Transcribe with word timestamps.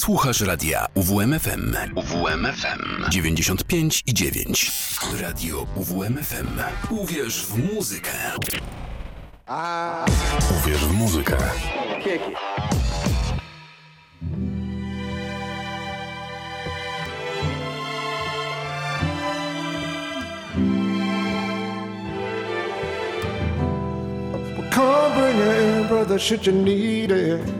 Słuchasz 0.00 0.40
radia 0.40 0.86
UWMFM. 0.94 1.76
UWMFM 1.94 3.10
95 3.10 4.02
i 4.06 4.14
9. 4.14 4.72
Radio 5.20 5.66
UWMFM. 5.76 6.46
Uwierz 6.90 7.46
w 7.46 7.74
muzykę. 7.74 8.10
Uwierz 10.60 10.84
w 10.84 10.92
muzykę. 10.92 11.36
Come 24.70 25.14
bring 25.14 25.40
it 25.40 25.62
in, 25.62 25.88
brother, 25.88 26.18
should 26.18 26.46
you 26.46 26.52
need 26.52 27.10
it. 27.10 27.59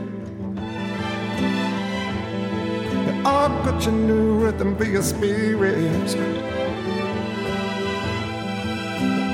I've 3.31 3.65
got 3.65 3.83
your 3.85 3.93
new 3.93 4.35
rhythm 4.43 4.75
for 4.75 4.83
your 4.83 5.01
spirits. 5.01 6.15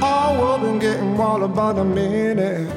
Our 0.04 0.40
world 0.40 0.62
been 0.62 0.80
getting 0.80 1.18
wild 1.18 1.42
about 1.42 1.80
a 1.80 1.84
minute. 1.84 2.72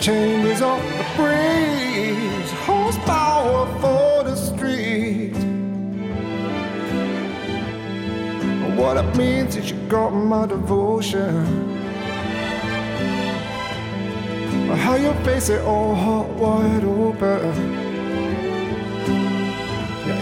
Chain 0.00 0.46
is 0.46 0.62
off 0.62 0.80
the 0.98 1.06
breeze, 1.16 2.50
horsepower 2.66 3.66
for 3.80 4.22
the 4.22 4.36
streets. 4.36 5.38
What 8.78 8.96
it 8.96 9.16
means 9.16 9.56
is 9.56 9.70
you 9.70 9.76
got 9.88 10.10
my 10.10 10.46
devotion. 10.46 11.44
How 14.84 14.94
you 14.94 15.12
face 15.24 15.48
it 15.48 15.62
all 15.62 15.94
hot 15.94 16.28
wide 16.30 16.84
open. 16.84 17.83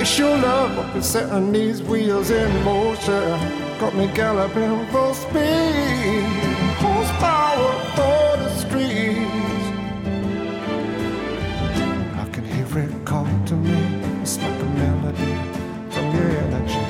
It's 0.02 0.19
your 0.19 0.37
love 0.37 0.92
been 0.92 1.01
setting 1.01 1.52
these 1.52 1.80
wheels 1.80 2.30
in 2.30 2.51
motion. 2.65 3.39
Got 3.78 3.95
me 3.95 4.09
galloping 4.09 4.84
full 4.91 5.14
speed. 5.14 6.25
Horsepower 6.83 7.72
for 7.94 8.36
the 8.42 8.50
streets. 8.62 9.64
I 12.19 12.25
can 12.33 12.44
hear 12.44 12.78
it 12.83 13.05
call 13.05 13.28
to 13.47 13.55
me. 13.55 13.78
It's 14.22 14.39
like 14.39 14.61
a 14.61 14.70
melody 14.81 15.34
from 15.92 16.06
your 16.16 16.31
energy. 16.47 16.84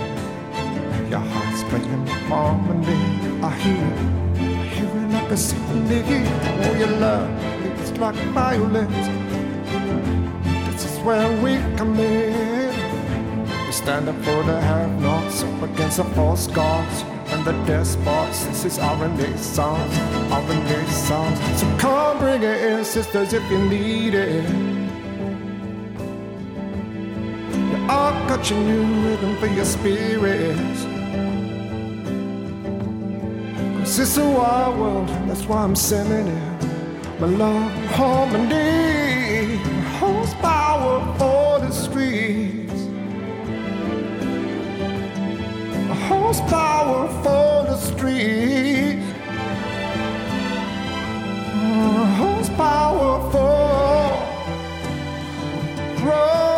Your 1.10 1.20
heart's 1.20 1.62
playing 1.64 2.06
harmony. 2.30 2.96
I 3.44 3.50
hear 3.60 3.88
it. 3.92 4.00
I 4.40 4.64
hear 4.74 4.88
it 4.88 5.12
like 5.12 5.30
a 5.30 5.36
symphony. 5.36 6.24
Oh, 6.64 6.76
your 6.78 6.96
love 6.96 7.28
it's 7.78 7.92
like 7.98 8.16
violence. 8.32 9.06
This 10.72 10.86
is 10.90 10.98
where 11.00 11.30
we 11.42 11.58
come 11.76 12.00
in. 12.00 12.51
Stand 13.82 14.08
up 14.08 14.16
for 14.16 14.42
the 14.44 14.60
have-nots, 14.60 15.42
up 15.42 15.62
against 15.62 15.96
the 15.96 16.04
false 16.14 16.46
gods 16.46 17.02
and 17.32 17.44
the 17.44 17.52
despots. 17.66 18.44
This 18.44 18.64
is 18.64 18.78
R&A 18.78 19.38
songs, 19.38 19.98
R&A. 20.30 20.86
So 21.56 21.76
come 21.78 22.18
bring 22.18 22.44
it 22.44 22.62
in, 22.62 22.84
sisters, 22.84 23.32
if 23.32 23.42
you 23.50 23.58
need 23.58 24.14
it. 24.14 24.46
I've 27.90 28.28
got 28.28 28.48
your 28.48 28.60
new 28.60 28.84
rhythm 29.04 29.36
for 29.38 29.46
your 29.46 29.64
spirits. 29.64 30.84
Cause 33.78 33.98
it's 33.98 34.16
a 34.16 34.24
wild 34.24 34.78
world, 34.78 35.08
that's 35.26 35.44
why 35.46 35.64
I'm 35.64 35.74
sending 35.74 36.28
it 36.28 36.62
my 37.22 37.28
love 37.28 37.72
harmony, 37.94 39.56
horsepower 40.00 41.00
for 41.18 41.60
the 41.60 41.70
streets, 41.70 42.61
horsepower 46.32 47.08
for 47.22 47.64
the 47.68 47.76
streets, 47.76 49.04
horsepower 52.16 53.30
for. 53.30 53.52
Whoa, 56.04 56.51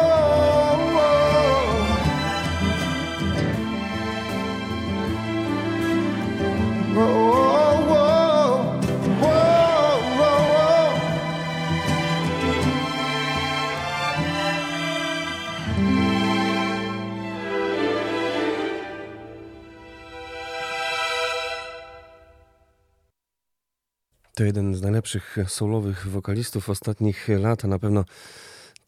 To 24.35 24.45
jeden 24.45 24.75
z 24.75 24.83
najlepszych 24.83 25.37
soulowych 25.47 26.07
wokalistów 26.09 26.71
ostatnich 26.71 27.29
lat, 27.29 27.65
a 27.65 27.69
na 27.69 27.79
pewno 27.79 28.05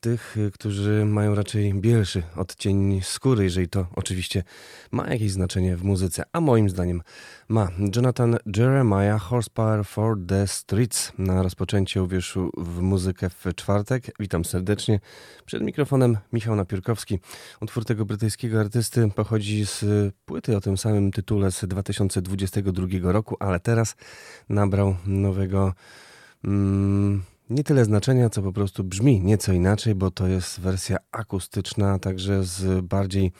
tych, 0.07 0.37
którzy 0.53 1.05
mają 1.05 1.35
raczej 1.35 1.75
bielszy 1.75 2.23
odcień 2.37 3.01
skóry, 3.03 3.45
jeżeli 3.45 3.69
to 3.69 3.87
oczywiście 3.97 4.43
ma 4.91 5.07
jakieś 5.07 5.31
znaczenie 5.31 5.77
w 5.77 5.85
muzyce, 5.85 6.23
a 6.33 6.41
moim 6.41 6.71
zdaniem 6.71 7.03
ma. 7.49 7.69
Jonathan 7.97 8.37
Jeremiah, 8.57 9.23
Horsepower 9.23 9.85
for 9.85 10.17
the 10.29 10.47
Streets 10.47 11.13
na 11.19 11.43
rozpoczęcie 11.43 12.03
uwierzchu 12.03 12.51
w 12.57 12.81
muzykę 12.81 13.31
w 13.31 13.55
czwartek. 13.55 14.05
Witam 14.21 14.45
serdecznie. 14.45 15.01
Przed 15.47 15.63
mikrofonem 15.63 16.19
Michał 16.33 16.57
Napiórkowski. 16.57 17.19
Utwór 17.61 17.85
tego 17.85 18.05
brytyjskiego 18.05 18.61
artysty 18.61 19.11
pochodzi 19.15 19.67
z 19.67 19.85
płyty 20.25 20.57
o 20.57 20.61
tym 20.61 20.79
samym 20.79 21.13
tytule 21.13 21.53
z 21.53 21.65
2022 21.65 23.13
roku, 23.13 23.37
ale 23.41 23.61
teraz 23.61 23.97
nabrał 24.49 24.97
nowego... 25.07 25.73
Mm, 26.45 27.23
nie 27.51 27.65
tyle 27.65 27.85
znaczenia, 27.85 28.31
co 28.31 28.43
po 28.43 28.53
prostu 28.53 28.85
brzmi 28.85 29.21
nieco 29.21 29.53
inaczej, 29.53 29.95
bo 29.95 30.11
to 30.11 30.27
jest 30.27 30.61
wersja 30.61 30.97
akustyczna, 31.13 31.99
także 31.99 32.45
z 32.45 32.85
bardziej 32.85 33.33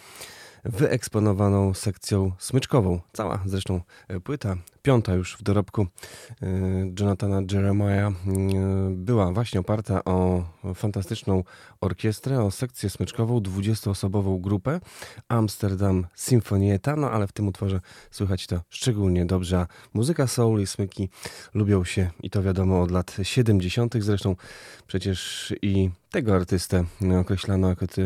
wyeksponowaną 0.65 1.75
sekcją 1.75 2.33
smyczkową. 2.39 3.01
Cała 3.13 3.43
zresztą 3.47 3.81
płyta, 4.25 4.57
piąta 4.87 5.15
już 5.15 5.37
w 5.37 5.43
dorobku 5.43 5.87
e, 6.43 6.47
Jonathana 7.01 7.41
Jeremiah, 7.53 8.13
e, 8.13 8.15
była 8.91 9.33
właśnie 9.33 9.61
oparta 9.61 10.05
o 10.05 10.45
fantastyczną 10.75 11.45
orkiestrę, 11.81 12.43
o 12.45 12.51
sekcję 12.51 12.91
smyczkową, 12.91 13.41
20-osobową 13.41 14.41
grupę 14.41 14.81
Amsterdam 15.29 16.07
Symfonieta, 16.15 16.97
no 16.97 17.11
ale 17.11 17.27
w 17.27 17.33
tym 17.33 17.49
utworze 17.49 17.81
słychać 18.11 18.47
to 18.47 18.61
szczególnie 18.69 19.27
dobrze. 19.27 19.67
Muzyka 19.95 20.27
soul 20.27 20.61
i 20.61 20.67
smyki 20.67 21.09
lubią 21.55 21.85
się 21.85 22.11
i 22.23 22.31
to 22.31 22.43
wiadomo 22.43 22.83
od 22.83 22.91
lat 22.91 23.17
70. 23.23 23.95
Zresztą 23.99 24.37
przecież 24.87 25.53
i 25.63 25.91
tego 26.11 26.35
artystę 26.35 26.85
określano 27.21 27.69
jako, 27.69 27.87
ty, 27.87 28.03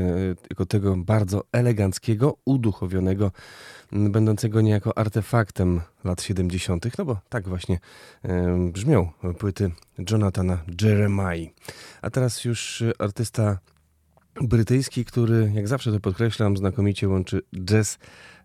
jako 0.51 0.67
tego 0.67 0.97
bardzo 0.97 1.45
eleganckiego, 1.53 2.37
uduchowionego, 2.45 3.33
będącego 3.93 4.61
niejako 4.61 4.99
artefaktem 4.99 5.81
lat 6.05 6.23
70., 6.23 6.69
no 6.98 7.04
bo 7.04 7.20
tak 7.28 7.48
właśnie 7.48 7.78
e, 8.22 8.56
brzmią 8.72 9.12
płyty 9.38 9.70
Jonathana 10.10 10.58
Jeremiah. 10.82 11.50
A 12.03 12.10
teraz 12.10 12.44
już 12.44 12.84
artysta 12.98 13.58
brytyjski, 14.41 15.04
który, 15.04 15.53
jak 15.54 15.69
zawsze 15.69 15.92
to 15.92 16.00
podkreślam, 16.00 16.56
znakomicie 16.56 17.08
łączy 17.08 17.42
jazz 17.64 17.98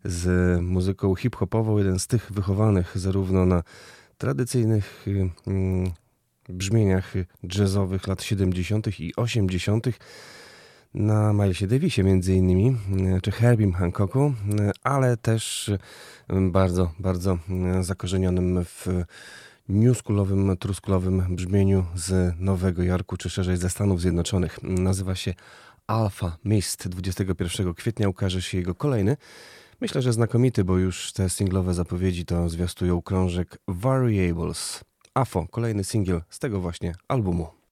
z 0.05 0.61
muzyką 0.61 1.15
hip-hopową. 1.15 1.77
Jeden 1.77 1.99
z 1.99 2.07
tych 2.07 2.31
wychowanych 2.31 2.97
zarówno 2.97 3.45
na 3.45 3.63
tradycyjnych 4.17 5.05
mm, 5.47 5.91
brzmieniach 6.49 7.13
jazzowych 7.57 8.07
lat 8.07 8.23
70. 8.23 8.99
i 8.99 9.15
80. 9.15 9.87
na 10.95 11.33
Milesie 11.33 11.67
Davisie 11.67 12.03
między 12.03 12.33
innymi, 12.33 12.78
czy 13.23 13.31
Herbie 13.31 13.72
Hancocku, 13.72 14.34
ale 14.84 15.17
też 15.17 15.72
bardzo, 16.52 16.91
bardzo 16.99 17.37
zakorzenionym 17.81 18.66
w 18.66 18.87
newschoolowym, 19.69 20.58
truskulowym 20.58 21.35
brzmieniu 21.35 21.85
z 21.96 22.35
Nowego 22.40 22.84
Jorku, 22.84 23.17
czy 23.17 23.29
szerzej 23.29 23.58
ze 23.58 23.69
Stanów 23.69 24.02
Zjednoczonych. 24.02 24.59
Nazywa 24.64 25.16
się 25.16 25.34
Alpha 25.87 26.37
Mist. 26.46 26.87
21 26.87 27.73
kwietnia 27.73 28.09
ukaże 28.09 28.41
się 28.41 28.58
jego 28.58 28.75
kolejny. 28.75 29.17
Myślę, 29.81 30.02
że 30.02 30.14
znakomity, 30.14 30.64
bo 30.64 30.78
już 30.78 31.14
te 31.14 31.29
singlowe 31.29 31.73
zapowiedzi 31.73 32.25
to 32.25 32.49
zwiastują 32.49 33.02
krążek 33.02 33.58
Variables. 33.67 34.84
AFO, 35.14 35.47
kolejny 35.52 35.84
singiel 35.84 36.22
z 36.29 36.40
tego 36.40 36.61
właśnie 36.61 36.96
albumu. 37.08 37.65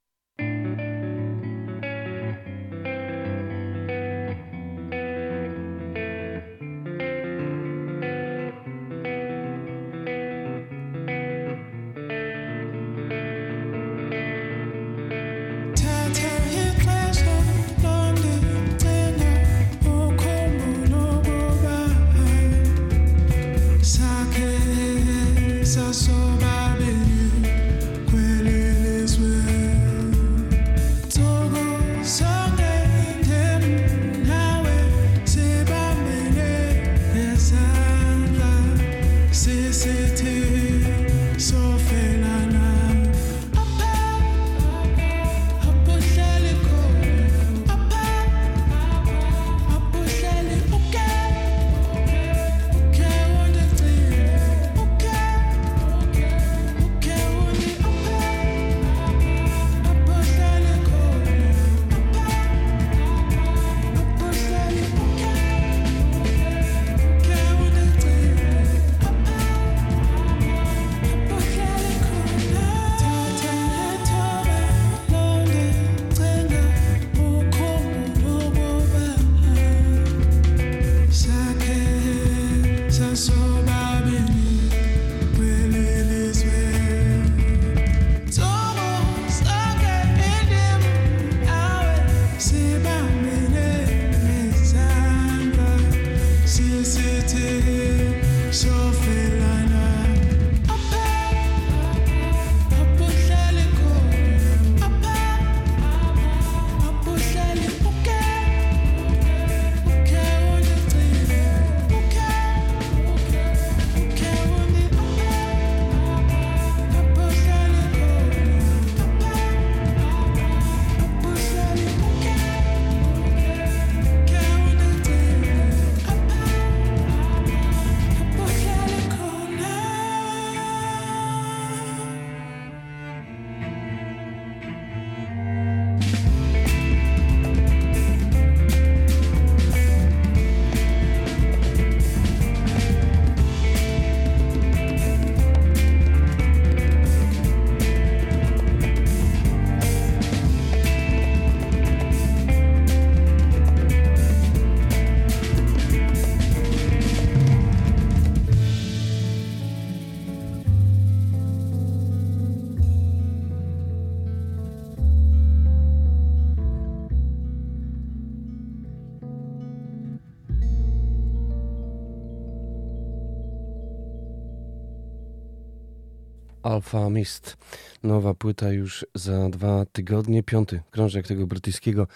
Alpha 176.93 177.09
Mist. 177.09 177.57
Nowa 178.03 178.33
płyta 178.33 178.71
już 178.71 179.05
za 179.15 179.49
dwa 179.49 179.85
tygodnie. 179.85 180.43
Piąty 180.43 180.81
krążek 180.91 181.27
tego 181.27 181.47
brytyjskiego 181.47 182.07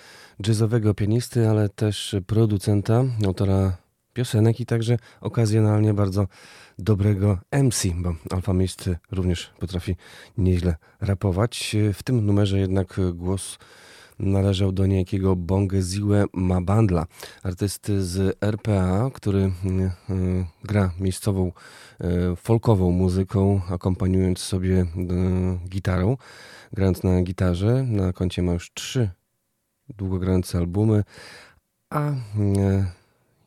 jazzowego 0.47 0.93
pianisty, 0.93 1.49
ale 1.49 1.69
też 1.69 2.15
producenta, 2.27 3.03
autora 3.25 3.77
piosenek 4.13 4.59
i 4.59 4.65
także 4.65 4.97
okazjonalnie 5.21 5.93
bardzo 5.93 6.27
dobrego 6.79 7.39
MC, 7.51 7.87
bo 7.95 8.15
Alpha 8.29 8.53
Mist 8.53 8.89
również 9.11 9.51
potrafi 9.59 9.95
nieźle 10.37 10.75
rapować. 11.01 11.75
W 11.93 12.03
tym 12.03 12.25
numerze 12.25 12.59
jednak 12.59 12.99
głos 13.13 13.57
należał 14.19 14.71
do 14.71 14.85
niejakiego 14.85 15.35
Bongeziwe 15.35 16.25
Mabandla, 16.33 17.07
artysty 17.43 18.03
z 18.03 18.37
RPA, 18.41 19.09
który 19.13 19.39
y, 19.39 19.51
gra 20.63 20.91
miejscową 20.99 21.51
y, 22.01 22.35
folkową 22.35 22.91
muzyką, 22.91 23.61
akompaniując 23.69 24.39
sobie 24.39 24.81
y, 24.81 24.85
gitarą, 25.69 26.17
grając 26.73 27.03
na 27.03 27.21
gitarze. 27.21 27.83
Na 27.83 28.13
koncie 28.13 28.41
ma 28.41 28.53
już 28.53 28.73
trzy 28.73 29.09
długogrające 29.89 30.57
albumy, 30.57 31.03
a 31.89 32.11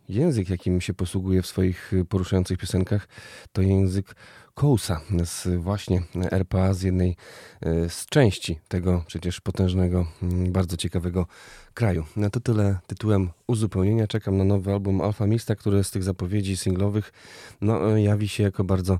język, 0.09 0.51
jakim 0.51 0.81
się 0.81 0.95
posługuje 0.95 1.43
w 1.43 1.47
swoich 1.47 1.93
poruszających 2.09 2.59
piosenkach, 2.59 3.09
to 3.53 3.63
język 3.63 4.15
Kousa 4.55 5.01
z 5.25 5.61
właśnie 5.61 6.03
RPA, 6.31 6.75
z 6.75 6.83
jednej 6.83 7.17
e, 7.61 7.89
z 7.89 8.07
części 8.07 8.59
tego 8.69 9.05
przecież 9.07 9.41
potężnego, 9.41 10.07
mm, 10.23 10.53
bardzo 10.53 10.77
ciekawego 10.77 11.27
kraju. 11.75 12.05
Na 12.17 12.31
to 12.31 12.41
tyle 12.41 12.79
tytułem 12.87 13.31
uzupełnienia. 13.47 14.07
Czekam 14.07 14.37
na 14.37 14.45
nowy 14.45 14.73
album 14.73 15.01
Alfa 15.01 15.27
Mista, 15.27 15.55
który 15.55 15.85
z 15.85 15.91
tych 15.91 16.03
zapowiedzi 16.03 16.57
singlowych 16.57 17.13
no, 17.61 17.93
e, 17.93 18.03
jawi 18.03 18.29
się 18.29 18.43
jako 18.43 18.65
bardzo 18.65 18.99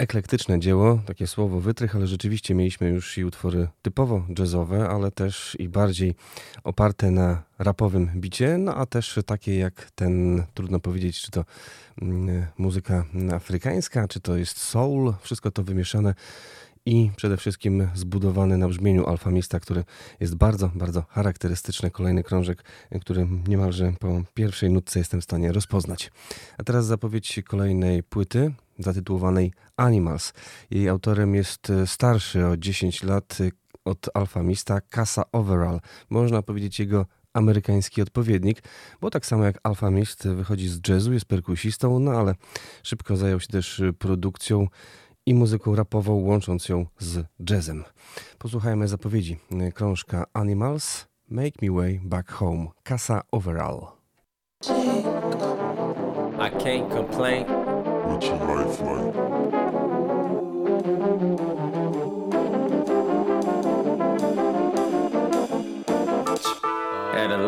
eklektyczne 0.00 0.60
dzieło, 0.60 1.00
takie 1.06 1.26
słowo 1.26 1.60
wytrych, 1.60 1.96
ale 1.96 2.06
rzeczywiście 2.06 2.54
mieliśmy 2.54 2.88
już 2.88 3.18
i 3.18 3.24
utwory 3.24 3.68
typowo 3.82 4.26
jazzowe, 4.38 4.88
ale 4.88 5.10
też 5.10 5.56
i 5.58 5.68
bardziej 5.68 6.14
oparte 6.64 7.10
na 7.10 7.42
rapowym 7.58 8.10
bicie, 8.16 8.58
no 8.58 8.74
a 8.74 8.86
też 8.86 9.18
takie 9.26 9.58
jak 9.58 9.90
ten, 9.94 10.42
trudno 10.54 10.80
powiedzieć, 10.80 11.20
czy 11.20 11.30
to 11.30 11.44
mm, 12.02 12.46
muzyka 12.58 13.04
afrykańska, 13.34 14.08
czy 14.08 14.20
to 14.20 14.36
jest 14.36 14.58
soul, 14.58 15.14
wszystko 15.22 15.50
to 15.50 15.62
wymieszane 15.62 16.14
i 16.86 17.10
przede 17.16 17.36
wszystkim 17.36 17.88
zbudowany 17.94 18.58
na 18.58 18.68
brzmieniu 18.68 19.06
alfamista, 19.06 19.60
który 19.60 19.84
jest 20.20 20.34
bardzo, 20.34 20.70
bardzo 20.74 21.04
charakterystyczny. 21.08 21.90
Kolejny 21.90 22.22
krążek, 22.22 22.64
który 23.00 23.26
niemalże 23.48 23.92
po 23.98 24.22
pierwszej 24.34 24.70
nutce 24.70 24.98
jestem 24.98 25.20
w 25.20 25.24
stanie 25.24 25.52
rozpoznać. 25.52 26.10
A 26.58 26.64
teraz 26.64 26.86
zapowiedź 26.86 27.40
kolejnej 27.46 28.02
płyty 28.02 28.52
zatytułowanej 28.78 29.52
Animals. 29.80 30.32
Jej 30.70 30.88
autorem 30.88 31.34
jest 31.34 31.72
starszy 31.86 32.46
o 32.46 32.56
10 32.56 33.02
lat 33.02 33.38
od 33.84 34.08
alfamista 34.14 34.80
Casa 34.94 35.22
Overall. 35.32 35.80
Można 36.10 36.42
powiedzieć 36.42 36.80
jego 36.80 37.06
amerykański 37.32 38.02
odpowiednik, 38.02 38.62
bo 39.00 39.10
tak 39.10 39.26
samo 39.26 39.44
jak 39.44 39.58
Alpha 39.62 39.90
Mist 39.90 40.28
wychodzi 40.28 40.68
z 40.68 40.88
jazzu, 40.88 41.12
jest 41.12 41.24
perkusistą, 41.24 41.98
no 41.98 42.10
ale 42.10 42.34
szybko 42.82 43.16
zajął 43.16 43.40
się 43.40 43.46
też 43.46 43.82
produkcją 43.98 44.66
i 45.26 45.34
muzyką 45.34 45.74
rapową, 45.74 46.14
łącząc 46.14 46.68
ją 46.68 46.86
z 46.98 47.26
jazzem. 47.50 47.84
Posłuchajmy 48.38 48.88
zapowiedzi 48.88 49.38
krążka 49.74 50.24
Animals, 50.32 51.06
Make 51.28 51.62
Me 51.62 51.70
Way 51.70 52.00
Back 52.04 52.32
Home, 52.32 52.66
Casa 52.88 53.22
Overall. 53.32 53.86
I 56.38 56.50
can't 56.50 56.90
complain. 56.92 57.44
What's 58.06 58.26
your 58.26 58.38
life 58.58 58.82
like? 58.82 59.39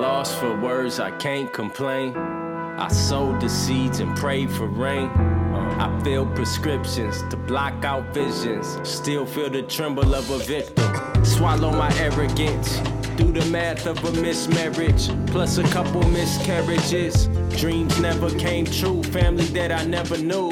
A 0.03 0.05
loss 0.05 0.35
for 0.35 0.57
words, 0.57 0.99
I 0.99 1.13
can't 1.13 1.53
complain. 1.53 2.17
I 2.17 2.89
sowed 2.89 3.41
the 3.41 3.49
seeds 3.49 4.01
and 4.01 4.17
prayed 4.17 4.51
for 4.51 4.67
rain. 4.67 5.09
I 5.09 6.01
filled 6.03 6.35
prescriptions 6.35 7.23
to 7.31 7.37
block 7.37 7.85
out 7.85 8.13
visions. 8.13 8.81
Still 8.83 9.25
feel 9.25 9.49
the 9.49 9.63
tremble 9.63 10.13
of 10.17 10.29
a 10.29 10.39
victim. 10.39 11.25
Swallow 11.25 11.71
my 11.71 11.89
arrogance. 11.99 12.79
Do 13.17 13.31
the 13.31 13.45
math 13.53 13.87
of 13.87 14.05
a 14.05 14.11
mismarriage, 14.21 15.09
plus 15.29 15.59
a 15.59 15.63
couple 15.71 16.03
miscarriages. 16.09 17.29
Dreams 17.57 18.01
never 18.01 18.29
came 18.31 18.65
true, 18.65 19.05
family 19.05 19.45
that 19.55 19.71
I 19.71 19.85
never 19.85 20.19
knew. 20.19 20.51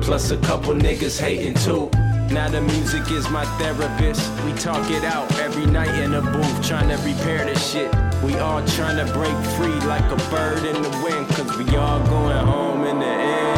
Plus 0.00 0.30
a 0.30 0.38
couple 0.38 0.72
niggas 0.72 1.20
hating 1.20 1.54
too. 1.54 1.90
Now 2.32 2.48
the 2.48 2.62
music 2.62 3.10
is 3.10 3.28
my 3.28 3.44
therapist. 3.58 4.22
We 4.44 4.54
talk 4.54 4.90
it 4.90 5.04
out 5.04 5.30
every 5.38 5.66
night 5.66 5.94
in 6.02 6.12
the 6.12 6.22
booth, 6.22 6.66
trying 6.66 6.88
to 6.88 6.96
repair 7.04 7.44
the 7.44 7.58
shit. 7.58 7.92
We 8.22 8.34
all 8.36 8.62
trying 8.66 9.04
to 9.04 9.12
break 9.12 9.36
free 9.56 9.80
like 9.88 10.04
a 10.10 10.16
bird 10.30 10.64
in 10.64 10.82
the 10.82 10.90
wind, 11.02 11.28
cause 11.30 11.56
we 11.56 11.76
all 11.76 12.00
going 12.06 12.46
home 12.46 12.84
in 12.84 12.98
the 12.98 13.06
end 13.06 13.50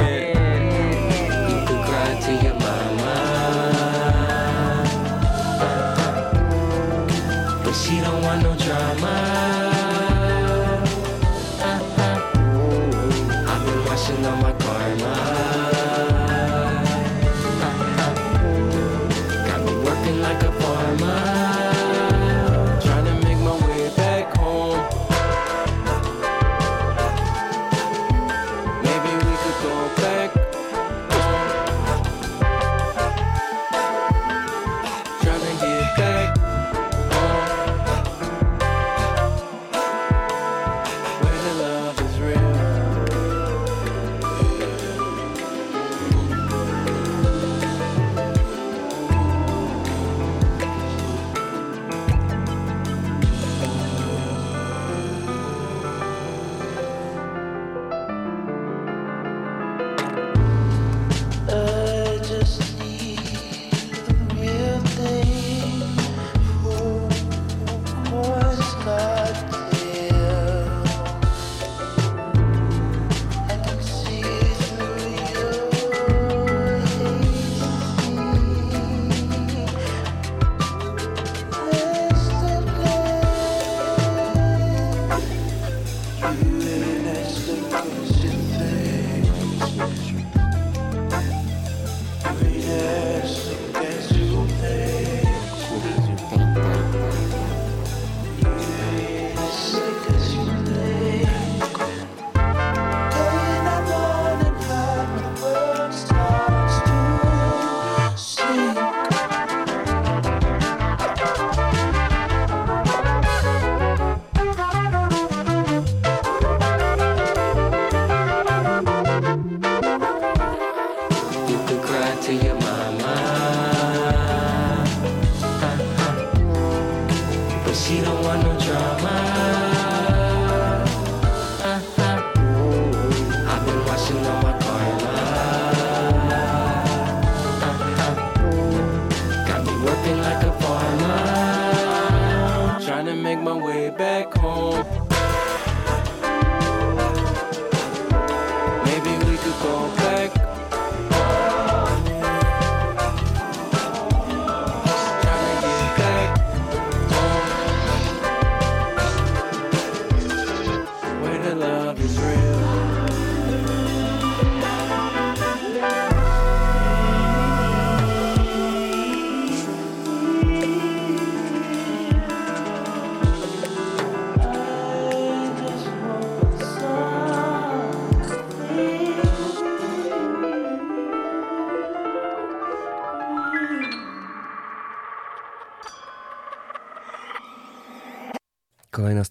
mama. 2.59 3.15
But 7.65 7.75
she 7.75 8.01
don't 8.01 8.23
want 8.23 8.43
no 8.43 8.55
drama. 8.57 9.15
I've 13.51 13.67
been 13.67 13.85
washing 13.85 14.27
all 14.27 14.37
my 14.37 14.53
karma. 14.53 15.42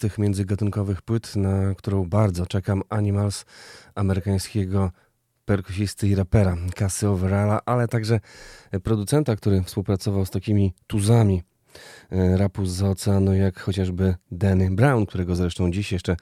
Tych 0.02 0.18
międzygatunkowych 0.18 1.02
płyt, 1.02 1.36
na 1.36 1.76
którą 1.76 2.10
bardzo 2.10 2.46
czekam, 2.46 2.82
Animals 2.90 3.46
amerykańskiego 3.96 4.92
perkusisty 5.46 6.08
i 6.08 6.16
rapera 6.16 6.58
Casy 6.76 7.10
Overalla, 7.10 7.60
ale 7.66 7.88
także 7.88 8.20
producenta, 8.84 9.36
który 9.36 9.64
współpracował 9.64 10.26
z 10.26 10.30
takimi 10.30 10.74
tuzami 10.88 11.44
e, 12.12 12.38
rapu 12.38 12.66
z 12.66 12.84
oceanu, 12.84 13.34
jak 13.34 13.60
chociażby 13.60 14.16
Danny 14.32 14.72
Brown, 14.72 15.06
którego 15.06 15.36
zresztą 15.36 15.72
dziś 15.72 15.92
jeszcze 15.92 16.16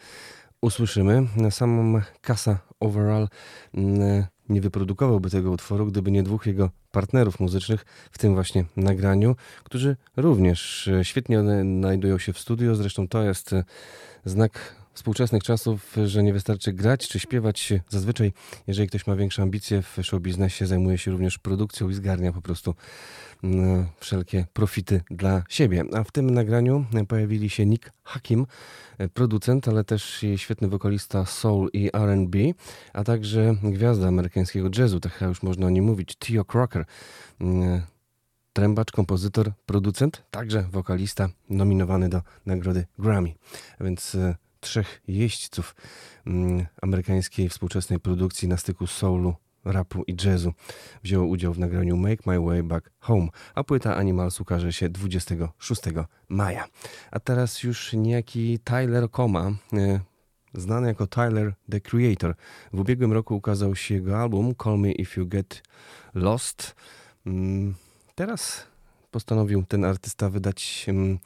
usłyszymy. 0.61 1.27
Sam 1.49 2.01
Casa 2.21 2.59
Overall 2.79 3.27
mm, 3.73 4.25
nie 4.49 4.61
wyprodukowałby 4.61 5.29
tego 5.29 5.51
utworu, 5.51 5.85
gdyby 5.85 6.11
nie 6.11 6.23
dwóch 6.23 6.45
jego 6.45 6.69
partnerów 6.91 7.39
muzycznych 7.39 7.85
w 8.11 8.17
tym 8.17 8.33
właśnie 8.33 8.65
nagraniu, 8.77 9.35
którzy 9.63 9.97
również 10.17 10.87
e, 10.87 11.05
świetnie 11.05 11.39
znajdują 11.39 12.17
się 12.17 12.33
w 12.33 12.39
studio. 12.39 12.75
Zresztą 12.75 13.07
to 13.07 13.23
jest 13.23 13.53
e, 13.53 13.63
znak 14.25 14.78
współczesnych 14.99 15.43
czasów, 15.43 15.95
że 16.05 16.23
nie 16.23 16.33
wystarczy 16.33 16.73
grać 16.73 17.07
czy 17.07 17.19
śpiewać. 17.19 17.73
Zazwyczaj, 17.89 18.33
jeżeli 18.67 18.87
ktoś 18.87 19.07
ma 19.07 19.15
większe 19.15 19.41
ambicje 19.41 19.81
w 19.81 19.97
show 20.03 20.21
biznesie, 20.21 20.67
zajmuje 20.67 20.97
się 20.97 21.11
również 21.11 21.37
produkcją 21.37 21.89
i 21.89 21.93
zgarnia 21.93 22.33
po 22.33 22.41
prostu 22.41 22.75
mm, 23.43 23.85
wszelkie 23.99 24.45
profity 24.53 25.01
dla 25.11 25.43
siebie. 25.49 25.83
A 25.93 26.03
w 26.03 26.11
tym 26.11 26.29
nagraniu 26.29 26.85
pojawili 27.07 27.49
się 27.49 27.65
Nick 27.65 27.91
Hakim, 28.03 28.45
producent, 29.13 29.67
ale 29.67 29.83
też 29.83 30.25
świetny 30.35 30.67
wokalista 30.67 31.25
soul 31.25 31.69
i 31.73 31.89
R&B, 31.93 32.39
a 32.93 33.03
także 33.03 33.55
gwiazda 33.63 34.07
amerykańskiego 34.07 34.69
jazzu, 34.77 34.99
tak 34.99 35.21
już 35.21 35.43
można 35.43 35.67
o 35.67 35.69
nim 35.69 35.85
mówić, 35.85 36.15
Theo 36.15 36.45
Crocker 36.45 36.85
mm, 37.41 37.81
trębacz, 38.53 38.91
kompozytor, 38.91 39.51
producent, 39.65 40.23
także 40.31 40.63
wokalista 40.71 41.29
nominowany 41.49 42.09
do 42.09 42.21
nagrody 42.45 42.85
Grammy. 42.97 43.33
Więc 43.81 44.15
e, 44.15 44.35
trzech 44.59 45.01
jeźdźców 45.07 45.75
mm, 46.27 46.65
amerykańskiej 46.81 47.49
współczesnej 47.49 47.99
produkcji 47.99 48.47
na 48.47 48.57
styku 48.57 48.87
soulu, 48.87 49.35
rapu 49.65 50.03
i 50.07 50.15
jazzu 50.25 50.53
wzięło 51.03 51.25
udział 51.25 51.53
w 51.53 51.59
nagraniu 51.59 51.97
Make 51.97 52.25
My 52.25 52.39
Way 52.39 52.63
Back 52.63 52.89
Home, 52.99 53.27
a 53.55 53.63
płyta 53.63 53.95
Animals 53.95 54.41
ukaże 54.41 54.73
się 54.73 54.89
26 54.89 55.81
maja. 56.29 56.65
A 57.11 57.19
teraz 57.19 57.63
już 57.63 57.93
niejaki 57.93 58.59
Tyler 58.63 59.11
Coma, 59.11 59.51
e, 59.73 59.99
znany 60.53 60.87
jako 60.87 61.07
Tyler 61.07 61.53
the 61.71 61.81
Creator. 61.81 62.35
W 62.73 62.79
ubiegłym 62.79 63.13
roku 63.13 63.35
ukazał 63.35 63.75
się 63.75 63.95
jego 63.95 64.21
album 64.21 64.53
Call 64.63 64.79
Me 64.79 64.91
If 64.91 65.21
You 65.21 65.27
Get 65.27 65.63
Lost. 66.13 66.75
Mm, 67.25 67.75
teraz 68.15 68.67
postanowił 69.11 69.63
ten 69.65 69.85
artysta 69.85 70.29
wydać 70.29 70.85
mm, 70.87 71.19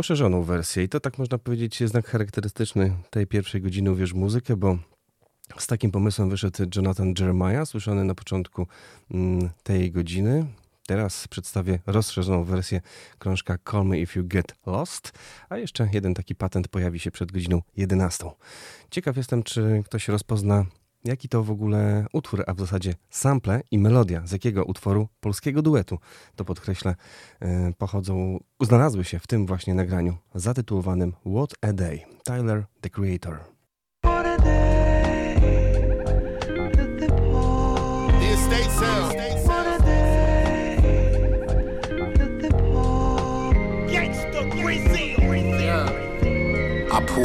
poszerzoną 0.00 0.42
wersję 0.42 0.82
i 0.82 0.88
to 0.88 1.00
tak 1.00 1.18
można 1.18 1.38
powiedzieć 1.38 1.80
jest 1.80 1.90
znak 1.90 2.06
charakterystyczny 2.06 2.96
tej 3.10 3.26
pierwszej 3.26 3.60
godziny 3.62 3.92
Uwierz 3.92 4.14
Muzykę, 4.14 4.56
bo 4.56 4.78
z 5.58 5.66
takim 5.66 5.90
pomysłem 5.90 6.30
wyszedł 6.30 6.64
Jonathan 6.76 7.14
Jeremiah, 7.18 7.68
słyszany 7.68 8.04
na 8.04 8.14
początku 8.14 8.66
mm, 9.10 9.50
tej 9.62 9.92
godziny. 9.92 10.46
Teraz 10.86 11.28
przedstawię 11.28 11.78
rozszerzoną 11.86 12.44
wersję 12.44 12.80
krążka 13.18 13.58
Call 13.70 13.86
Me 13.86 13.98
If 13.98 14.20
You 14.20 14.26
Get 14.28 14.54
Lost, 14.66 15.12
a 15.48 15.56
jeszcze 15.56 15.88
jeden 15.92 16.14
taki 16.14 16.34
patent 16.34 16.68
pojawi 16.68 16.98
się 16.98 17.10
przed 17.10 17.32
godziną 17.32 17.62
11. 17.76 18.24
Ciekaw 18.90 19.16
jestem, 19.16 19.42
czy 19.42 19.82
ktoś 19.86 20.08
rozpozna 20.08 20.64
jaki 21.04 21.28
to 21.28 21.42
w 21.42 21.50
ogóle 21.50 22.06
utwór, 22.12 22.44
a 22.46 22.54
w 22.54 22.58
zasadzie 22.58 22.94
sample 23.10 23.60
i 23.70 23.78
melodia, 23.78 24.26
z 24.26 24.32
jakiego 24.32 24.64
utworu 24.64 25.08
polskiego 25.20 25.62
duetu, 25.62 25.98
to 26.36 26.44
podkreślę, 26.44 26.94
e, 27.40 27.72
pochodzą, 27.78 28.40
znalazły 28.60 29.04
się 29.04 29.18
w 29.18 29.26
tym 29.26 29.46
właśnie 29.46 29.74
nagraniu 29.74 30.16
zatytułowanym 30.34 31.12
What 31.12 31.54
a 31.60 31.72
Day, 31.72 32.00
Tyler 32.24 32.64
the 32.80 32.90
Creator. 32.90 33.49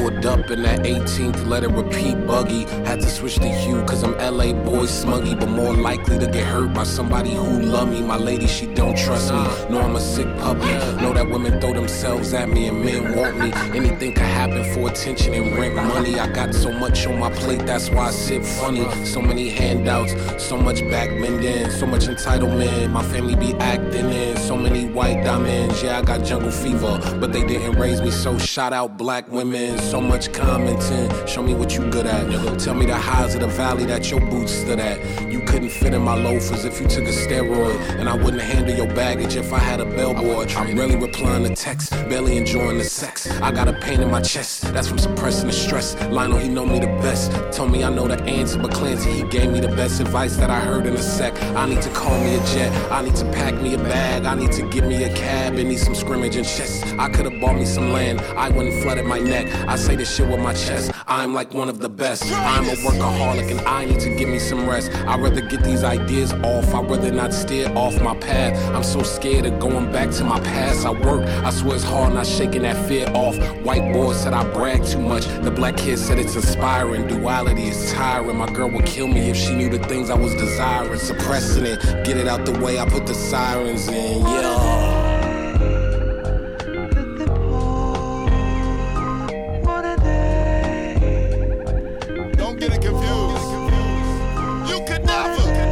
Pulled 0.05 0.25
up 0.25 0.51
in 0.51 0.61
that 0.61 0.79
18th, 0.81 1.47
let 1.47 1.63
it 1.63 1.69
repeat 1.69 2.15
buggy. 2.27 2.63
Had 2.85 3.01
to 3.01 3.09
switch 3.09 3.37
the 3.37 3.47
hue, 3.47 3.83
cause 3.85 4.03
I'm 4.03 4.13
LA 4.17 4.53
boy 4.53 4.85
smuggy, 4.85 5.39
but 5.39 5.49
more 5.49 5.73
likely 5.73 6.19
to 6.19 6.27
get 6.27 6.45
hurt 6.45 6.73
by 6.73 6.83
somebody 6.83 7.33
who 7.33 7.61
love 7.61 7.89
me. 7.89 8.01
My 8.01 8.17
lady, 8.17 8.47
she 8.47 8.67
don't 8.67 8.95
trust 8.95 9.31
me. 9.31 9.39
Know 9.69 9.81
I'm 9.81 9.95
a 9.95 9.99
sick 9.99 10.27
puppy. 10.37 10.73
Know 11.01 11.13
that 11.13 11.27
women 11.27 11.59
throw 11.59 11.73
themselves 11.73 12.33
at 12.33 12.49
me 12.49 12.67
and 12.67 12.85
men 12.85 13.15
want 13.15 13.39
me. 13.39 13.51
Anything 13.77 14.13
could 14.13 14.31
happen 14.41 14.63
for 14.73 14.89
attention 14.89 15.33
and 15.33 15.57
rent 15.57 15.75
money. 15.75 16.19
I 16.19 16.27
got 16.31 16.53
so 16.53 16.71
much 16.71 17.07
on 17.07 17.19
my 17.19 17.31
plate, 17.31 17.65
that's 17.65 17.89
why 17.89 18.07
I 18.07 18.11
sit 18.11 18.45
funny. 18.45 18.85
So 19.05 19.21
many 19.21 19.49
handouts, 19.49 20.13
so 20.43 20.57
much 20.57 20.81
back 20.91 21.09
bending, 21.09 21.71
so 21.71 21.85
much 21.87 22.05
entitlement. 22.05 22.91
My 22.91 23.03
family 23.03 23.35
be 23.35 23.53
acting 23.55 24.11
in 24.11 24.37
so 24.37 24.55
many 24.55 24.87
white 24.87 25.23
diamonds. 25.23 25.81
Yeah, 25.81 25.97
I 25.97 26.01
got 26.03 26.23
jungle 26.23 26.51
fever, 26.51 26.99
but 27.19 27.33
they 27.33 27.45
didn't 27.45 27.79
raise 27.79 28.01
me, 28.01 28.11
so 28.11 28.37
shout 28.37 28.73
out 28.73 28.97
black 28.97 29.31
women 29.31 29.77
so 29.94 29.94
much 30.01 30.31
commenting. 30.33 31.09
Show 31.27 31.43
me 31.43 31.53
what 31.53 31.75
you 31.75 31.89
good 31.89 32.07
at. 32.07 32.59
Tell 32.59 32.73
me 32.73 32.85
the 32.85 32.95
highs 32.95 33.35
of 33.35 33.41
the 33.41 33.47
valley 33.47 33.85
that 33.85 34.09
your 34.09 34.19
boots 34.19 34.51
stood 34.51 34.79
at. 34.79 34.97
You 35.31 35.41
couldn't 35.41 35.69
fit 35.69 35.93
in 35.93 36.01
my 36.01 36.15
loafers 36.15 36.65
if 36.65 36.81
you 36.81 36.87
took 36.87 37.05
a 37.05 37.11
steroid. 37.11 37.77
And 37.99 38.09
I 38.09 38.15
wouldn't 38.15 38.41
handle 38.41 38.75
your 38.75 38.87
baggage 38.87 39.35
if 39.35 39.53
I 39.53 39.59
had 39.59 39.79
a 39.79 39.85
bellboy. 39.85 40.47
I'm 40.55 40.75
really 40.75 40.95
replying 40.95 41.43
to 41.43 41.55
texts, 41.55 41.91
barely 42.09 42.37
enjoying 42.37 42.79
the 42.79 42.83
sex. 42.83 43.29
I 43.41 43.51
got 43.51 43.67
a 43.67 43.73
pain 43.73 44.01
in 44.01 44.09
my 44.09 44.21
chest, 44.21 44.73
that's 44.73 44.87
from 44.87 44.97
suppressing 44.97 45.47
the 45.47 45.53
stress. 45.53 45.95
Lionel, 46.09 46.39
he 46.39 46.49
know 46.49 46.65
me 46.65 46.79
the 46.79 46.87
best. 47.03 47.31
Told 47.55 47.71
me 47.71 47.83
I 47.83 47.89
know 47.89 48.07
the 48.07 48.21
answer, 48.23 48.57
but 48.57 48.71
Clancy, 48.71 49.11
he 49.11 49.23
gave 49.23 49.51
me 49.51 49.59
the 49.59 49.75
best 49.75 49.99
advice 50.01 50.35
that 50.37 50.49
I 50.49 50.59
heard 50.59 50.87
in 50.87 50.95
a 50.95 51.01
sec. 51.01 51.39
I 51.55 51.69
need 51.69 51.81
to 51.83 51.89
call 51.89 52.17
me 52.23 52.35
a 52.35 52.45
jet, 52.47 52.71
I 52.91 53.03
need 53.03 53.15
to 53.17 53.25
pack 53.31 53.53
me 53.61 53.75
a 53.75 53.77
bag, 53.77 54.25
I 54.25 54.33
need 54.33 54.51
to 54.53 54.67
give 54.69 54.85
me 54.85 55.03
a 55.03 55.13
cab 55.15 55.53
and 55.55 55.69
need 55.69 55.79
some 55.79 55.93
scrimmage 55.93 56.35
and 56.35 56.45
chess. 56.45 56.83
I 56.97 57.07
could 57.09 57.25
have 57.25 57.39
bought 57.39 57.55
me 57.55 57.65
some 57.65 57.91
land, 57.91 58.21
I 58.35 58.49
wouldn't 58.49 58.81
flood 58.81 58.95
flooded 58.95 59.05
my 59.05 59.19
neck. 59.19 59.47
I 59.67 59.75
say 59.85 59.95
this 59.95 60.15
shit 60.15 60.27
with 60.27 60.39
my 60.39 60.53
chest. 60.53 60.91
I'm 61.05 61.35
like 61.35 61.53
one 61.53 61.69
of 61.69 61.77
the 61.77 61.89
best. 61.89 62.23
I'm 62.31 62.65
a 62.65 62.75
workaholic 62.85 63.51
and 63.51 63.61
I 63.61 63.85
need 63.85 63.99
to 63.99 64.15
give 64.15 64.27
me 64.27 64.39
some 64.39 64.67
rest. 64.67 64.91
I'd 65.05 65.21
rather 65.21 65.41
get 65.41 65.63
these 65.63 65.83
ideas 65.83 66.33
off. 66.33 66.73
I'd 66.73 66.89
rather 66.89 67.11
not 67.11 67.31
steer 67.31 67.71
off 67.75 68.01
my 68.01 68.15
path. 68.15 68.53
I'm 68.73 68.83
so 68.83 69.03
scared 69.03 69.45
of 69.45 69.59
going 69.59 69.91
back 69.91 70.09
to 70.11 70.23
my 70.23 70.39
past. 70.39 70.87
I 70.87 70.91
work. 70.91 71.21
I 71.45 71.51
swear 71.51 71.75
it's 71.75 71.83
hard 71.83 72.15
not 72.15 72.25
shaking 72.25 72.63
that 72.63 72.77
fear 72.87 73.07
off. 73.13 73.37
White 73.63 73.93
boy 73.93 74.13
said 74.13 74.33
I 74.33 74.43
brag 74.53 74.83
too 74.83 75.01
much. 75.01 75.25
The 75.43 75.51
black 75.51 75.77
kid 75.77 75.99
said 75.99 76.17
it's 76.17 76.35
inspiring. 76.35 77.07
Duality 77.07 77.67
is 77.67 77.93
tiring. 77.93 78.37
My 78.37 78.51
girl 78.51 78.69
would 78.71 78.87
kill 78.87 79.07
me 79.07 79.29
if 79.29 79.37
she 79.37 79.53
knew 79.53 79.69
the 79.69 79.79
things 79.87 80.09
I 80.09 80.15
was 80.15 80.33
desiring. 80.33 80.97
Suppressing 80.97 81.65
it. 81.65 81.79
Get 82.03 82.17
it 82.17 82.27
out 82.27 82.43
the 82.45 82.59
way. 82.59 82.79
I 82.79 82.89
put 82.89 83.05
the 83.05 83.13
sirens 83.13 83.87
in. 83.87 84.21
Yeah. 84.21 85.04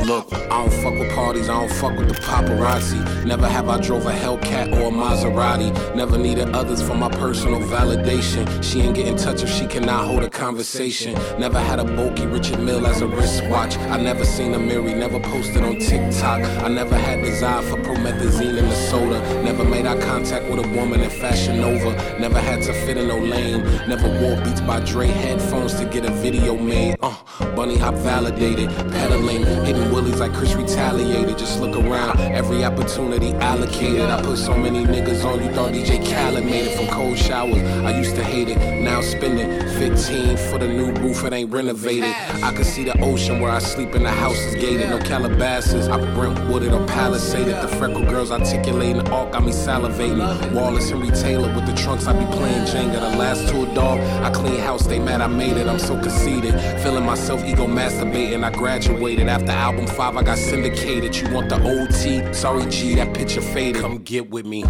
Look, 0.05 0.33
I 0.33 0.47
don't 0.49 0.73
fuck 0.83 0.93
with 0.99 1.15
parties, 1.15 1.49
I 1.49 1.59
don't 1.59 1.71
fuck 1.71 1.97
with 1.97 2.09
the 2.09 2.15
paparazzi. 2.15 3.25
Never 3.25 3.47
have 3.47 3.69
I 3.69 3.79
drove 3.79 4.05
a 4.05 4.11
Hellcat 4.11 4.73
or 4.73 4.89
a 4.89 4.91
Maserati. 4.91 5.71
Never 5.95 6.17
needed 6.17 6.49
others 6.49 6.81
for 6.81 6.93
my 6.93 7.09
personal 7.09 7.61
validation. 7.61 8.45
She 8.61 8.81
ain't 8.81 8.95
get 8.95 9.07
in 9.07 9.15
touch 9.15 9.43
if 9.43 9.49
she 9.49 9.65
cannot 9.65 10.05
hold 10.05 10.23
a 10.23 10.29
conversation. 10.29 11.13
Never 11.39 11.59
had 11.59 11.79
a 11.79 11.85
bulky 11.85 12.25
Richard 12.25 12.59
Mill 12.59 12.85
as 12.85 13.01
a 13.01 13.07
wristwatch. 13.07 13.77
I 13.77 14.01
never 14.01 14.25
seen 14.25 14.53
a 14.53 14.59
Mary, 14.59 14.93
never 14.93 15.19
posted 15.21 15.63
on 15.63 15.79
TikTok. 15.79 16.41
I 16.61 16.67
never 16.67 16.97
had 16.97 17.23
desire 17.23 17.61
for 17.61 17.77
promethazine 17.77 18.57
in 18.57 18.67
the 18.67 18.75
soda. 18.75 19.19
Never 19.41 19.63
made 19.63 19.85
eye 19.85 19.99
contact 20.01 20.49
with 20.49 20.65
a 20.65 20.67
woman 20.77 20.99
in 20.99 21.09
Fashion 21.09 21.61
Nova. 21.61 21.91
Never 22.19 22.39
had 22.39 22.61
to 22.63 22.73
fit 22.85 22.97
in 22.97 23.07
no 23.07 23.17
lane. 23.17 23.63
Never 23.87 24.07
wore 24.21 24.35
Beats 24.43 24.61
by 24.61 24.81
Dre 24.81 25.07
headphones 25.07 25.73
to 25.75 25.85
get 25.85 26.05
a 26.05 26.11
video 26.11 26.57
made. 26.57 26.97
Uh, 27.01 27.15
bunny 27.55 27.77
hop 27.77 27.95
validated, 27.95 28.69
pedaling, 29.13 29.65
hitting 29.65 29.91
willies 29.91 30.19
like 30.19 30.33
Chris 30.33 30.53
retaliated. 30.55 31.37
Just 31.37 31.59
look 31.59 31.75
around, 31.75 32.19
every 32.19 32.63
opportunity 32.63 33.33
allocated. 33.33 34.09
I 34.09 34.21
put 34.21 34.37
so 34.37 34.55
many 34.57 34.85
niggas 34.85 35.23
on, 35.23 35.43
you 35.43 35.51
thought 35.51 35.71
DJ 35.71 36.03
Khaled 36.03 36.45
made 36.45 36.65
it 36.65 36.77
from 36.77 36.87
cold 36.87 37.17
showers. 37.17 37.61
I 37.85 37.97
used 37.97 38.15
to 38.15 38.23
hate 38.23 38.49
it, 38.49 38.57
now 38.81 39.01
spending 39.01 39.49
15 39.77 40.37
for 40.37 40.57
the 40.57 40.67
new 40.67 40.91
roof, 40.93 41.23
it 41.23 41.33
ain't 41.33 41.51
renovated. 41.51 42.13
I 42.43 42.51
can 42.53 42.63
see 42.63 42.83
the 42.83 42.99
ocean 43.01 43.39
where 43.39 43.51
I 43.51 43.59
sleep 43.59 43.95
in 43.95 44.03
the 44.03 44.11
house 44.11 44.37
is 44.37 44.55
gated, 44.55 44.89
no 44.89 44.99
Calabasas. 44.99 45.87
I 45.87 45.99
Brentwooded 46.15 46.73
or 46.73 46.85
Palisaded. 46.87 47.61
The 47.61 47.67
freckle 47.67 48.03
girls 48.03 48.31
articulating, 48.31 49.07
all 49.09 49.29
got 49.29 49.43
me 49.43 49.51
salivating. 49.51 50.53
Wallace 50.53 50.89
Henry 50.89 51.11
Taylor 51.11 51.53
with 51.53 51.65
the 51.65 51.73
trunks, 51.73 52.07
I 52.07 52.13
be 52.13 52.25
playing 52.37 52.65
Jenga. 52.65 52.99
The 53.11 53.17
last 53.17 53.47
tour 53.49 53.65
dog, 53.73 53.99
I 54.23 54.31
clean 54.31 54.59
house, 54.59 54.85
they 54.85 54.99
mad 54.99 55.21
I 55.21 55.27
made 55.27 55.57
it. 55.57 55.67
I'm 55.67 55.79
so 55.79 55.99
conceited, 55.99 56.53
feeling 56.81 57.05
myself 57.05 57.43
ego 57.43 57.67
masturbating. 57.67 58.43
I 58.43 58.51
graduated 58.51 59.02
after 59.11 59.51
album 59.51 59.85
five, 59.85 60.15
I 60.15 60.23
got 60.23 60.37
syndicated. 60.37 61.13
You 61.15 61.29
want 61.33 61.49
the 61.49 61.61
OT? 61.61 62.33
Sorry, 62.33 62.65
G, 62.69 62.95
that 62.95 63.13
picture 63.13 63.41
faded. 63.41 63.81
Come 63.81 63.97
get 63.97 64.29
with 64.29 64.45
me. 64.45 64.63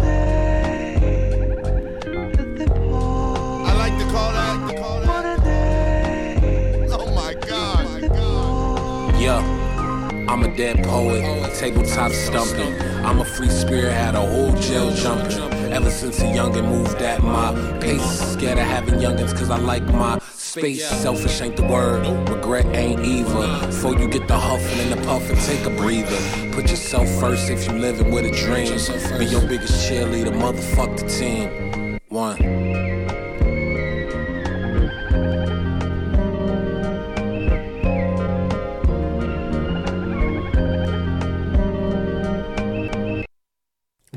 I'm 10.34 10.42
a 10.42 10.56
dead 10.56 10.82
poet, 10.82 11.54
tabletop 11.54 12.10
stumping. 12.10 12.74
I'm 13.04 13.20
a 13.20 13.24
free 13.24 13.48
spirit, 13.48 13.92
had 13.92 14.16
a 14.16 14.20
whole 14.20 14.52
jail 14.56 14.92
jumping. 14.96 15.38
Ever 15.72 15.90
since 15.92 16.18
a 16.22 16.24
youngin' 16.24 16.68
moved 16.68 17.00
at 17.00 17.22
my 17.22 17.52
pace. 17.78 18.32
Scared 18.32 18.58
of 18.58 18.66
having 18.66 18.94
youngins, 18.94 19.32
cause 19.32 19.48
I 19.50 19.58
like 19.58 19.84
my 19.84 20.18
space. 20.60 20.86
Selfish 21.02 21.40
ain't 21.40 21.56
the 21.56 21.66
word, 21.66 22.06
regret 22.28 22.66
ain't 22.76 23.04
either. 23.04 23.66
Before 23.66 23.94
you 23.98 24.08
get 24.08 24.28
the 24.28 24.38
huffing 24.38 24.80
and 24.80 24.92
the 24.92 25.06
puffing, 25.06 25.36
take 25.36 25.64
a 25.66 25.70
breather. 25.70 26.20
Put 26.52 26.70
yourself 26.70 27.08
first 27.20 27.50
if 27.50 27.66
you 27.66 27.72
living 27.78 28.10
with 28.12 28.24
a 28.24 28.30
dream. 28.30 28.70
Be 29.18 29.26
your 29.26 29.46
biggest 29.46 29.88
cheerleader, 29.88 30.32
motherfuck 30.32 30.98
the 30.98 31.08
team. 31.08 31.98
One. 32.08 32.38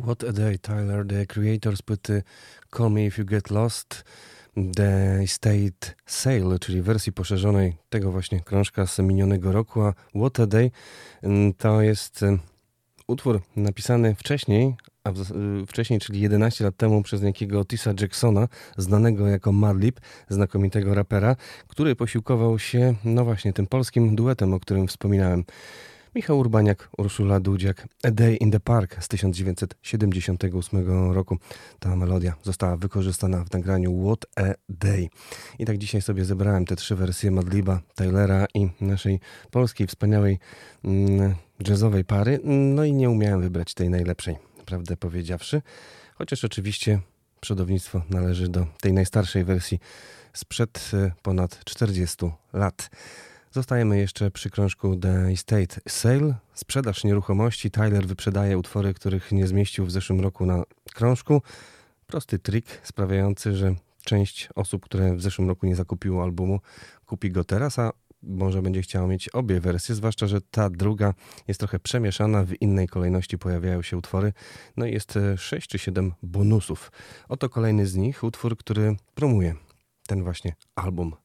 What 0.03 0.23
a 0.23 0.31
Day, 0.31 0.57
Tyler, 0.57 1.03
the 1.03 1.25
creator 1.25 1.75
z 1.75 1.81
płyty 1.81 2.17
uh, 2.17 2.21
Call 2.71 2.89
Me 2.89 3.05
If 3.07 3.17
You 3.17 3.25
Get 3.25 3.51
Lost, 3.51 4.03
The 4.75 5.27
State 5.27 5.95
Sale, 6.05 6.59
czyli 6.59 6.81
wersji 6.81 7.13
poszerzonej 7.13 7.75
tego 7.89 8.11
właśnie 8.11 8.39
krążka 8.39 8.87
z 8.87 8.99
minionego 8.99 9.51
roku, 9.51 9.81
a 9.81 9.93
What 10.15 10.39
a 10.39 10.47
Day 10.47 10.71
mm, 11.23 11.53
to 11.53 11.81
jest 11.81 12.23
mm, 12.23 12.39
utwór 13.07 13.41
napisany 13.55 14.15
wcześniej, 14.15 14.75
a 15.03 15.09
y, 15.09 15.13
wcześniej, 15.67 15.99
czyli 15.99 16.21
11 16.21 16.63
lat 16.63 16.77
temu 16.77 17.03
przez 17.03 17.21
niejakiego 17.21 17.59
Otisa 17.59 17.93
Jacksona, 18.01 18.47
znanego 18.77 19.27
jako 19.27 19.51
Madlib, 19.51 19.99
znakomitego 20.29 20.95
rapera, 20.95 21.35
który 21.67 21.95
posiłkował 21.95 22.59
się, 22.59 22.95
no 23.03 23.25
właśnie, 23.25 23.53
tym 23.53 23.67
polskim 23.67 24.15
duetem, 24.15 24.53
o 24.53 24.59
którym 24.59 24.87
wspominałem. 24.87 25.43
Michał 26.17 26.39
Urbaniak, 26.39 26.89
Urszula 26.97 27.39
Dudziak, 27.39 27.87
A 28.03 28.11
Day 28.11 28.35
in 28.35 28.51
the 28.51 28.59
Park 28.59 29.03
z 29.03 29.07
1978 29.07 31.13
roku. 31.13 31.37
Ta 31.79 31.95
melodia 31.95 32.33
została 32.43 32.77
wykorzystana 32.77 33.43
w 33.43 33.51
nagraniu 33.51 34.05
What 34.05 34.25
a 34.35 34.53
Day. 34.69 35.09
I 35.59 35.65
tak 35.65 35.77
dzisiaj 35.77 36.01
sobie 36.01 36.25
zebrałem 36.25 36.65
te 36.65 36.75
trzy 36.75 36.95
wersje 36.95 37.31
Madliba, 37.31 37.81
Taylora 37.95 38.45
i 38.53 38.69
naszej 38.81 39.19
polskiej 39.51 39.87
wspaniałej 39.87 40.39
mm, 40.83 41.35
jazzowej 41.67 42.05
pary. 42.05 42.39
No 42.43 42.83
i 42.83 42.93
nie 42.93 43.09
umiałem 43.09 43.41
wybrać 43.41 43.73
tej 43.73 43.89
najlepszej, 43.89 44.37
prawdę 44.65 44.97
powiedziawszy. 44.97 45.61
Chociaż 46.15 46.43
oczywiście 46.43 46.99
przodownictwo 47.39 48.01
należy 48.09 48.49
do 48.49 48.67
tej 48.81 48.93
najstarszej 48.93 49.43
wersji 49.43 49.79
sprzed 50.33 50.91
e, 50.93 51.11
ponad 51.21 51.65
40 51.65 52.17
lat. 52.53 52.89
Zostajemy 53.57 53.97
jeszcze 53.97 54.31
przy 54.31 54.49
krążku 54.49 54.95
The 54.95 55.27
Estate 55.27 55.81
Sale. 55.87 56.35
Sprzedaż 56.53 57.03
nieruchomości. 57.03 57.71
Tyler 57.71 58.07
wyprzedaje 58.07 58.57
utwory, 58.57 58.93
których 58.93 59.31
nie 59.31 59.47
zmieścił 59.47 59.85
w 59.85 59.91
zeszłym 59.91 60.21
roku 60.21 60.45
na 60.45 60.63
krążku. 60.93 61.41
Prosty 62.07 62.39
trik 62.39 62.65
sprawiający, 62.83 63.55
że 63.55 63.75
część 64.03 64.49
osób, 64.55 64.85
które 64.85 65.15
w 65.15 65.21
zeszłym 65.21 65.47
roku 65.47 65.65
nie 65.65 65.75
zakupiło 65.75 66.23
albumu, 66.23 66.59
kupi 67.05 67.31
go 67.31 67.43
teraz, 67.43 67.79
a 67.79 67.91
może 68.23 68.61
będzie 68.61 68.81
chciało 68.81 69.07
mieć 69.07 69.29
obie 69.29 69.59
wersje, 69.59 69.95
zwłaszcza, 69.95 70.27
że 70.27 70.41
ta 70.41 70.69
druga 70.69 71.13
jest 71.47 71.59
trochę 71.59 71.79
przemieszana, 71.79 72.43
w 72.43 72.61
innej 72.61 72.87
kolejności 72.87 73.37
pojawiają 73.37 73.81
się 73.81 73.97
utwory, 73.97 74.33
no 74.77 74.85
i 74.85 74.93
jest 74.93 75.19
6 75.37 75.67
czy 75.67 75.79
7 75.79 76.13
bonusów. 76.23 76.91
Oto 77.29 77.49
kolejny 77.49 77.87
z 77.87 77.95
nich, 77.95 78.23
utwór, 78.23 78.57
który 78.57 78.95
promuje 79.15 79.55
ten 80.07 80.23
właśnie 80.23 80.55
album 80.75 81.15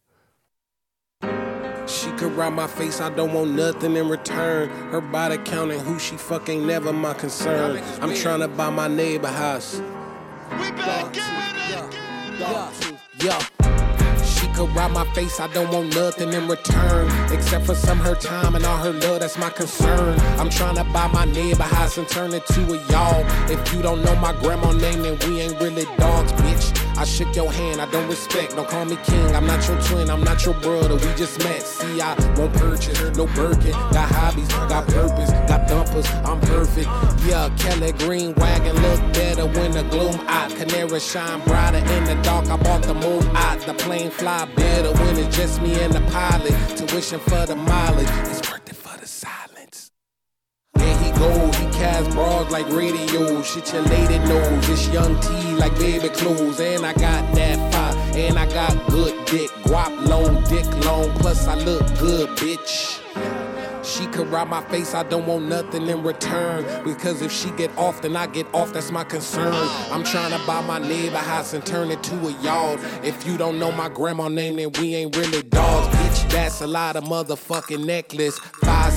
She 1.86 2.10
could 2.12 2.32
ride 2.32 2.52
my 2.52 2.66
face, 2.66 3.00
I 3.00 3.10
don't 3.10 3.32
want 3.32 3.52
nothing 3.52 3.96
in 3.96 4.08
return. 4.08 4.68
Her 4.90 5.00
body 5.00 5.38
counting 5.38 5.80
who 5.80 5.98
she 5.98 6.16
fuck 6.16 6.48
ain't 6.48 6.64
never 6.64 6.92
my 6.92 7.12
concern. 7.14 7.82
I'm 8.00 8.14
trying 8.14 8.40
to 8.40 8.48
buy 8.48 8.70
my 8.70 8.88
neighbor 8.88 9.28
house. 9.28 9.80
We 10.50 10.70
back 10.72 11.16
at 11.16 11.90
it 11.90 12.38
Yeah. 12.38 12.72
yeah. 13.20 14.22
She 14.24 14.46
could 14.48 14.74
ride 14.76 14.92
my 14.92 15.04
face, 15.12 15.40
I 15.40 15.48
don't 15.48 15.72
want 15.72 15.94
nothing 15.94 16.32
in 16.32 16.46
return. 16.46 17.10
Except 17.32 17.66
for 17.66 17.74
some 17.74 17.98
her 17.98 18.14
time 18.14 18.54
and 18.54 18.64
all 18.64 18.78
her 18.78 18.92
love, 18.92 19.20
that's 19.20 19.38
my 19.38 19.50
concern. 19.50 20.18
I'm 20.38 20.50
trying 20.50 20.76
to 20.76 20.84
buy 20.84 21.08
my 21.08 21.24
neighbor 21.24 21.62
house 21.64 21.98
and 21.98 22.08
turn 22.08 22.32
it 22.32 22.46
to 22.46 22.60
a 22.74 22.86
y'all. 22.90 23.24
If 23.50 23.72
you 23.72 23.82
don't 23.82 24.04
know 24.04 24.14
my 24.16 24.32
grandma 24.40 24.72
name, 24.72 25.02
then 25.02 25.18
we 25.28 25.40
ain't 25.40 25.60
really 25.60 25.84
dogs, 25.96 26.32
bitch. 26.32 26.81
I 26.96 27.04
shook 27.04 27.34
your 27.34 27.50
hand, 27.52 27.80
I 27.80 27.90
don't 27.90 28.08
respect. 28.08 28.56
Don't 28.56 28.68
call 28.68 28.84
me 28.84 28.96
king, 29.04 29.34
I'm 29.34 29.46
not 29.46 29.66
your 29.66 29.80
twin, 29.82 30.10
I'm 30.10 30.22
not 30.22 30.44
your 30.44 30.54
brother. 30.54 30.94
We 30.94 31.14
just 31.14 31.38
met. 31.40 31.62
See, 31.62 32.00
I 32.00 32.14
won't 32.36 32.52
purchase, 32.54 33.00
no 33.16 33.26
Birkin. 33.26 33.72
Got 33.72 34.10
hobbies, 34.10 34.48
got 34.48 34.86
purpose, 34.86 35.30
got 35.48 35.68
dumpers, 35.68 36.06
I'm 36.24 36.40
perfect. 36.40 36.88
Yeah, 37.26 37.48
Kelly 37.58 37.92
Green 37.92 38.34
wagon 38.34 38.76
look 38.82 39.00
better 39.14 39.46
when 39.46 39.72
the 39.72 39.82
gloom 39.84 40.14
out. 40.28 40.50
Canary 40.50 41.00
shine 41.00 41.40
brighter 41.44 41.78
in 41.78 42.04
the 42.04 42.14
dark. 42.22 42.46
I 42.48 42.56
bought 42.56 42.82
the 42.82 42.94
moon 42.94 43.24
out. 43.36 43.60
The 43.60 43.74
plane 43.74 44.10
fly 44.10 44.44
better 44.54 44.92
when 44.92 45.16
it's 45.18 45.36
just 45.36 45.62
me 45.62 45.80
and 45.80 45.92
the 45.92 46.00
pilot. 46.12 46.54
Tuition 46.76 47.20
for 47.20 47.46
the 47.46 47.56
mileage, 47.56 48.08
it's 48.30 48.50
worth 48.50 48.68
it 48.68 48.76
for 48.76 48.98
the 49.00 49.06
silence. 49.06 49.90
There 50.74 50.98
he 50.98 51.10
go, 51.12 51.50
he 51.82 51.88
cast 51.88 52.10
bras 52.10 52.50
like 52.50 52.68
radio. 52.68 53.42
Shit 53.42 53.72
your 53.72 53.82
lady 53.82 54.18
knows. 54.20 54.68
It's 54.68 54.88
young 54.88 55.18
T 55.20 55.28
like 55.56 55.74
baby 55.78 56.08
clothes. 56.08 56.60
And 56.60 56.86
I 56.86 56.92
got 56.94 57.34
that 57.34 57.72
fire. 57.72 58.16
And 58.16 58.38
I 58.38 58.46
got 58.46 58.74
good 58.88 59.24
dick. 59.26 59.50
Guap 59.64 60.06
long, 60.06 60.42
dick 60.44 60.66
long. 60.84 61.10
Plus 61.18 61.46
I 61.46 61.54
look 61.54 61.86
good, 61.98 62.28
bitch. 62.38 63.00
She 63.84 64.06
could 64.06 64.28
ride 64.28 64.48
my 64.48 64.62
face, 64.66 64.94
I 64.94 65.02
don't 65.02 65.26
want 65.26 65.46
nothing 65.46 65.88
in 65.88 66.04
return. 66.04 66.64
Because 66.84 67.20
if 67.20 67.32
she 67.32 67.50
get 67.50 67.76
off, 67.76 68.00
then 68.00 68.16
I 68.16 68.28
get 68.28 68.46
off, 68.54 68.72
that's 68.72 68.92
my 68.92 69.02
concern. 69.02 69.52
I'm 69.90 70.04
trying 70.04 70.30
to 70.30 70.46
buy 70.46 70.64
my 70.64 70.78
neighbor 70.78 71.18
house 71.18 71.52
and 71.52 71.66
turn 71.66 71.90
it 71.90 72.00
to 72.04 72.28
a 72.28 72.30
yard. 72.42 72.78
If 73.02 73.26
you 73.26 73.36
don't 73.36 73.58
know 73.58 73.72
my 73.72 73.88
grandma 73.88 74.28
name, 74.28 74.56
then 74.56 74.70
we 74.78 74.94
ain't 74.94 75.16
really 75.16 75.42
dogs, 75.42 75.94
bitch. 75.96 76.30
That's 76.30 76.60
a 76.60 76.66
lot 76.66 76.94
of 76.94 77.04
motherfucking 77.04 77.84
necklace. 77.84 78.38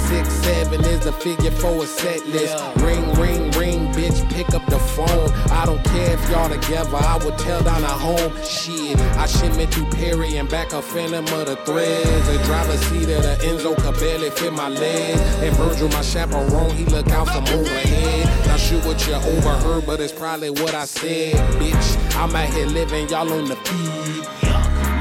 Six, 0.07 0.29
seven 0.45 0.81
is 0.85 1.01
the 1.01 1.11
figure 1.11 1.51
for 1.51 1.83
a 1.83 1.87
set 1.87 2.25
list. 2.27 2.55
Ring, 2.77 3.11
ring, 3.13 3.51
ring, 3.51 3.87
bitch, 3.93 4.29
pick 4.29 4.53
up 4.53 4.65
the 4.67 4.77
phone. 4.77 5.31
I 5.51 5.65
don't 5.65 5.83
care 5.83 6.13
if 6.13 6.29
y'all 6.29 6.47
together, 6.47 6.97
I 6.97 7.17
would 7.23 7.37
tell 7.39 7.63
down 7.63 7.83
a 7.83 7.87
home. 7.87 8.31
Shit, 8.43 8.99
I 9.17 9.25
shipment 9.25 9.73
through 9.73 9.89
Perry 9.91 10.37
and 10.37 10.47
back 10.49 10.73
a 10.73 10.81
phantom 10.81 11.25
of 11.39 11.47
the 11.47 11.55
threads. 11.65 12.27
The 12.27 12.37
driver's 12.43 12.81
seat 12.87 13.09
of 13.09 13.23
the 13.23 13.35
Enzo 13.41 13.75
could 13.75 13.99
barely 13.99 14.29
fit 14.29 14.53
my 14.53 14.69
leg. 14.69 15.17
And 15.43 15.55
Virgil, 15.57 15.89
my 15.89 16.01
chaperone, 16.01 16.71
he 16.71 16.85
look 16.85 17.07
out 17.09 17.27
from 17.29 17.43
overhead. 17.47 18.47
Not 18.47 18.59
sure 18.59 18.81
what 18.81 19.07
you 19.07 19.15
overheard, 19.15 19.85
but 19.85 19.99
it's 19.99 20.13
probably 20.13 20.51
what 20.51 20.75
I 20.75 20.85
said. 20.85 21.33
Bitch, 21.59 22.15
I'm 22.15 22.35
out 22.35 22.49
here 22.49 22.67
living, 22.67 23.09
y'all 23.09 23.31
on 23.31 23.45
the 23.45 23.55
feed. 23.55 24.23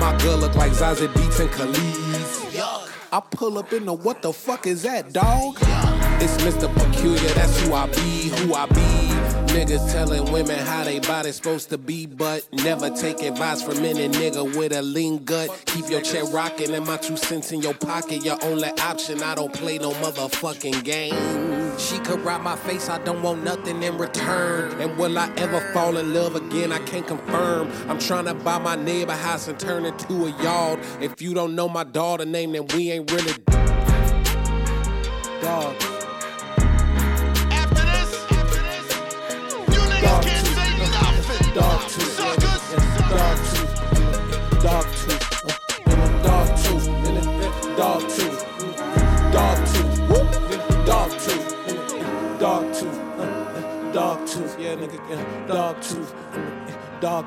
My 0.00 0.16
girl 0.22 0.38
look 0.38 0.54
like 0.54 0.72
Zazie 0.72 1.12
Beats 1.14 1.40
and 1.40 1.50
Khalees. 1.50 2.03
I 3.14 3.20
pull 3.20 3.58
up 3.58 3.72
in 3.72 3.84
the 3.84 3.92
what 3.92 4.22
the 4.22 4.32
fuck 4.32 4.66
is 4.66 4.82
that, 4.82 5.12
dog? 5.12 6.03
It's 6.20 6.36
Mr. 6.42 6.72
Peculiar, 6.72 7.28
that's 7.34 7.60
who 7.60 7.74
I 7.74 7.86
be, 7.86 8.28
who 8.28 8.54
I 8.54 8.66
be. 8.66 9.34
Niggas 9.54 9.92
telling 9.92 10.30
women 10.32 10.58
how 10.58 10.84
they 10.84 10.98
body 10.98 11.30
supposed 11.32 11.70
to 11.70 11.78
be, 11.78 12.06
but 12.06 12.46
never 12.52 12.90
take 12.90 13.22
advice 13.22 13.62
from 13.62 13.84
any 13.84 14.08
nigga 14.08 14.56
with 14.56 14.72
a 14.72 14.82
lean 14.82 15.24
gut. 15.24 15.48
Keep 15.66 15.90
your 15.90 16.00
chair 16.00 16.24
rocking 16.24 16.74
and 16.74 16.86
my 16.86 16.96
two 16.96 17.16
cents 17.16 17.52
in 17.52 17.62
your 17.62 17.74
pocket. 17.74 18.24
Your 18.24 18.36
only 18.44 18.70
option, 18.80 19.22
I 19.22 19.34
don't 19.34 19.52
play 19.52 19.78
no 19.78 19.92
motherfucking 19.92 20.82
game. 20.82 21.78
She 21.78 21.98
could 21.98 22.20
ride 22.20 22.42
my 22.42 22.56
face, 22.56 22.88
I 22.88 22.98
don't 23.04 23.22
want 23.22 23.44
nothing 23.44 23.82
in 23.82 23.98
return. 23.98 24.80
And 24.80 24.96
will 24.96 25.18
I 25.18 25.32
ever 25.36 25.60
fall 25.72 25.96
in 25.96 26.14
love 26.14 26.36
again? 26.36 26.72
I 26.72 26.78
can't 26.80 27.06
confirm. 27.06 27.70
I'm 27.88 27.98
trying 27.98 28.24
to 28.26 28.34
buy 28.34 28.58
my 28.58 28.76
neighbor 28.76 29.12
house 29.12 29.48
and 29.48 29.58
turn 29.58 29.84
it 29.84 29.98
to 30.00 30.26
a 30.26 30.42
yard. 30.42 30.80
If 31.00 31.20
you 31.20 31.34
don't 31.34 31.54
know 31.54 31.68
my 31.68 31.84
daughter 31.84 32.24
name, 32.24 32.52
then 32.52 32.66
we 32.74 32.90
ain't 32.92 33.10
really 33.10 33.34
dogs. 35.44 36.03
Dog 47.76 48.00
tooth, 48.02 48.44
dog 49.32 49.58
dog 50.86 51.10
dog 52.40 52.64
dog 53.92 54.18
yeah, 54.58 54.80
nigga, 54.80 54.98
dog 55.48 55.76
dog. 57.00 57.24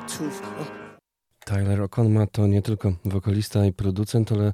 Tyler 1.44 1.80
to 2.32 2.46
nie 2.46 2.62
tylko 2.62 2.92
wokalista 3.04 3.66
i 3.66 3.72
producent, 3.72 4.32
ale 4.32 4.52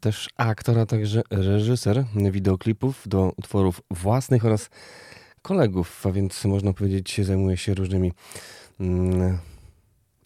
też 0.00 0.28
aktor, 0.36 0.78
a 0.78 0.86
także 0.86 1.22
reżyser 1.30 2.04
wideoklipów 2.14 3.02
do 3.06 3.32
utworów 3.36 3.80
własnych 3.90 4.44
oraz 4.44 4.70
kolegów, 5.42 6.06
a 6.06 6.12
więc 6.12 6.44
można 6.44 6.72
powiedzieć 6.72 7.10
zajmuje 7.24 7.56
się 7.56 7.74
różnymi 7.74 8.12
mm, 8.80 9.38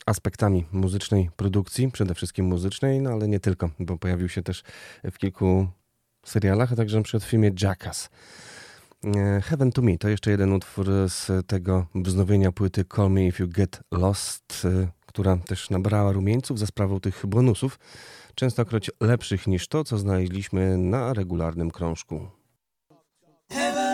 aspektami 0.07 0.64
muzycznej 0.73 1.31
produkcji, 1.37 1.90
przede 1.90 2.14
wszystkim 2.14 2.47
muzycznej, 2.47 3.01
no 3.01 3.11
ale 3.11 3.29
nie 3.29 3.40
tylko, 3.40 3.71
bo 3.81 3.99
pojawił 3.99 4.29
się 4.29 4.42
też 4.42 4.62
w 5.05 5.19
kilku 5.19 5.66
serialach, 6.27 6.73
a 6.73 6.77
także 6.77 7.03
w 7.21 7.25
filmie 7.25 7.51
Jackass. 7.62 8.11
E, 9.05 9.40
Heaven 9.40 9.73
to 9.73 9.83
Me 9.83 9.99
to 9.99 10.09
jeszcze 10.09 10.31
jeden 10.31 10.53
utwór 10.53 10.87
z 11.09 11.47
tego 11.47 11.87
wznowienia 11.95 12.53
płyty 12.53 12.85
Call 12.97 13.11
Me 13.11 13.27
If 13.27 13.42
You 13.42 13.49
Get 13.49 13.81
Lost, 13.92 14.62
e, 14.64 14.88
która 15.07 15.37
też 15.37 15.71
nabrała 15.71 16.12
rumieńców 16.12 16.59
za 16.59 16.66
sprawą 16.66 17.01
tych 17.01 17.27
bonusów, 17.27 17.79
częstokroć 18.35 18.90
lepszych 19.01 19.47
niż 19.47 19.69
to, 19.69 19.85
co 19.85 19.99
znaleźliśmy 19.99 20.79
na 20.79 21.12
regularnym 21.12 21.71
krążku. 21.71 22.27
Heaven 23.53 23.86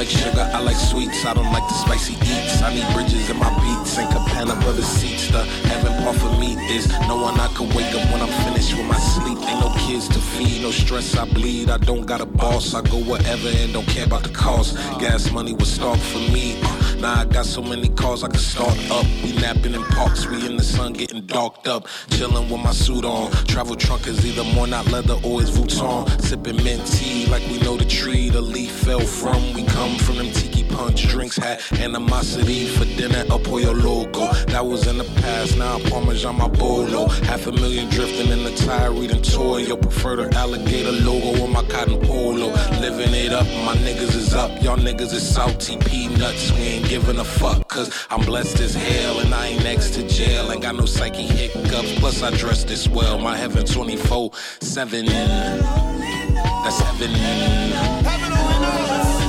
like 0.00 0.08
sugar, 0.08 0.48
I 0.54 0.60
like 0.60 0.76
sweets, 0.76 1.26
I 1.26 1.34
don't 1.34 1.52
like 1.52 1.68
the 1.68 1.74
spicy 1.74 2.14
eats. 2.14 2.62
I 2.62 2.72
need 2.72 2.88
bridges 2.94 3.28
in 3.28 3.36
my 3.36 3.52
beats 3.60 3.98
and 3.98 4.08
cabana 4.08 4.54
brother 4.62 4.80
seats. 4.80 5.28
The 5.28 5.44
heaven 5.68 5.92
part 6.02 6.16
for 6.16 6.32
me 6.40 6.56
is 6.74 6.88
no 7.06 7.16
one 7.16 7.38
I 7.38 7.48
can 7.48 7.68
wake 7.76 7.92
up 7.92 8.10
when 8.10 8.22
I'm 8.22 8.32
finished 8.48 8.74
with 8.78 8.86
my. 8.86 9.09
Ain't 9.50 9.60
no 9.60 9.74
kids 9.78 10.06
to 10.08 10.20
feed, 10.20 10.62
no 10.62 10.70
stress, 10.70 11.16
I 11.16 11.24
bleed. 11.24 11.70
I 11.70 11.78
don't 11.78 12.06
got 12.06 12.20
a 12.20 12.26
boss, 12.26 12.72
I 12.72 12.82
go 12.82 12.98
wherever 12.98 13.48
and 13.48 13.72
don't 13.72 13.86
care 13.88 14.04
about 14.04 14.22
the 14.22 14.28
cost. 14.28 14.76
Gas 15.00 15.32
money 15.32 15.52
was 15.54 15.72
stock 15.72 15.98
for 15.98 16.18
me. 16.18 16.60
Now 17.00 17.22
I 17.22 17.24
got 17.24 17.46
so 17.46 17.60
many 17.60 17.88
cars 17.88 18.22
I 18.22 18.28
can 18.28 18.38
start 18.38 18.78
up. 18.92 19.04
We 19.24 19.32
napping 19.32 19.74
in 19.74 19.82
parks, 19.98 20.26
we 20.26 20.46
in 20.46 20.56
the 20.56 20.62
sun 20.62 20.92
getting 20.92 21.26
darked 21.26 21.66
up. 21.66 21.88
Chilling 22.10 22.48
with 22.48 22.60
my 22.60 22.72
suit 22.72 23.04
on. 23.04 23.32
Travel 23.46 23.74
trunk 23.74 24.06
is 24.06 24.24
either 24.24 24.44
more 24.54 24.68
not 24.68 24.86
leather 24.92 25.18
or 25.24 25.42
it's 25.42 25.50
Vuitton. 25.50 26.08
Sipping 26.22 26.62
mint 26.62 26.86
tea 26.86 27.26
like 27.26 27.42
we 27.48 27.58
know 27.58 27.76
the 27.76 27.84
tree 27.86 28.30
the 28.30 28.40
leaf 28.40 28.70
fell 28.70 29.00
from. 29.00 29.52
We 29.54 29.64
come 29.64 29.96
from 29.98 30.18
them 30.18 30.30
tiki 30.30 30.49
punch 30.70 31.08
drinks, 31.08 31.36
had 31.36 31.60
animosity 31.78 32.66
for 32.66 32.84
dinner, 32.96 33.24
up 33.32 33.46
your 33.46 33.74
logo. 33.74 34.32
That 34.46 34.64
was 34.64 34.86
in 34.86 34.98
the 34.98 35.04
past, 35.22 35.58
now 35.58 35.76
I'm 35.76 35.82
Parmesan 35.90 36.36
my 36.36 36.48
bolo. 36.48 37.08
Half 37.08 37.46
a 37.46 37.52
million 37.52 37.88
drifting 37.90 38.28
in 38.28 38.44
the 38.44 38.54
tire, 38.54 38.92
reading 38.92 39.22
toy. 39.22 39.58
Your 39.58 39.76
preferred 39.76 40.34
alligator 40.34 40.92
logo 40.92 41.42
on 41.42 41.52
my 41.52 41.62
cotton 41.64 42.00
polo. 42.00 42.48
Living 42.80 43.14
it 43.14 43.32
up, 43.32 43.46
my 43.64 43.74
niggas 43.76 44.14
is 44.14 44.34
up. 44.34 44.50
Y'all 44.62 44.76
niggas 44.76 45.12
is 45.12 45.26
salty 45.26 45.76
peanuts. 45.78 46.52
We 46.52 46.60
ain't 46.60 46.88
giving 46.88 47.18
a 47.18 47.24
fuck, 47.24 47.66
cause 47.68 47.90
I'm 48.10 48.24
blessed 48.24 48.60
as 48.60 48.74
hell. 48.74 49.20
And 49.20 49.34
I 49.34 49.48
ain't 49.48 49.64
next 49.64 49.94
to 49.94 50.06
jail. 50.08 50.50
Ain't 50.52 50.62
got 50.62 50.76
no 50.76 50.86
psyche 50.86 51.22
hiccups. 51.22 51.98
Plus, 51.98 52.22
I 52.22 52.30
dress 52.36 52.64
this 52.64 52.88
well. 52.88 53.18
My 53.18 53.36
heaven 53.36 53.66
24 53.66 54.30
7. 54.60 55.06
That's 55.06 56.80
heaven. 56.80 57.12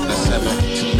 That's 0.08 0.27
heaven 0.27 0.90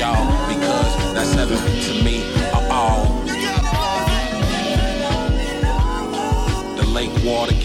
要。 0.00 0.39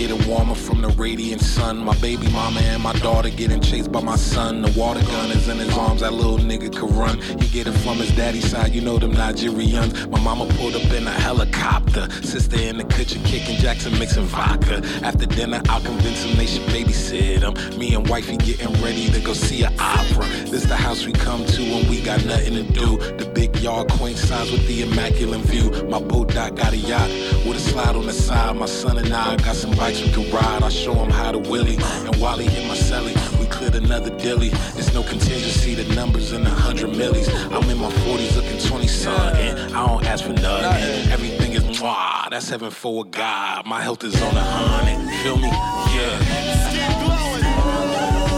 Getting 0.08 0.28
warmer 0.30 0.54
from 0.54 0.82
the 0.82 0.89
radiant 0.89 1.41
sun. 1.41 1.78
My 1.78 1.96
baby 1.98 2.28
mama 2.30 2.60
and 2.60 2.84
my 2.84 2.94
daughter 2.94 3.30
getting 3.30 3.60
chased 3.60 3.91
by 3.91 4.02
my 4.02 4.15
son. 4.15 4.62
The 4.62 4.72
water 4.80 5.02
gun 5.02 5.32
is 5.32 5.48
in 5.48 5.58
his 5.58 5.76
arms, 5.76 6.02
that 6.02 6.13
little 6.13 6.38
nigga 6.38 6.72
could 6.76 6.91
run. 6.91 7.20
He 7.39 7.48
get 7.48 7.65
it 7.65 7.74
from 7.80 7.98
his 7.98 8.15
daddy's 8.15 8.50
side, 8.52 8.74
you 8.76 8.82
know 8.82 9.00
them 9.00 9.13
Nigerians. 9.13 10.08
My 10.12 10.20
mama 10.20 10.46
pulled 10.58 10.76
up 10.76 10.91
in 10.94 11.08
a 11.08 11.12
helicopter. 11.12 12.08
Sister 12.22 12.58
in 12.58 12.78
the 12.78 12.84
kitchen 12.84 13.24
kicking 13.24 13.58
Jackson 13.58 13.98
mixing 13.98 14.26
vodka. 14.26 14.82
After 15.02 15.26
dinner, 15.26 15.62
I'll 15.70 15.82
convince 15.82 16.24
him 16.24 16.38
they 16.38 16.46
should 16.46 16.68
babysit 16.68 17.41
him. 17.41 17.80
Me 17.80 17.96
and 17.96 18.08
wifey 18.08 18.38
getting 18.38 18.74
ready 18.84 19.10
to 19.10 19.20
go 19.22 19.34
see 19.34 19.63
an 19.63 19.74
opera. 19.80 20.26
This 20.52 20.65
the 20.65 20.76
house 20.76 21.06
we 21.06 21.13
come 21.13 21.46
to 21.46 21.62
when 21.63 21.89
we 21.89 22.02
got 22.02 22.24
nothing 22.26 22.54
to 22.54 22.63
do. 22.74 22.98
The 23.18 23.32
big 23.34 23.56
yard 23.58 23.91
quaint 23.91 24.18
size 24.18 24.52
with 24.52 24.68
the 24.68 24.84
immaculate 24.84 25.41
view. 25.41 25.72
My 25.89 26.00
boat 26.00 26.30
dock 26.34 26.56
got 26.56 26.74
a 26.74 26.78
yacht 26.78 27.10
with 27.46 27.58
a 27.58 27.60
slide 27.60 27.96
on 27.96 28.06
the 28.06 28.13
side. 28.13 28.56
My 28.56 28.68
son 28.68 29.00
and 29.00 29.12
I 29.12 29.36
got 29.38 29.56
some 29.56 29.72
bikes 29.76 29.94
we 30.01 30.12
can 30.12 30.29
ride. 30.31 30.63
I 30.63 30.69
show 30.69 30.93
him 30.93 31.10
how 31.10 31.31
to 31.31 31.39
willie. 31.39 31.77
And 32.05 32.15
while 32.17 32.38
he 32.38 32.47
hit 32.47 32.67
my 32.67 32.75
celly, 32.75 33.15
we 33.39 33.45
cleared 33.47 33.75
another 33.75 34.10
dilly. 34.17 34.49
It's 34.75 34.93
no 34.93 35.03
contingency, 35.03 35.75
the 35.75 35.93
numbers 35.95 36.34
in 36.34 36.43
the 36.43 36.49
hundred 36.49 36.95
millies. 36.95 37.27
I'm 37.51 37.69
in 37.69 37.77
my 37.77 37.91
40s 38.05 38.36
looking 38.36 38.60
20 38.60 38.88
something. 38.88 39.58
I 39.73 39.88
don't 39.88 40.05
ask 40.05 40.23
for 40.25 40.34
nothing. 40.34 41.12
Everything 41.12 41.53
is 41.53 41.63
mwah. 41.63 42.29
That's 42.29 42.49
heaven 42.49 42.71
for 42.71 43.05
a 43.05 43.08
God. 43.08 43.65
My 43.65 43.81
health 43.81 44.03
is 44.03 44.19
on 44.21 44.36
a 44.36 44.41
hundred. 44.41 44.97
Feel 45.23 45.38
me? 45.38 45.47
Yeah. 45.47 46.19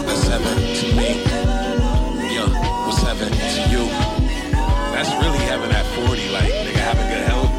That's 0.05 0.27
heaven 0.27 0.55
to 0.79 0.85
me. 0.95 1.09
Yeah. 2.35 2.85
What's 2.85 3.01
heaven 3.01 3.31
to 3.31 3.61
you? 3.71 3.83
That's 4.93 5.11
really 5.23 5.39
heaven 5.45 5.71
at 5.71 5.85
40. 5.95 6.29
Like, 6.29 6.51
nigga, 6.65 6.81
having 6.89 7.07
good 7.07 7.25
health. 7.31 7.51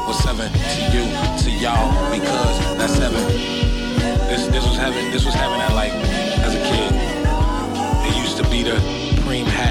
What's 0.06 0.24
heaven 0.24 0.50
to 0.52 0.80
you, 0.94 1.04
to 1.42 1.50
y'all? 1.62 2.10
Because 2.10 2.49
heaven. 2.98 3.22
This 4.28 4.46
this 4.48 4.66
was 4.66 4.76
heaven. 4.76 5.10
This 5.10 5.24
was 5.24 5.34
heaven 5.34 5.60
at 5.60 5.72
like 5.74 5.92
as 5.92 6.54
a 6.54 6.62
kid. 6.70 6.92
It 8.08 8.16
used 8.16 8.36
to 8.38 8.48
be 8.50 8.62
the 8.62 8.99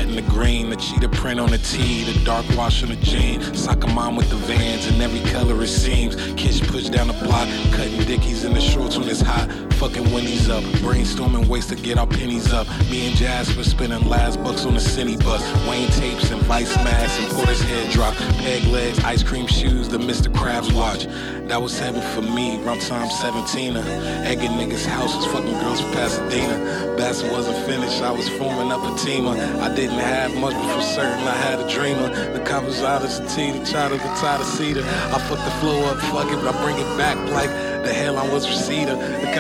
and 0.10 0.18
the 0.18 0.32
green, 0.32 0.70
the 0.70 0.76
cheetah 0.76 1.10
print 1.10 1.40
on 1.40 1.50
the 1.50 1.58
tee, 1.60 2.04
the 2.04 2.26
dark 2.26 2.46
wash 2.58 2.82
on 2.84 2.90
the 2.90 2.96
jean. 2.98 3.42
Soccer 3.54 3.88
mom 3.88 4.16
with 4.16 4.30
the 4.30 4.36
vans 4.36 4.88
and 4.88 5.02
every 5.02 5.20
color 5.32 5.62
it 5.62 5.68
seems. 5.68 6.16
Kids 6.34 6.60
push 6.60 6.90
down 6.90 7.08
the 7.08 7.14
block, 7.26 7.48
cutting 7.74 8.04
dickies 8.06 8.44
in 8.44 8.54
the 8.54 8.62
shorts 8.62 8.98
when 8.98 9.08
it's 9.08 9.22
hot. 9.22 9.48
Fucking 9.74 10.12
Winnie's 10.12 10.50
up, 10.50 10.64
brainstorming 10.84 11.48
ways 11.48 11.68
to 11.68 11.76
get 11.76 11.98
our 11.98 12.08
pennies 12.08 12.52
up. 12.52 12.68
Me 12.90 13.08
and 13.08 13.16
Jasper 13.16 13.64
spending 13.64 14.10
last 14.10 14.44
bucks 14.44 14.66
on 14.66 14.74
the 14.74 14.80
city 14.80 15.16
bus. 15.16 15.42
Wayne 15.68 15.90
tapes 15.92 16.32
and 16.32 16.42
vice 16.44 16.76
masks 16.78 17.18
and 17.20 17.32
Porter's 17.32 17.62
head 17.62 17.90
drop. 17.92 18.14
Peg 18.16 18.64
legs, 18.66 19.00
ice 19.04 19.24
cream 19.24 19.48
shoes, 19.48 19.88
the 19.88 19.98
Mr. 19.98 20.28
Krabs 20.34 20.74
watch. 20.74 21.06
That 21.48 21.62
was 21.62 21.80
heaven 21.80 22.02
for 22.14 22.22
me, 22.22 22.62
around 22.64 22.82
time 22.82 23.10
17. 23.10 23.76
-er. 23.76 23.86
Egging 24.26 24.56
niggas' 24.60 24.86
houses, 24.86 25.26
fucking 25.26 25.58
girls 25.62 25.80
from 25.82 25.92
Pasadena. 25.92 26.56
Bass 26.98 27.24
wasn't 27.24 27.58
finished, 27.66 28.02
I 28.02 28.12
was 28.12 28.28
forming 28.40 28.72
up 28.72 28.84
a 28.84 28.92
team. 28.98 29.28
I 29.28 29.70
didn't 29.74 30.00
have 30.10 30.36
much, 30.36 30.54
but 30.54 30.76
for 30.76 30.82
certain 30.82 31.28
I 31.28 31.38
had 31.48 31.60
a 31.60 31.68
dreamer. 31.70 32.10
The 32.34 32.44
out 32.82 33.04
of 33.04 33.10
satina, 33.10 33.66
child 33.70 33.94
of 33.94 34.00
the 34.00 34.14
of 34.42 34.48
cedar. 34.48 34.84
I 34.84 35.18
fuck 35.28 35.40
the 35.44 35.56
flow 35.62 35.80
up, 35.86 35.98
fuck 36.12 36.32
it, 36.32 36.36
but 36.42 36.54
I 36.54 36.64
bring 36.64 36.78
it 36.78 36.98
back 36.98 37.18
like 37.30 37.50
the 37.86 37.94
hell 37.94 38.18
I 38.18 38.28
was 38.30 38.50
receiver. 38.50 38.96
The 38.96 39.32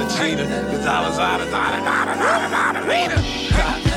of 0.00 0.08
cheetah, 0.16 0.46
the 0.72 0.82
dollars 0.84 1.18
out 1.18 1.40
of 1.40 1.50
dollar, 1.50 1.80
dollar, 1.80 2.14
dollar, 2.16 2.50
dollar, 2.50 2.84
meter. 2.88 3.20
Don't 3.56 3.93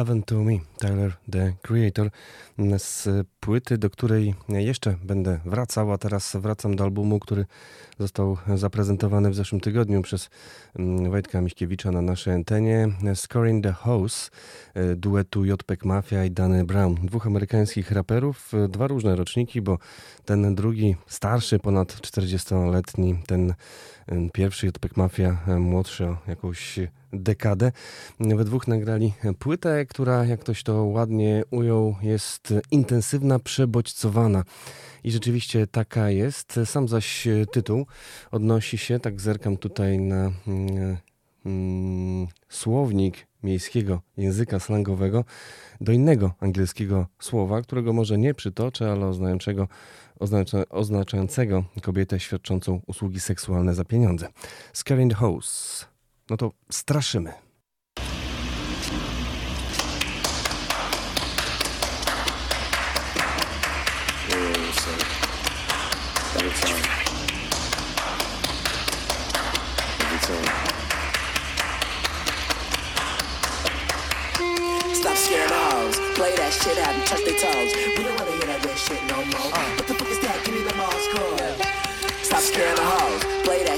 Heaven 0.00 0.22
to 0.22 0.34
Me, 0.34 0.58
Tyler 0.78 1.12
the 1.32 1.52
Creator, 1.62 2.10
z 2.78 3.08
płyty, 3.40 3.78
do 3.78 3.90
której 3.90 4.34
jeszcze 4.48 4.96
będę 5.04 5.40
wracał, 5.44 5.92
a 5.92 5.98
teraz 5.98 6.36
wracam 6.36 6.76
do 6.76 6.84
albumu, 6.84 7.18
który 7.18 7.46
został 7.98 8.36
zaprezentowany 8.54 9.30
w 9.30 9.34
zeszłym 9.34 9.60
tygodniu 9.60 10.02
przez 10.02 10.30
mm, 10.78 11.10
Wojtka 11.10 11.40
Miśkiewicza 11.40 11.90
na 11.90 12.02
naszej 12.02 12.34
antenie. 12.34 12.88
Scoring 13.14 13.64
the 13.64 13.72
House, 13.72 14.30
e, 14.74 14.96
duetu 14.96 15.44
JPEG 15.44 15.84
Mafia 15.84 16.24
i 16.24 16.30
Danny 16.30 16.64
Brown. 16.64 16.94
Dwóch 16.94 17.26
amerykańskich 17.26 17.90
raperów, 17.90 18.54
e, 18.54 18.68
dwa 18.68 18.86
różne 18.86 19.16
roczniki, 19.16 19.62
bo 19.62 19.78
ten 20.24 20.54
drugi, 20.54 20.96
starszy, 21.06 21.58
ponad 21.58 21.92
40-letni, 21.92 23.18
ten 23.26 23.54
pierwszy 24.32 24.66
JPEG 24.66 24.96
Mafia, 24.96 25.38
młodszy 25.58 26.06
o 26.06 26.16
jakąś 26.26 26.78
dekadę. 27.12 27.72
We 28.20 28.44
dwóch 28.44 28.68
nagrali 28.68 29.12
płytę, 29.38 29.86
która, 29.86 30.24
jak 30.24 30.40
ktoś 30.40 30.62
to 30.62 30.84
ładnie 30.84 31.42
ujął, 31.50 31.96
jest 32.02 32.54
intensywna, 32.70 33.38
przebodźcowana. 33.38 34.44
I 35.04 35.10
rzeczywiście 35.10 35.66
taka 35.66 36.10
jest. 36.10 36.60
Sam 36.64 36.88
zaś 36.88 37.28
tytuł 37.52 37.86
odnosi 38.30 38.78
się, 38.78 39.00
tak 39.00 39.20
zerkam 39.20 39.56
tutaj 39.56 39.98
na 39.98 40.32
mm, 40.46 40.96
mm, 41.46 42.26
słownik 42.48 43.26
miejskiego 43.42 44.00
języka 44.16 44.60
slangowego, 44.60 45.24
do 45.80 45.92
innego 45.92 46.34
angielskiego 46.40 47.06
słowa, 47.18 47.62
którego 47.62 47.92
może 47.92 48.18
nie 48.18 48.34
przytoczę, 48.34 48.92
ale 48.92 49.06
oznaczającego, 49.06 49.68
oznacza, 50.20 50.68
oznaczającego 50.68 51.64
kobietę 51.82 52.20
świadczącą 52.20 52.80
usługi 52.86 53.20
seksualne 53.20 53.74
za 53.74 53.84
pieniądze. 53.84 54.28
Scaring 54.72 55.14
house. 55.14 55.86
No 56.30 56.36
to 56.36 56.52
straszymy. 56.70 57.32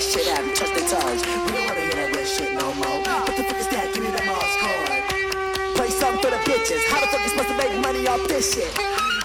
That 0.03 0.11
shit 0.11 0.29
out 0.35 0.43
and 0.43 0.55
touch 0.57 0.73
their 0.75 0.89
toes. 0.89 1.21
We 1.23 1.31
don't 1.31 1.67
wanna 1.67 1.87
hear 1.87 1.95
that 1.95 2.11
red 2.11 2.27
shit 2.27 2.51
no 2.59 2.75
more. 2.75 2.99
What 3.07 3.37
the 3.37 3.45
fuck 3.47 3.59
is 3.59 3.69
that? 3.71 3.95
Give 3.95 4.03
me 4.03 4.11
the 4.11 4.25
Mars 4.27 4.55
card. 4.59 4.91
Play 5.79 5.91
something 5.95 6.19
for 6.19 6.31
the 6.35 6.43
bitches. 6.43 6.83
How 6.91 6.99
the 7.01 7.07
fuck 7.07 7.23
you 7.23 7.31
supposed 7.31 7.51
to 7.55 7.59
make 7.59 7.75
money 7.79 8.07
off 8.11 8.23
this 8.27 8.55
shit? 8.55 8.73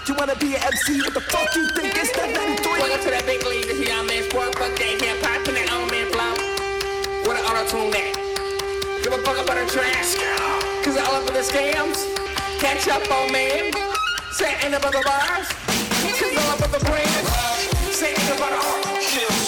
You 0.06 0.14
wanna 0.14 0.36
be 0.36 0.54
an 0.54 0.62
MC? 0.62 1.02
What 1.02 1.14
the 1.14 1.24
fuck 1.34 1.50
you 1.56 1.66
think 1.74 1.98
it's 1.98 2.14
that 2.14 2.30
93? 2.30 2.62
Welcome 2.78 3.02
to 3.04 3.10
that 3.10 3.26
big 3.26 3.42
league. 3.42 3.66
This 3.66 3.80
young 3.88 4.06
man 4.06 4.22
sport. 4.30 4.54
Fuck 4.54 4.74
that 4.78 4.94
hip 5.02 5.18
hop 5.18 5.46
and 5.50 5.56
that 5.58 5.68
old 5.74 5.90
man 5.90 6.06
flow. 6.14 6.34
What 7.26 7.34
an 7.34 7.44
auto 7.48 7.64
tune 7.66 7.90
that. 7.90 8.14
Give 9.02 9.12
a 9.12 9.20
fuck 9.26 9.38
about 9.42 9.58
the 9.58 9.66
track. 9.66 10.06
Cause 10.86 10.94
all 10.94 11.18
up 11.18 11.26
in 11.26 11.34
the 11.34 11.42
scams. 11.42 12.06
Catch 12.62 12.86
up 12.86 13.02
on 13.10 13.32
man. 13.34 13.74
Say 14.30 14.54
ain't 14.62 14.78
about 14.78 14.94
the 14.94 15.02
bars. 15.02 15.48
Cause 16.22 16.34
all 16.38 16.54
up 16.54 16.60
with 16.62 16.72
the 16.78 16.82
brands. 16.86 17.26
Say 17.90 18.14
ain't 18.14 18.30
about 18.38 18.54
the 18.54 18.62
art. 18.62 18.84
Oh, 18.86 19.47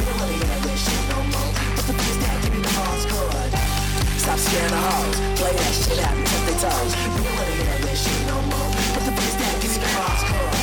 Stop 4.31 4.47
scaring 4.47 4.71
the 4.71 4.79
hoes. 4.79 5.17
Play 5.43 5.51
that 5.51 5.73
shit 5.75 5.99
out 5.99 6.15
and 6.15 6.23
touch 6.23 6.43
their 6.47 6.59
toes. 6.63 6.91
We 7.03 7.19
don't 7.19 7.35
wanna 7.35 7.51
hear 7.51 7.67
that 7.67 7.97
shit 7.99 8.15
no 8.31 8.39
more. 8.47 8.69
What 8.95 9.03
the 9.03 9.11
is 9.11 9.35
that? 9.43 9.59
Me 9.59 9.67
the 9.67 9.91
Mars 9.91 10.23
code. 10.23 10.55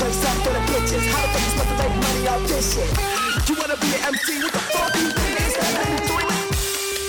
Play 0.00 0.12
something 0.16 0.40
for 0.40 0.52
the 0.56 0.62
bitches. 0.72 1.04
How 1.12 1.20
the 1.20 1.28
fuck 1.28 1.44
you 1.44 1.52
supposed 1.52 1.68
to 1.68 1.76
make 1.84 1.96
money 2.00 2.24
off 2.32 2.42
this 2.48 2.64
shit? 2.72 2.88
You 3.44 3.60
wanna 3.60 3.76
be 3.76 3.92
an 3.92 4.08
MC? 4.08 4.40
What 4.40 4.56
the 4.56 4.64
fuck 4.72 4.88
you 4.96 5.08
think 5.20 5.36
it's 5.36 5.52
that 5.60 5.68
93? 5.84 6.32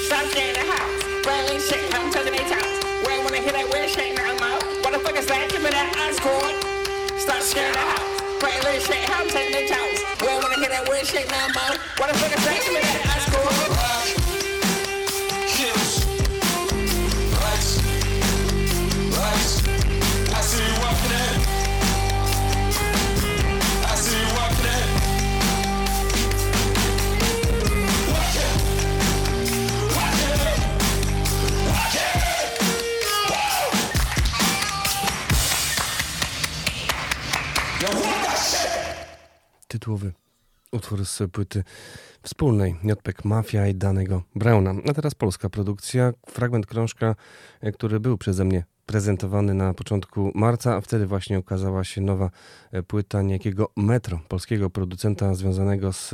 Stop 0.03 0.23
scaring 0.27 0.57
the 0.59 0.65
house. 0.67 0.99
Railing 1.23 1.61
shit, 1.63 1.83
I'm 1.95 2.11
touching 2.11 2.35
their 2.35 2.47
toes. 2.51 2.75
We 3.07 3.09
ain't 3.15 3.23
wanna 3.23 3.39
hear 3.39 3.55
that 3.55 3.67
weird 3.71 3.87
shit 3.87 4.11
no 4.19 4.35
more. 4.35 4.59
What 4.83 4.91
the 4.91 4.99
fuck 4.99 5.15
is 5.15 5.31
that? 5.31 5.47
Give 5.47 5.63
me 5.63 5.71
that 5.71 5.95
ice 5.95 6.19
cord. 6.19 6.59
Stop 7.15 7.39
scaring 7.39 7.71
the 7.71 7.85
house. 7.87 8.11
Railing 8.43 8.83
shit, 8.83 8.99
I'm 9.15 9.31
touching 9.31 9.55
their 9.55 9.71
toes. 9.71 10.03
We 10.19 10.27
ain't 10.27 10.43
wanna 10.43 10.59
hear 10.59 10.75
that 10.75 10.83
weird 10.91 11.07
shit 11.07 11.23
no 11.31 11.39
more. 11.55 11.71
What 12.03 12.11
the 12.11 12.19
fuck 12.19 12.35
is 12.35 12.43
that? 12.43 12.59
Give 12.67 12.75
me 12.75 12.83
that 12.83 13.15
ice 13.15 13.27
cord. 13.31 13.78
Tytułowy 39.89 40.13
utwór 40.71 41.05
z 41.05 41.21
płyty 41.31 41.63
wspólnej 42.23 42.75
JPEG 42.83 43.25
Mafia 43.25 43.67
i 43.67 43.75
danego 43.75 44.23
Brauna. 44.35 44.73
A 44.89 44.93
teraz 44.93 45.15
polska 45.15 45.49
produkcja, 45.49 46.13
fragment 46.27 46.65
krążka, 46.65 47.15
e, 47.61 47.71
który 47.71 47.99
był 47.99 48.17
przeze 48.17 48.45
mnie 48.45 48.63
prezentowany 48.85 49.53
na 49.53 49.73
początku 49.73 50.31
marca, 50.35 50.75
a 50.75 50.81
wtedy 50.81 51.07
właśnie 51.07 51.39
ukazała 51.39 51.83
się 51.83 52.01
nowa 52.01 52.29
e, 52.71 52.83
płyta 52.83 53.21
niejakiego 53.21 53.71
Metro, 53.75 54.19
polskiego 54.27 54.69
producenta 54.69 55.35
związanego 55.35 55.93
z, 55.93 56.13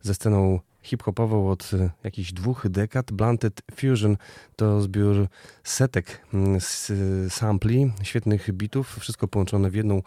ze 0.00 0.14
sceną 0.14 0.60
hip-hopową 0.82 1.50
od 1.50 1.70
e, 1.74 1.90
jakichś 2.04 2.32
dwóch 2.32 2.68
dekad. 2.68 3.12
Blunted 3.12 3.62
Fusion 3.74 4.16
to 4.56 4.80
zbiór 4.80 5.28
setek 5.64 6.26
mm, 6.34 6.60
sampli, 7.28 7.92
świetnych 8.02 8.52
bitów, 8.52 8.96
wszystko 9.00 9.28
połączone 9.28 9.70
w 9.70 9.74
jedną 9.74 10.02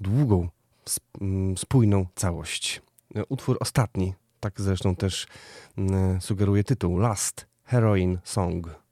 długą, 0.00 0.48
spójną 1.56 2.06
całość. 2.14 2.82
Utwór 3.28 3.56
ostatni, 3.60 4.14
tak 4.40 4.60
zresztą 4.60 4.96
też 4.96 5.26
mm, 5.78 6.20
sugeruje 6.20 6.64
tytuł, 6.64 6.98
Last 6.98 7.46
Heroin 7.64 8.18
Song. 8.24 8.82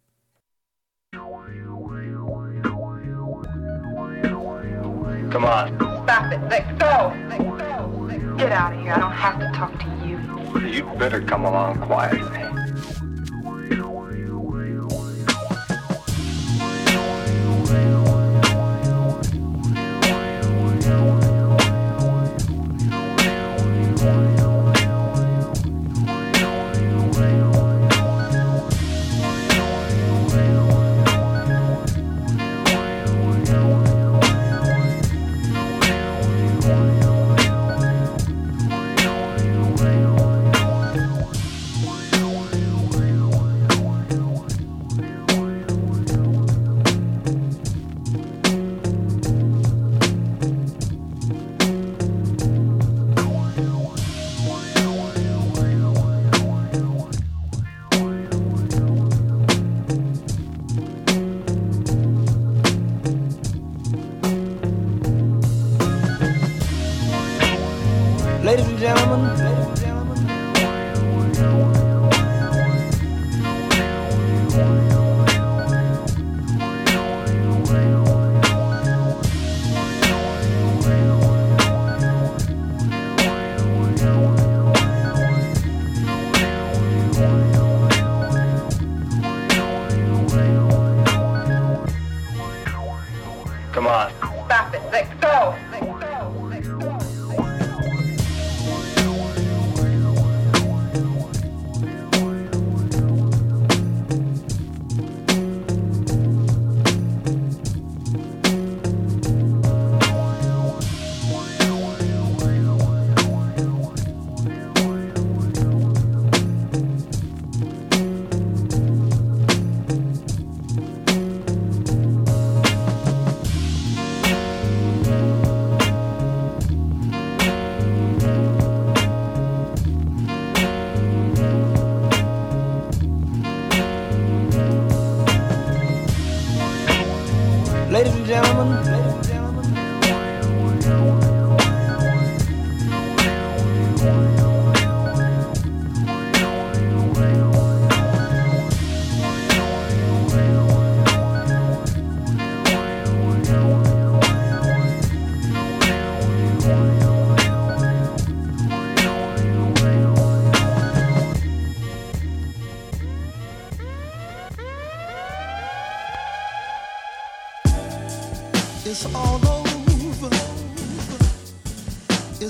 Come 5.32 5.44
on. 5.44 5.78
Stop 6.04 6.32
it. 6.32 6.40
Let 6.50 6.78
go. 6.78 7.12
Get 8.36 8.52
out 8.52 8.72
of 8.72 8.80
here. 8.82 8.94
I 8.94 8.98
don't 8.98 9.12
have 9.12 9.38
to 9.38 9.50
talk 9.54 9.78
to 9.78 9.86
you. 10.04 10.18
You'd 10.68 10.98
better 10.98 11.22
come 11.22 11.44
along 11.44 11.78
quietly. 11.78 12.49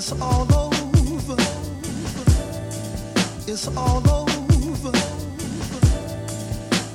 It's 0.03 0.13
all 0.13 0.51
over. 0.51 1.35
It's 3.45 3.67
all 3.67 4.09
over. 4.09 4.91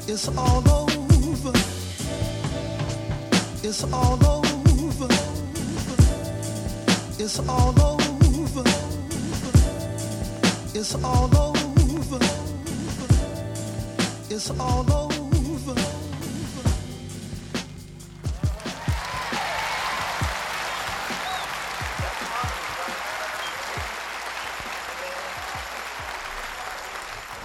It's 0.09 0.27
all 0.37 0.69
over. 0.69 1.53
It's 3.63 3.85
all 3.85 4.27
over. 4.27 5.09
It's 7.21 7.39
all 7.39 7.81
over. 7.81 8.65
It's 10.75 10.95
all 10.97 11.37
over. 11.37 12.19
It's 14.29 14.51
all 14.51 14.93
over. 14.93 15.16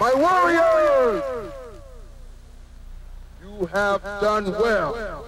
My 0.02 0.14
warriors, 0.14 1.22
you 3.40 3.66
have 3.66 4.02
done 4.02 4.50
well. 4.50 5.24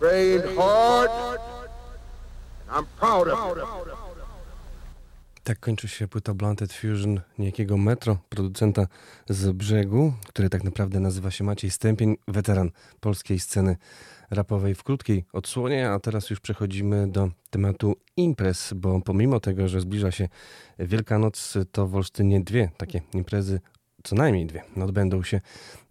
Trained 0.00 0.56
hard, 0.56 1.38
and 1.38 2.70
I'm 2.72 2.86
proud 2.98 3.28
of 3.28 3.56
you. 3.56 3.93
Tak 5.44 5.60
kończy 5.60 5.88
się 5.88 6.08
płyta 6.08 6.34
Blunted 6.34 6.72
Fusion 6.72 7.20
niejakiego 7.38 7.76
Metro, 7.76 8.18
producenta 8.28 8.86
z 9.28 9.52
brzegu, 9.52 10.12
który 10.26 10.50
tak 10.50 10.64
naprawdę 10.64 11.00
nazywa 11.00 11.30
się 11.30 11.44
Maciej 11.44 11.70
Stępień, 11.70 12.16
weteran 12.28 12.70
polskiej 13.00 13.38
sceny 13.38 13.76
rapowej 14.30 14.74
w 14.74 14.82
krótkiej 14.82 15.24
odsłonie, 15.32 15.90
a 15.90 16.00
teraz 16.00 16.30
już 16.30 16.40
przechodzimy 16.40 17.08
do 17.08 17.30
tematu 17.50 17.96
imprez, 18.16 18.72
bo 18.76 19.00
pomimo 19.00 19.40
tego, 19.40 19.68
że 19.68 19.80
zbliża 19.80 20.10
się 20.10 20.28
Wielkanoc, 20.78 21.54
to 21.72 21.86
w 21.86 21.96
Olsztynie 21.96 22.40
dwie 22.40 22.70
takie 22.76 23.00
imprezy 23.14 23.60
co 24.04 24.16
najmniej 24.16 24.46
dwie. 24.46 24.62
Odbędą 24.82 25.22
się 25.22 25.40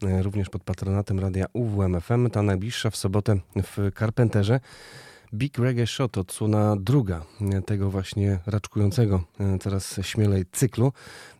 e, 0.03 0.23
również 0.23 0.49
pod 0.49 0.63
patronatem 0.63 1.19
radia 1.19 1.45
UWMFM. 1.53 2.29
Ta 2.29 2.41
najbliższa 2.41 2.89
w 2.89 2.95
sobotę 2.95 3.39
w 3.55 3.91
Carpenterze. 3.99 4.59
Big 5.34 5.57
Reggae 5.57 5.88
Shot, 5.88 6.17
odsłona 6.17 6.75
druga 6.79 7.25
tego 7.65 7.89
właśnie 7.89 8.39
raczkującego 8.45 9.23
e, 9.39 9.59
coraz 9.59 9.99
śmielej 10.01 10.45
cyklu, 10.51 10.91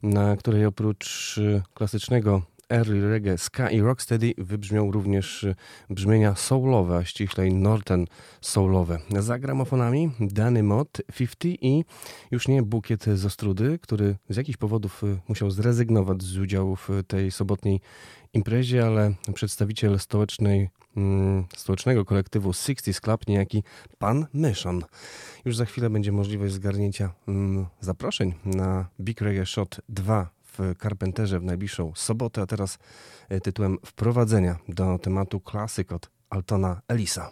na 0.04 0.38
której 0.38 0.66
oprócz 0.66 1.38
e, 1.38 1.62
klasycznego 1.74 2.41
early 2.74 3.02
reggae, 3.02 3.38
ska 3.38 3.70
i 3.70 3.82
rocksteady 3.82 4.34
wybrzmią 4.38 4.92
również 4.92 5.44
e, 5.44 5.56
brzmienia 5.90 6.36
soulowe, 6.36 6.98
a 6.98 7.06
ściślej 7.06 7.54
northern 7.54 8.06
soulowe. 8.42 9.00
Za 9.20 9.40
gramofonami 9.40 10.12
Danny 10.20 10.64
Mott, 10.64 11.02
50 11.18 11.46
i 11.46 11.86
już 12.32 12.48
nie 12.48 12.64
bukiet 12.64 13.06
z 13.06 13.26
Ostrudy, 13.26 13.80
który 13.82 14.16
z 14.30 14.38
jakichś 14.38 14.58
powodów 14.58 15.04
e, 15.04 15.18
musiał 15.28 15.52
zrezygnować 15.52 16.24
z 16.24 16.38
udziału 16.38 16.76
w 16.76 16.90
tej 17.08 17.32
sobotniej 17.32 17.82
imprezie, 18.34 18.86
ale 18.86 19.14
przedstawiciel 19.34 20.00
stołecznej, 20.00 20.70
mm, 20.98 21.46
stołecznego 21.58 22.06
kolektywu 22.06 22.52
60s 22.52 23.02
Club, 23.02 23.28
niejaki 23.28 23.64
pan 23.98 24.28
Myszon. 24.34 24.84
Już 25.46 25.56
za 25.56 25.66
chwilę 25.66 25.90
będzie 25.90 26.12
możliwość 26.12 26.54
zgarnięcia 26.54 27.14
mm, 27.28 27.66
zaproszeń 27.80 28.34
na 28.46 28.90
Big 29.00 29.22
Reggae 29.22 29.46
Shot 29.46 29.82
2 29.90 30.43
w 30.58 30.76
Carpenterze 30.82 31.39
w 31.39 31.43
najbliższą 31.43 31.91
sobotę, 31.95 32.41
a 32.41 32.45
teraz 32.45 32.78
e, 33.30 33.41
tytułem 33.41 33.78
wprowadzenia 33.86 34.58
do 34.68 34.99
tematu 34.99 35.39
klasyk 35.39 35.91
od 35.91 36.10
Altona 36.30 36.82
Elisa. 36.88 37.32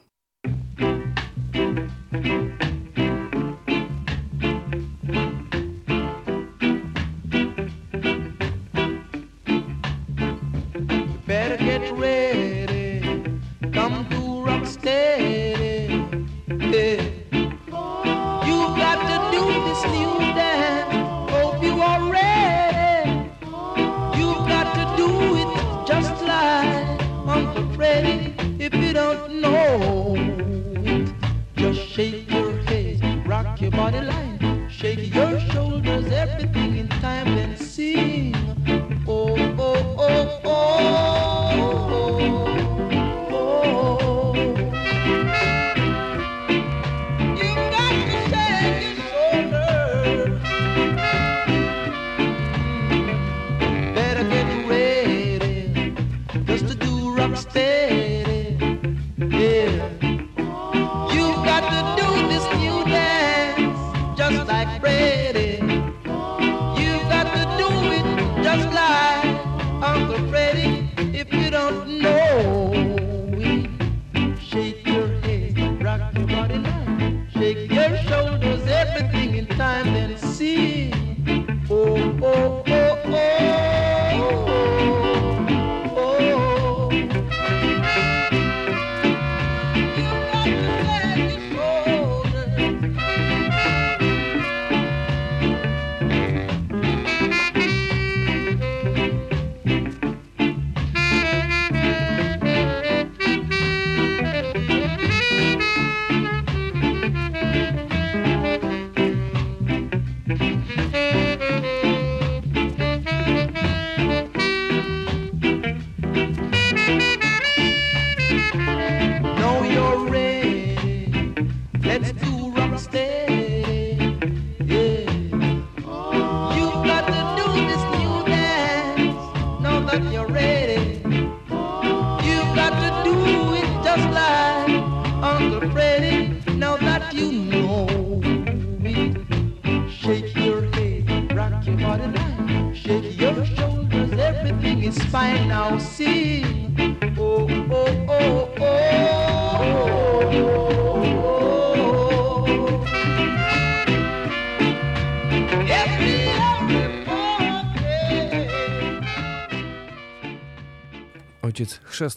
Body 33.82 34.01
line, 34.01 34.69
shake 34.69 35.11
your 35.11 35.39
shoulders, 35.39 36.05
everything 36.11 36.51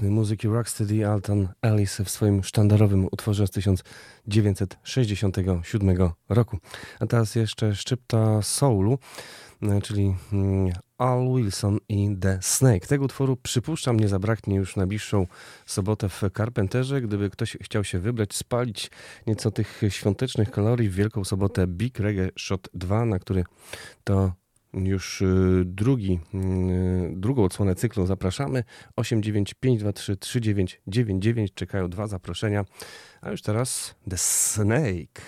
Chrzestny 0.05 0.21
muzyki 0.21 0.49
rocksteady 0.49 1.09
Alton 1.09 1.49
Ellis 1.63 2.01
w 2.01 2.11
swoim 2.11 2.45
sztandarowym 2.45 3.09
utworze 3.13 3.47
z 3.47 3.51
1967 3.51 5.97
roku. 6.29 6.59
A 7.01 7.07
teraz 7.07 7.35
jeszcze 7.35 7.75
szczypta 7.75 8.43
soulu, 8.43 8.99
e, 9.63 9.81
czyli 9.81 10.15
mm, 10.33 10.73
Al 10.99 11.29
Wilson 11.37 11.79
i 11.89 12.17
The 12.21 12.39
Snake. 12.43 12.87
Tego 12.87 13.05
utworu 13.05 13.37
przypuszczam 13.37 14.01
nie 14.01 14.09
zabraknie 14.09 14.57
już 14.57 14.77
na 14.77 14.81
najbliższą 14.81 15.27
sobotę 15.67 16.09
w 16.09 16.23
Carpenterze. 16.37 17.01
Gdyby 17.01 17.31
ktoś 17.31 17.57
chciał 17.63 17.85
się 17.85 17.99
wybrać, 17.99 18.35
spalić 18.35 18.91
nieco 19.27 19.51
tych 19.51 19.83
świątecznych 19.89 20.51
kalorii 20.51 20.89
w 20.89 20.95
Wielką 20.95 21.25
Sobotę 21.25 21.67
Big 21.67 21.99
Reggae 21.99 22.29
Shot 22.39 22.69
2, 22.75 23.05
na 23.05 23.19
który 23.19 23.45
to 24.05 24.33
już 24.75 25.23
y, 25.23 25.63
drugi, 25.65 26.21
y, 26.35 27.13
drugą 27.17 27.45
odsłonę 27.45 27.75
cyklu 27.75 28.07
zapraszamy. 28.07 28.65
89523 28.97 30.17
3999 30.17 31.55
czekają 31.55 31.91
dwa 31.91 32.07
zaproszenia. 32.07 32.65
A 33.21 33.31
już 33.31 33.43
teraz 33.43 33.95
The 34.11 34.17
Snake. 34.17 35.23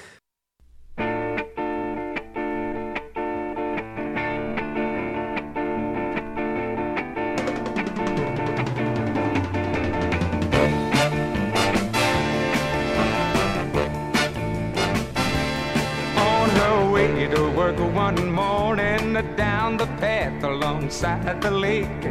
Alongside 20.67 21.41
the 21.41 21.51
lake. 21.51 22.05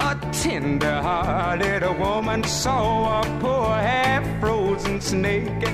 A 0.00 0.14
tender 0.32 1.00
hearted 1.00 1.82
woman 1.98 2.44
saw 2.44 3.22
a 3.22 3.40
poor 3.40 3.68
half 3.68 4.24
frozen 4.38 5.00
snake. 5.00 5.66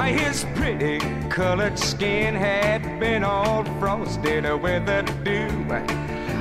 His 0.00 0.44
pretty 0.56 0.98
colored 1.28 1.78
skin 1.78 2.34
had 2.34 2.98
been 2.98 3.22
all 3.22 3.62
frosted 3.78 4.44
with 4.62 4.86
the 4.86 5.02
dew. 5.22 5.48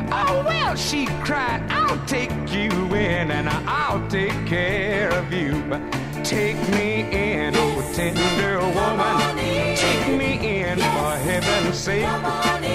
Oh, 0.09 0.43
well, 0.47 0.75
she 0.75 1.05
cried, 1.21 1.61
I'll 1.69 2.03
take 2.07 2.31
you 2.49 2.71
in 2.95 3.29
and 3.29 3.49
I'll 3.49 4.07
take 4.07 4.47
care 4.47 5.11
of 5.11 5.31
you. 5.31 5.51
Take 6.23 6.57
me 6.69 6.91
in, 7.11 7.53
oh 7.55 7.91
tender 7.93 8.59
woman. 8.59 9.37
Take 9.75 10.07
me 10.17 10.61
in 10.61 10.79
for 10.79 11.11
heaven's 11.29 11.77
sake. 11.77 12.07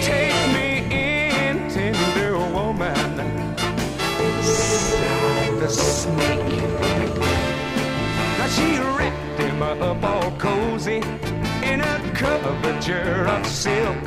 Take 0.02 0.52
me 0.54 0.81
woman. 2.90 3.56
The 5.60 5.68
snake. 5.68 6.62
Now 8.38 8.48
she 8.48 8.78
wrapped 8.96 9.38
him 9.40 9.62
up 9.62 10.02
all 10.02 10.30
cozy 10.38 11.00
in 11.62 11.80
a 11.80 12.12
coverture 12.14 13.26
of 13.28 13.46
silk 13.46 14.04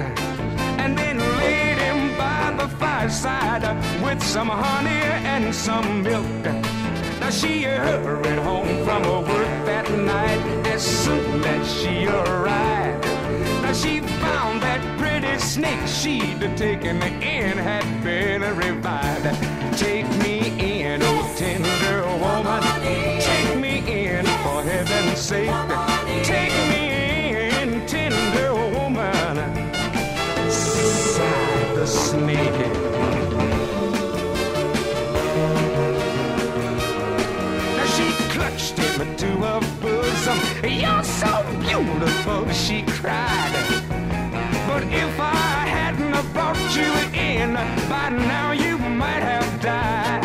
and 0.81 0.97
then 0.97 1.19
laid 1.19 1.77
him 1.77 2.17
by 2.17 2.53
the 2.57 2.67
fireside 2.75 3.63
with 4.03 4.21
some 4.21 4.49
honey 4.49 5.03
and 5.33 5.55
some 5.55 6.03
milk. 6.03 6.43
Now 7.19 7.29
she 7.29 7.63
hurried 7.63 8.39
home 8.39 8.83
from 8.85 9.03
her 9.03 9.21
work 9.21 9.65
that 9.65 9.89
night 9.91 10.67
as 10.67 10.83
soon 10.83 11.43
as 11.43 11.73
she 11.73 12.07
arrived. 12.07 13.04
She 13.75 13.99
found 13.99 14.61
that 14.63 14.81
pretty 14.97 15.37
snake 15.37 15.85
she'd 15.85 16.39
taken 16.57 17.01
in 17.03 17.57
had 17.57 17.85
been 18.03 18.41
revived. 18.55 19.25
Take 19.77 20.07
me 20.23 20.37
in, 20.59 21.01
oh 21.03 21.33
tender 21.35 22.01
woman. 22.23 22.61
Take 23.19 23.59
me 23.59 23.79
in 24.07 24.25
for 24.25 24.63
heaven's 24.63 25.19
sake. 25.19 25.49
Take 26.23 26.55
me 26.71 26.83
in, 27.51 27.85
tender 27.85 28.53
woman. 28.75 29.35
Sighed 30.49 31.75
the 31.75 31.85
snake. 31.85 32.61
Now 37.75 37.85
she 37.95 38.07
clutched 38.33 38.77
him 38.79 39.15
to 39.17 39.27
her 39.45 39.59
bosom. 39.81 40.39
You're 40.63 41.03
so 41.03 41.43
beautiful, 41.59 42.49
she 42.53 42.83
cried. 42.83 43.44
Brought 46.65 46.77
you 46.77 47.19
in, 47.19 47.53
by 47.89 48.09
now 48.09 48.51
you 48.51 48.77
might 48.77 49.21
have 49.21 49.61
died. 49.61 50.21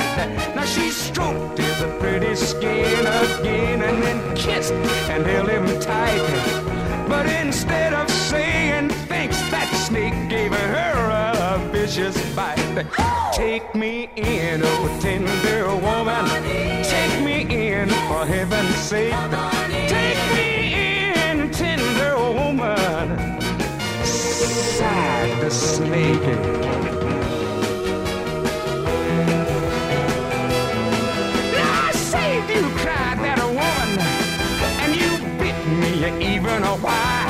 Now 0.55 0.65
she 0.65 0.91
stroked 0.91 1.59
his 1.59 1.83
pretty 1.99 2.35
skin 2.35 3.07
again 3.07 3.83
and 3.83 4.03
then 4.03 4.37
kissed 4.37 4.73
and 4.73 5.27
held 5.27 5.49
him 5.49 5.67
tight. 5.81 7.09
But 7.09 7.27
instead 7.27 7.93
of 7.93 8.09
saying 8.11 8.91
thanks, 9.09 9.39
that 9.51 9.69
snake 9.87 10.15
gave 10.29 10.53
her 10.53 11.55
a 11.55 11.69
vicious 11.73 12.17
bite. 12.35 12.59
Take 13.33 13.75
me 13.75 14.09
in, 14.17 14.61
oh 14.65 14.99
tender 15.01 15.67
woman. 15.77 16.27
Take 16.85 17.23
me 17.23 17.71
in 17.71 17.89
for 18.09 18.25
heaven's 18.27 18.77
sake. 18.77 19.15
Take 19.89 20.35
me 20.35 20.40
Snake. 25.51 26.23
I 31.57 31.91
saved 31.93 32.51
you, 32.51 32.63
cried 32.79 33.19
that 33.19 33.41
woman, 33.45 33.99
and 34.83 34.95
you 34.95 35.11
bit 35.41 35.59
me 35.67 36.35
even 36.35 36.63
a 36.63 36.77
while. 36.77 37.29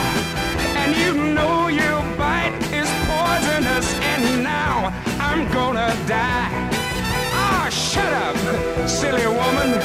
And 0.77 0.95
you 0.97 1.33
know 1.35 1.69
your 1.69 2.03
bite 2.19 2.53
is 2.75 2.91
poisonous, 3.09 3.95
and 4.13 4.43
now 4.45 4.93
I'm 5.19 5.51
gonna 5.51 5.97
die. 6.07 6.51
Ah, 7.33 7.69
shut 7.71 8.13
up, 8.13 8.37
silly 8.87 9.27
woman, 9.27 9.81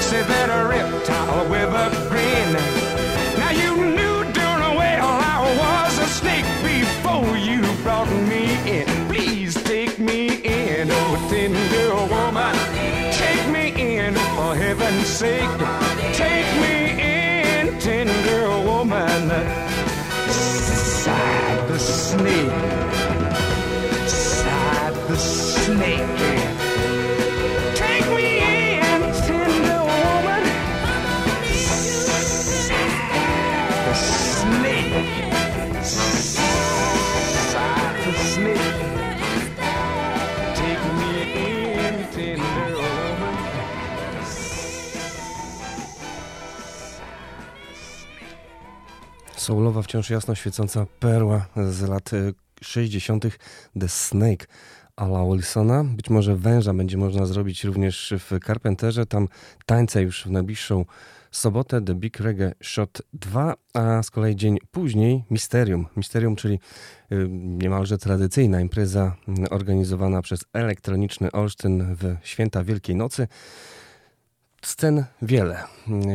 said 0.00 0.26
that 0.26 0.50
a 0.50 0.66
reptile 0.66 1.48
with 1.48 1.72
a 1.72 1.99
sake. 15.20 15.79
Soulowa, 49.40 49.82
wciąż 49.82 50.10
jasno 50.10 50.34
świecąca 50.34 50.86
perła 51.00 51.46
z 51.70 51.88
lat 51.88 52.12
e, 52.12 52.32
60. 52.62 53.24
The 53.80 53.88
Snake 53.88 54.46
Ala 54.96 55.24
Wilsona. 55.24 55.84
Być 55.84 56.10
może 56.10 56.36
węża 56.36 56.74
będzie 56.74 56.96
można 56.96 57.26
zrobić 57.26 57.64
również 57.64 58.14
w 58.18 58.38
Carpenterze. 58.46 59.06
Tam 59.06 59.28
tańce 59.66 60.02
już 60.02 60.24
w 60.24 60.30
najbliższą 60.30 60.84
sobotę 61.30 61.80
The 61.80 61.94
Big 61.94 62.20
Reggae 62.20 62.52
Shot 62.62 63.02
2, 63.12 63.54
a 63.74 64.02
z 64.02 64.10
kolei 64.10 64.36
dzień 64.36 64.58
później 64.70 65.24
Misterium. 65.30 65.86
Misterium, 65.96 66.36
czyli 66.36 66.54
y, 67.12 67.28
niemalże 67.30 67.98
tradycyjna 67.98 68.60
impreza 68.60 69.16
y, 69.44 69.50
organizowana 69.50 70.22
przez 70.22 70.44
elektroniczny 70.52 71.32
Olsztyn 71.32 71.94
w 71.94 72.16
święta 72.22 72.64
Wielkiej 72.64 72.96
Nocy. 72.96 73.28
Scen 74.62 75.04
wiele. 75.22 75.64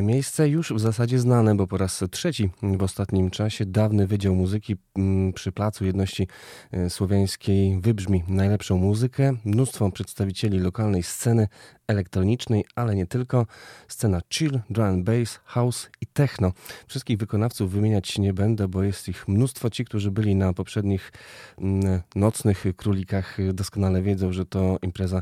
Miejsce 0.02 0.50
już 0.50 0.74
w 0.74 0.80
zasadzie 0.80 1.20
znane, 1.20 1.56
bo 1.56 1.68
po 1.68 1.78
raz 1.78 2.04
trzeci 2.12 2.50
w 2.64 2.84
ostatnim 2.84 3.30
czasie 3.30 3.66
dawny 3.66 4.08
Wydział 4.08 4.36
Muzyki 4.36 4.76
mm, 4.96 5.34
przy 5.34 5.52
Placu 5.52 5.86
Jedności 5.86 6.28
e, 6.72 6.90
Słowiańskiej 6.90 7.82
wybrzmi 7.82 8.24
najlepszą 8.28 8.78
muzykę. 8.78 9.34
Mnóstwo 9.46 9.92
przedstawicieli 9.92 10.60
lokalnej 10.60 11.04
sceny 11.04 11.48
elektronicznej, 11.88 12.66
ale 12.76 12.96
nie 12.96 13.08
tylko. 13.08 13.46
Scena 13.88 14.22
chill, 14.34 14.60
drum 14.70 15.04
bass, 15.04 15.40
house 15.44 15.90
i 16.02 16.08
techno. 16.08 16.52
Wszystkich 16.88 17.18
wykonawców 17.18 17.72
wymieniać 17.72 18.18
nie 18.18 18.34
będę, 18.34 18.68
bo 18.68 18.84
jest 18.84 19.08
ich 19.08 19.28
mnóstwo. 19.28 19.70
Ci, 19.70 19.86
którzy 19.86 20.12
byli 20.12 20.36
na 20.36 20.54
poprzednich 20.54 21.12
mm, 21.58 22.02
nocnych 22.16 22.66
królikach 22.78 23.38
doskonale 23.54 24.02
wiedzą, 24.02 24.34
że 24.34 24.46
to 24.46 24.78
impreza 24.82 25.22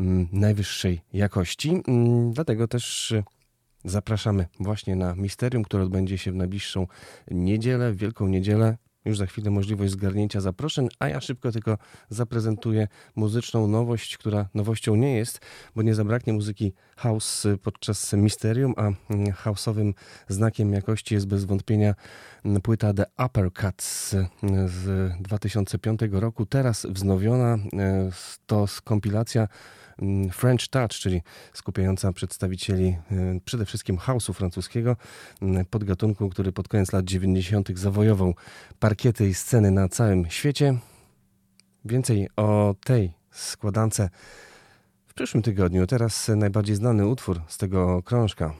mm, 0.00 0.28
najwyższej 0.32 1.02
jakości. 1.12 1.82
Mm, 1.88 2.32
Dlatego 2.32 2.68
też 2.68 3.14
zapraszamy 3.84 4.46
właśnie 4.60 4.96
na 4.96 5.14
Misterium, 5.14 5.62
które 5.64 5.82
odbędzie 5.82 6.18
się 6.18 6.32
w 6.32 6.36
najbliższą 6.36 6.86
niedzielę, 7.30 7.92
Wielką 7.92 8.28
Niedzielę. 8.28 8.76
Już 9.04 9.18
za 9.18 9.26
chwilę 9.26 9.50
możliwość 9.50 9.92
zgarnięcia 9.92 10.40
zaproszeń, 10.40 10.88
a 10.98 11.08
ja 11.08 11.20
szybko 11.20 11.52
tylko 11.52 11.78
zaprezentuję 12.08 12.88
muzyczną 13.16 13.66
nowość, 13.68 14.16
która 14.18 14.48
nowością 14.54 14.96
nie 14.96 15.16
jest, 15.16 15.40
bo 15.74 15.82
nie 15.82 15.94
zabraknie 15.94 16.32
muzyki 16.32 16.72
house 16.96 17.46
podczas 17.62 18.12
Misterium, 18.12 18.74
a 18.76 18.82
mm, 18.82 18.96
house'owym 19.32 19.92
znakiem 20.28 20.72
jakości 20.72 21.14
jest 21.14 21.26
bez 21.26 21.44
wątpienia 21.44 21.94
mm, 22.44 22.62
płyta 22.62 22.94
The 22.94 23.04
Uppercuts 23.26 24.14
mm, 24.14 24.68
z 24.68 25.12
2005 25.22 26.00
roku, 26.10 26.46
teraz 26.46 26.86
wznowiona. 26.90 27.58
To 28.46 28.66
kompilacja 28.84 29.48
French 30.32 30.68
Touch, 30.68 30.90
czyli 30.90 31.22
skupiająca 31.52 32.12
przedstawicieli 32.12 32.86
e, 32.86 33.40
przede 33.44 33.64
wszystkim 33.64 33.96
house'u 33.96 34.32
francuskiego, 34.32 34.96
mm, 35.42 35.64
podgatunku, 35.64 36.28
który 36.28 36.52
pod 36.52 36.68
koniec 36.68 36.92
lat 36.92 37.04
90. 37.04 37.78
zawojował 37.78 38.34
parkiety 38.78 39.28
i 39.28 39.34
sceny 39.34 39.70
na 39.70 39.88
całym 39.88 40.30
świecie. 40.30 40.78
Więcej 41.84 42.28
o 42.36 42.74
tej 42.84 43.12
składance 43.30 44.08
w 45.06 45.14
przyszłym 45.14 45.42
tygodniu. 45.42 45.86
Teraz 45.86 46.28
najbardziej 46.36 46.76
znany 46.76 47.06
utwór 47.06 47.40
z 47.48 47.58
tego 47.58 48.02
krążka. 48.02 48.54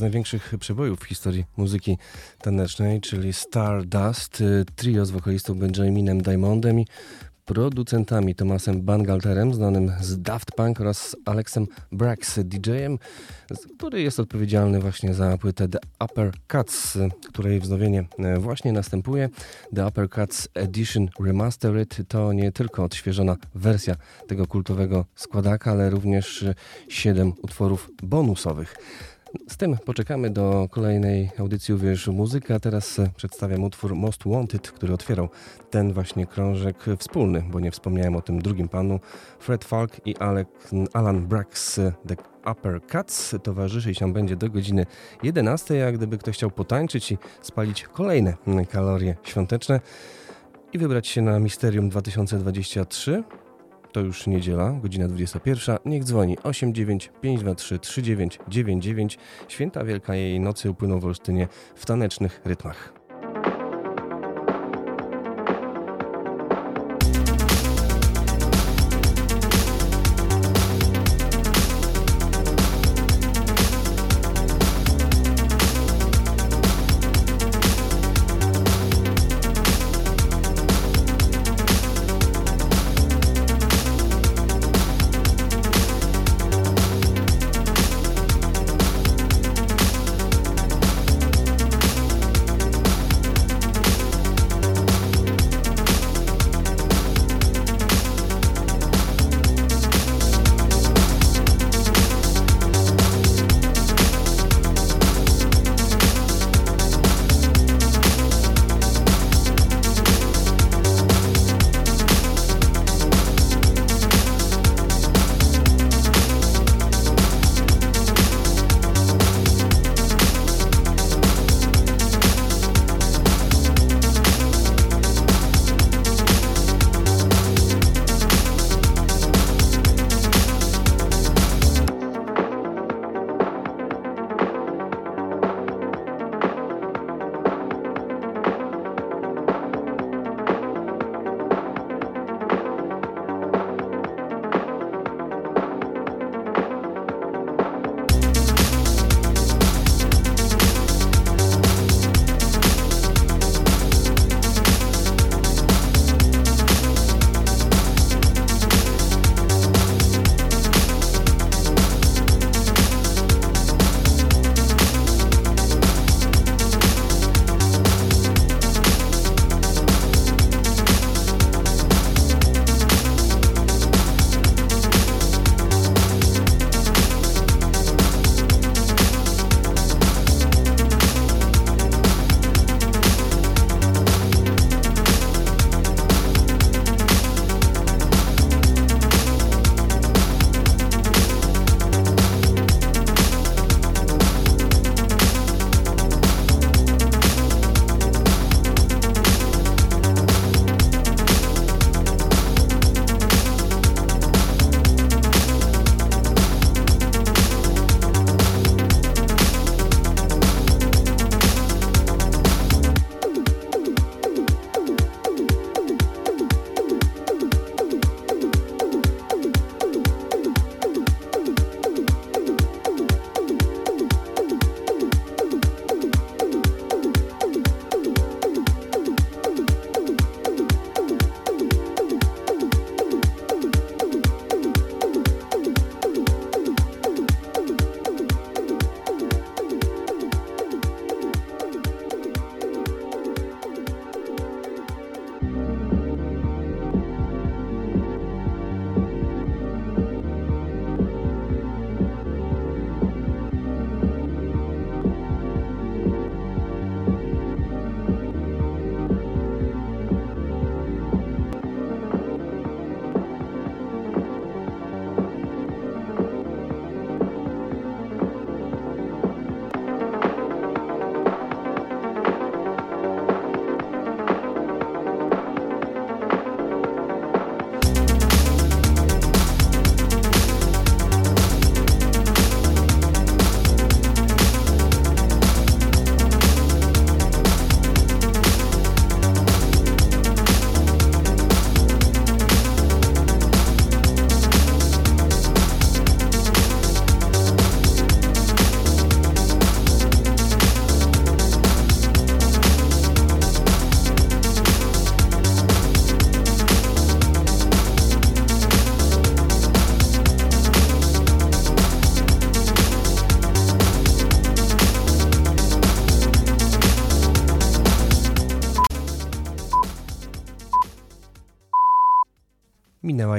Z 0.00 0.02
największych 0.02 0.54
przebojów 0.60 1.00
w 1.00 1.04
historii 1.04 1.44
muzyki 1.56 1.98
tanecznej, 2.42 3.00
czyli 3.00 3.32
Stardust, 3.32 4.40
y, 4.40 4.64
trio 4.76 5.06
z 5.06 5.10
wokalistą 5.10 5.54
Benjaminem 5.54 6.22
Diamondem 6.22 6.80
i 6.80 6.86
producentami 7.50 8.34
Tomasem 8.34 8.82
Bangalterem, 8.82 9.54
znanym 9.54 9.92
z 10.00 10.22
Daft 10.22 10.52
Punk 10.52 10.80
oraz 10.80 11.16
Alexem 11.24 11.66
Brax, 11.92 12.38
DJ-em, 12.44 12.98
który 13.76 14.02
jest 14.02 14.20
odpowiedzialny 14.20 14.80
właśnie 14.80 15.14
za 15.14 15.38
płytę 15.38 15.68
The 15.68 15.78
Upper 16.04 16.32
Cuts, 16.48 16.98
której 17.28 17.60
wznowienie 17.60 18.04
e, 18.18 18.38
właśnie 18.38 18.72
następuje. 18.72 19.28
The 19.74 19.86
Upper 19.86 20.10
Cuts 20.10 20.48
Edition 20.54 21.08
Remastered 21.20 21.98
to 22.08 22.32
nie 22.32 22.52
tylko 22.52 22.84
odświeżona 22.84 23.36
wersja 23.54 23.96
tego 24.28 24.46
kultowego 24.46 25.04
składaka, 25.14 25.70
ale 25.70 25.90
również 25.90 26.44
siedem 26.88 27.32
utworów 27.42 27.90
bonusowych. 28.02 28.76
Z 29.48 29.56
tym 29.56 29.76
poczekamy 29.84 30.30
do 30.30 30.68
kolejnej 30.70 31.30
audycji 31.38 31.74
Uwierz 31.74 32.08
Muzyka. 32.08 32.60
Teraz 32.60 32.98
e, 32.98 33.10
przedstawiam 33.16 33.64
utwór 33.64 33.94
Most 33.94 34.22
Wanted, 34.26 34.70
który 34.70 34.94
otwierał 34.94 35.28
ten 35.70 35.92
właśnie 35.92 36.26
krążek 36.26 36.76
wspólny, 36.98 37.42
bo 37.50 37.60
nie 37.60 37.70
wspomniałem 37.70 38.16
o 38.16 38.22
tym 38.22 38.42
drugim 38.42 38.68
panu. 38.68 39.00
Fred 39.40 39.64
Falk 39.64 40.06
i 40.06 40.16
Alec, 40.16 40.48
Alan 40.92 41.26
Brax 41.26 41.80
The 42.06 42.16
Upper 42.50 42.80
Cuts 42.92 43.34
towarzyszyć 43.42 44.00
nam 44.00 44.12
będzie 44.12 44.36
do 44.36 44.50
godziny 44.50 44.86
11, 45.22 45.86
a 45.86 45.92
gdyby 45.92 46.18
ktoś 46.18 46.36
chciał 46.36 46.50
potańczyć 46.50 47.12
i 47.12 47.18
spalić 47.42 47.82
kolejne 47.84 48.34
kalorie 48.70 49.16
świąteczne 49.22 49.80
i 50.72 50.78
wybrać 50.78 51.06
się 51.06 51.22
na 51.22 51.38
Misterium 51.38 51.88
2023, 51.88 53.24
to 53.92 54.00
już 54.00 54.26
niedziela, 54.26 54.72
godzina 54.72 55.08
21. 55.08 55.76
Niech 55.84 56.04
dzwoni 56.04 56.38
89 56.42 57.10
523 57.20 57.78
3999. 57.78 59.18
Święta 59.48 59.84
Wielka 59.84 60.14
jej 60.14 60.40
nocy 60.40 60.70
upłyną 60.70 61.00
w 61.00 61.04
Olsztynie 61.04 61.48
w 61.74 61.86
tanecznych 61.86 62.40
rytmach. 62.44 62.99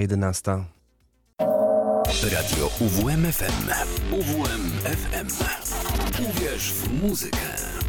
11. 0.02 0.66
Radio 2.32 2.70
UWMFM. 2.80 3.70
UWMFM. 4.12 5.28
Uwierz 6.30 6.74
w 6.74 7.04
muzykę. 7.04 7.38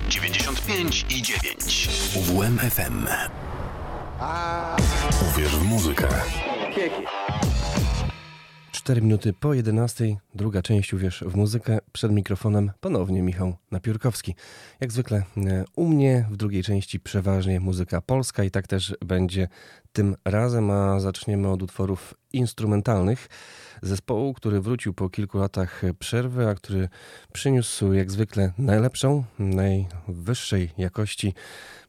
95 0.08 1.06
i 1.10 1.22
9. 1.22 1.88
UWMFM. 2.16 3.06
Uwierz 5.30 5.56
w 5.56 5.64
muzykę. 5.64 6.08
4 8.82 9.02
minuty 9.02 9.32
po 9.32 9.54
11, 9.54 10.16
druga 10.34 10.62
część 10.62 10.94
Uwierz 10.94 11.24
w 11.26 11.36
muzykę. 11.36 11.78
Przed 11.92 12.12
mikrofonem 12.12 12.70
ponownie 12.80 13.22
Michał 13.22 13.56
Napiórkowski. 13.70 14.34
Jak 14.80 14.92
zwykle 14.92 15.16
e, 15.36 15.64
u 15.76 15.88
mnie 15.88 16.26
w 16.30 16.36
drugiej 16.36 16.62
części 16.62 17.00
przeważnie 17.00 17.60
muzyka 17.60 18.00
polska 18.00 18.44
i 18.44 18.50
tak 18.50 18.66
też 18.66 18.96
będzie 19.06 19.48
tym 19.92 20.16
razem, 20.24 20.70
a 20.70 21.00
zaczniemy 21.00 21.48
od 21.48 21.62
utworów 21.62 22.14
instrumentalnych 22.32 23.28
zespołu, 23.82 24.34
który 24.34 24.60
wrócił 24.60 24.94
po 24.94 25.10
kilku 25.10 25.38
latach 25.38 25.82
przerwy, 25.98 26.48
a 26.48 26.54
który 26.54 26.88
przyniósł 27.32 27.92
jak 27.92 28.10
zwykle 28.10 28.52
najlepszą, 28.58 29.24
najwyższej 29.38 30.70
jakości 30.78 31.34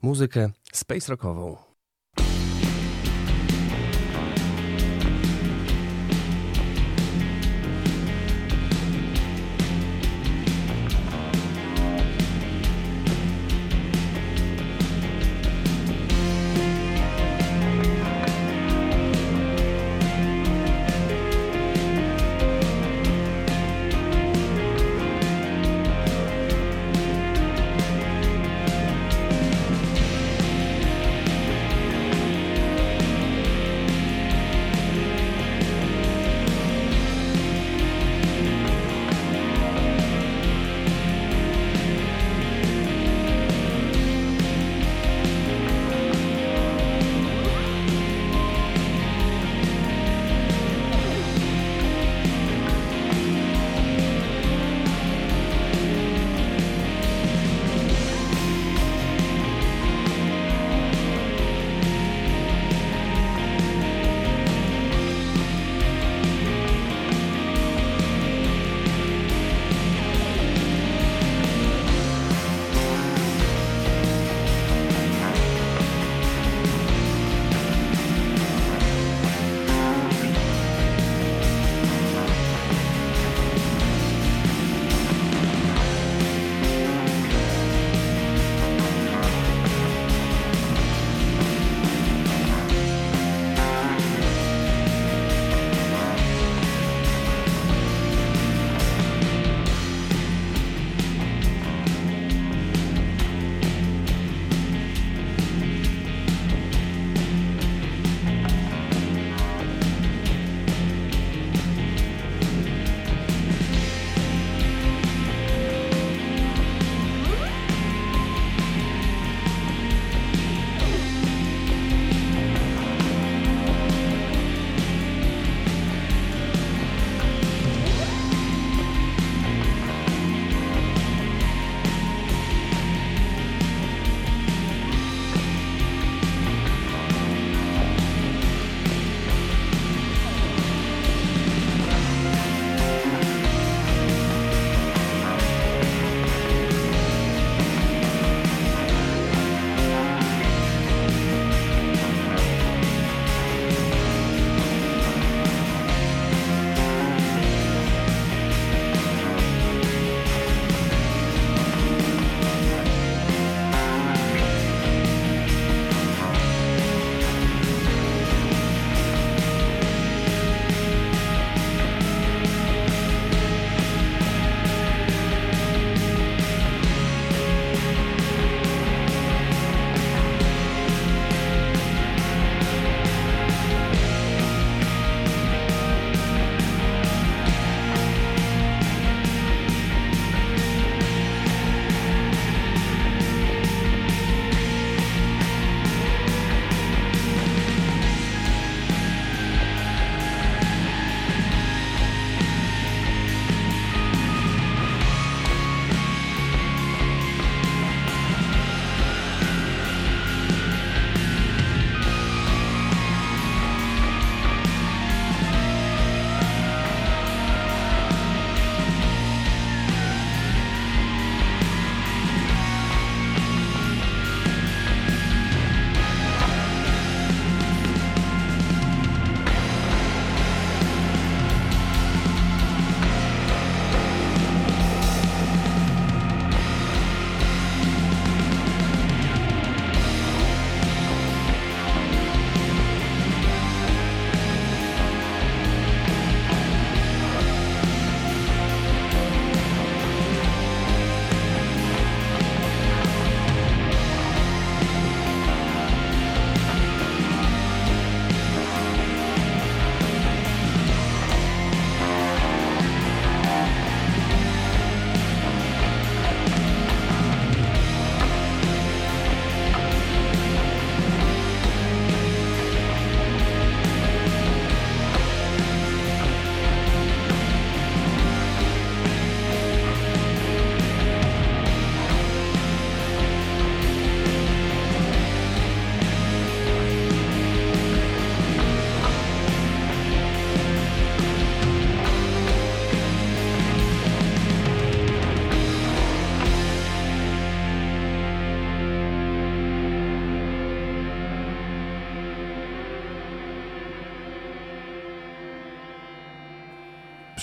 muzykę 0.01 0.49
space 0.73 1.11
rockową. 1.11 1.72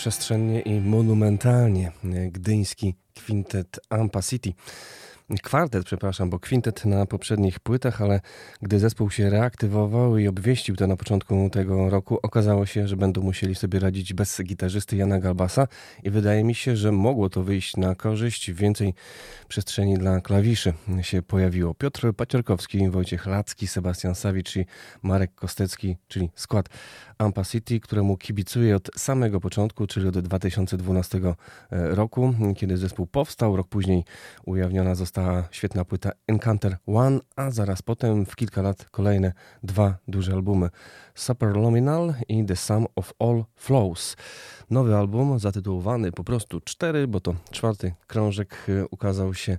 Przestrzennie 0.01 0.61
i 0.61 0.81
monumentalnie 0.81 1.93
gdyński 2.33 2.95
kwintet 3.15 3.81
Ampa 3.91 4.23
City 4.23 4.53
kwartet, 5.43 5.85
przepraszam, 5.85 6.31
bo 6.31 6.39
kwintet 6.39 6.85
na 6.85 7.07
poprzednich 7.07 7.61
płytach, 7.61 8.03
ale 8.03 8.21
gdy 8.63 8.79
zespół 8.79 9.11
się 9.11 9.31
reaktywował 9.31 10.19
i 10.19 10.29
obwieścił 10.29 10.77
to 10.77 10.87
na 10.87 10.97
początku 10.97 11.51
tego 11.53 11.91
roku, 11.91 12.19
okazało 12.23 12.67
się, 12.67 12.89
że 12.89 12.97
będą 12.97 13.23
musieli 13.23 13.55
sobie 13.55 13.79
radzić 13.79 14.15
bez 14.15 14.43
gitarzysty 14.43 14.97
Jana 14.97 15.19
Galbasa 15.19 15.69
i 16.03 16.11
wydaje 16.11 16.45
mi 16.45 16.55
się, 16.55 16.77
że 16.77 16.93
mogło 16.93 17.31
to 17.31 17.43
wyjść 17.43 17.77
na 17.77 17.95
korzyść. 17.95 18.53
Więcej 18.53 18.95
przestrzeni 19.49 19.95
dla 19.99 20.21
klawiszy 20.21 20.73
się 21.01 21.23
pojawiło. 21.23 21.75
Piotr 21.75 22.15
Paciorkowski, 22.17 22.91
Wojciech 22.91 23.27
Lacki, 23.27 23.67
Sebastian 23.67 24.15
Sawicz 24.15 24.57
i 24.57 24.67
Marek 25.03 25.35
Kostecki, 25.35 25.97
czyli 26.09 26.31
skład 26.35 26.69
Ampa 27.21 27.45
City, 27.45 27.81
któremu 27.81 28.17
kibicuję 28.17 28.77
od 28.77 28.91
samego 28.97 29.41
początku, 29.41 29.87
czyli 29.87 30.09
od 30.09 30.19
2012 30.19 31.21
roku, 31.71 32.35
kiedy 32.57 32.77
zespół 32.77 33.07
powstał. 33.07 33.57
Rok 33.57 33.69
później 33.69 34.05
ujawniona 34.47 34.95
została 34.95 35.49
świetna 35.51 35.85
płyta 35.85 36.11
Encounter 36.27 36.77
One, 36.87 37.21
a 37.37 37.51
zaraz 37.51 37.83
potem 37.83 38.27
w 38.27 38.37
kilka 38.37 38.63
lat 38.63 38.85
kolejne 38.91 39.33
dwa 39.63 39.99
duże 40.09 40.33
albumy 40.33 40.69
Superluminal 41.15 42.15
i 42.29 42.45
The 42.45 42.57
Sum 42.57 42.87
of 42.97 43.13
All 43.19 43.45
Flows. 43.57 44.17
Nowy 44.71 44.97
album 44.97 45.39
zatytułowany 45.39 46.13
po 46.13 46.25
prostu 46.25 46.61
4, 46.61 47.09
bo 47.09 47.21
to 47.21 47.35
czwarty 47.51 47.95
krążek 48.07 48.67
ukazał 48.91 49.35
się 49.35 49.59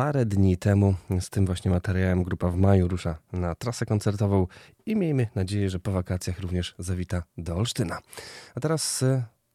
parę 0.00 0.26
dni 0.26 0.56
temu. 0.56 0.94
Z 1.20 1.30
tym 1.30 1.46
właśnie 1.46 1.70
materiałem 1.70 2.22
grupa 2.22 2.48
w 2.48 2.56
maju 2.56 2.88
rusza 2.88 3.18
na 3.32 3.54
trasę 3.54 3.86
koncertową 3.86 4.46
i 4.86 4.96
miejmy 4.96 5.28
nadzieję, 5.34 5.70
że 5.70 5.80
po 5.80 5.92
wakacjach 5.92 6.40
również 6.40 6.74
zawita 6.78 7.22
do 7.38 7.56
Olsztyna. 7.56 7.98
A 8.54 8.60
teraz 8.60 9.04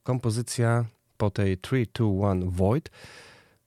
kompozycja 0.04 0.86
po 1.18 1.32
tej 1.32 1.58
3, 1.58 1.88
2, 1.94 2.30
1 2.30 2.50
Void 2.50 2.92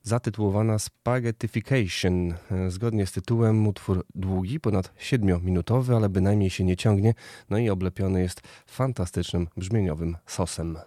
zatytułowana 0.03 0.79
Spaghettification. 0.79 2.33
Zgodnie 2.67 3.05
z 3.05 3.11
tytułem 3.11 3.67
utwór 3.67 4.05
długi, 4.15 4.59
ponad 4.59 4.93
7-minutowy, 4.99 5.95
ale 5.95 6.09
bynajmniej 6.09 6.49
się 6.49 6.63
nie 6.63 6.77
ciągnie, 6.77 7.13
no 7.49 7.57
i 7.57 7.69
oblepiony 7.69 8.21
jest 8.21 8.41
fantastycznym 8.65 9.47
brzmieniowym 9.57 10.17
sosem. 10.25 10.77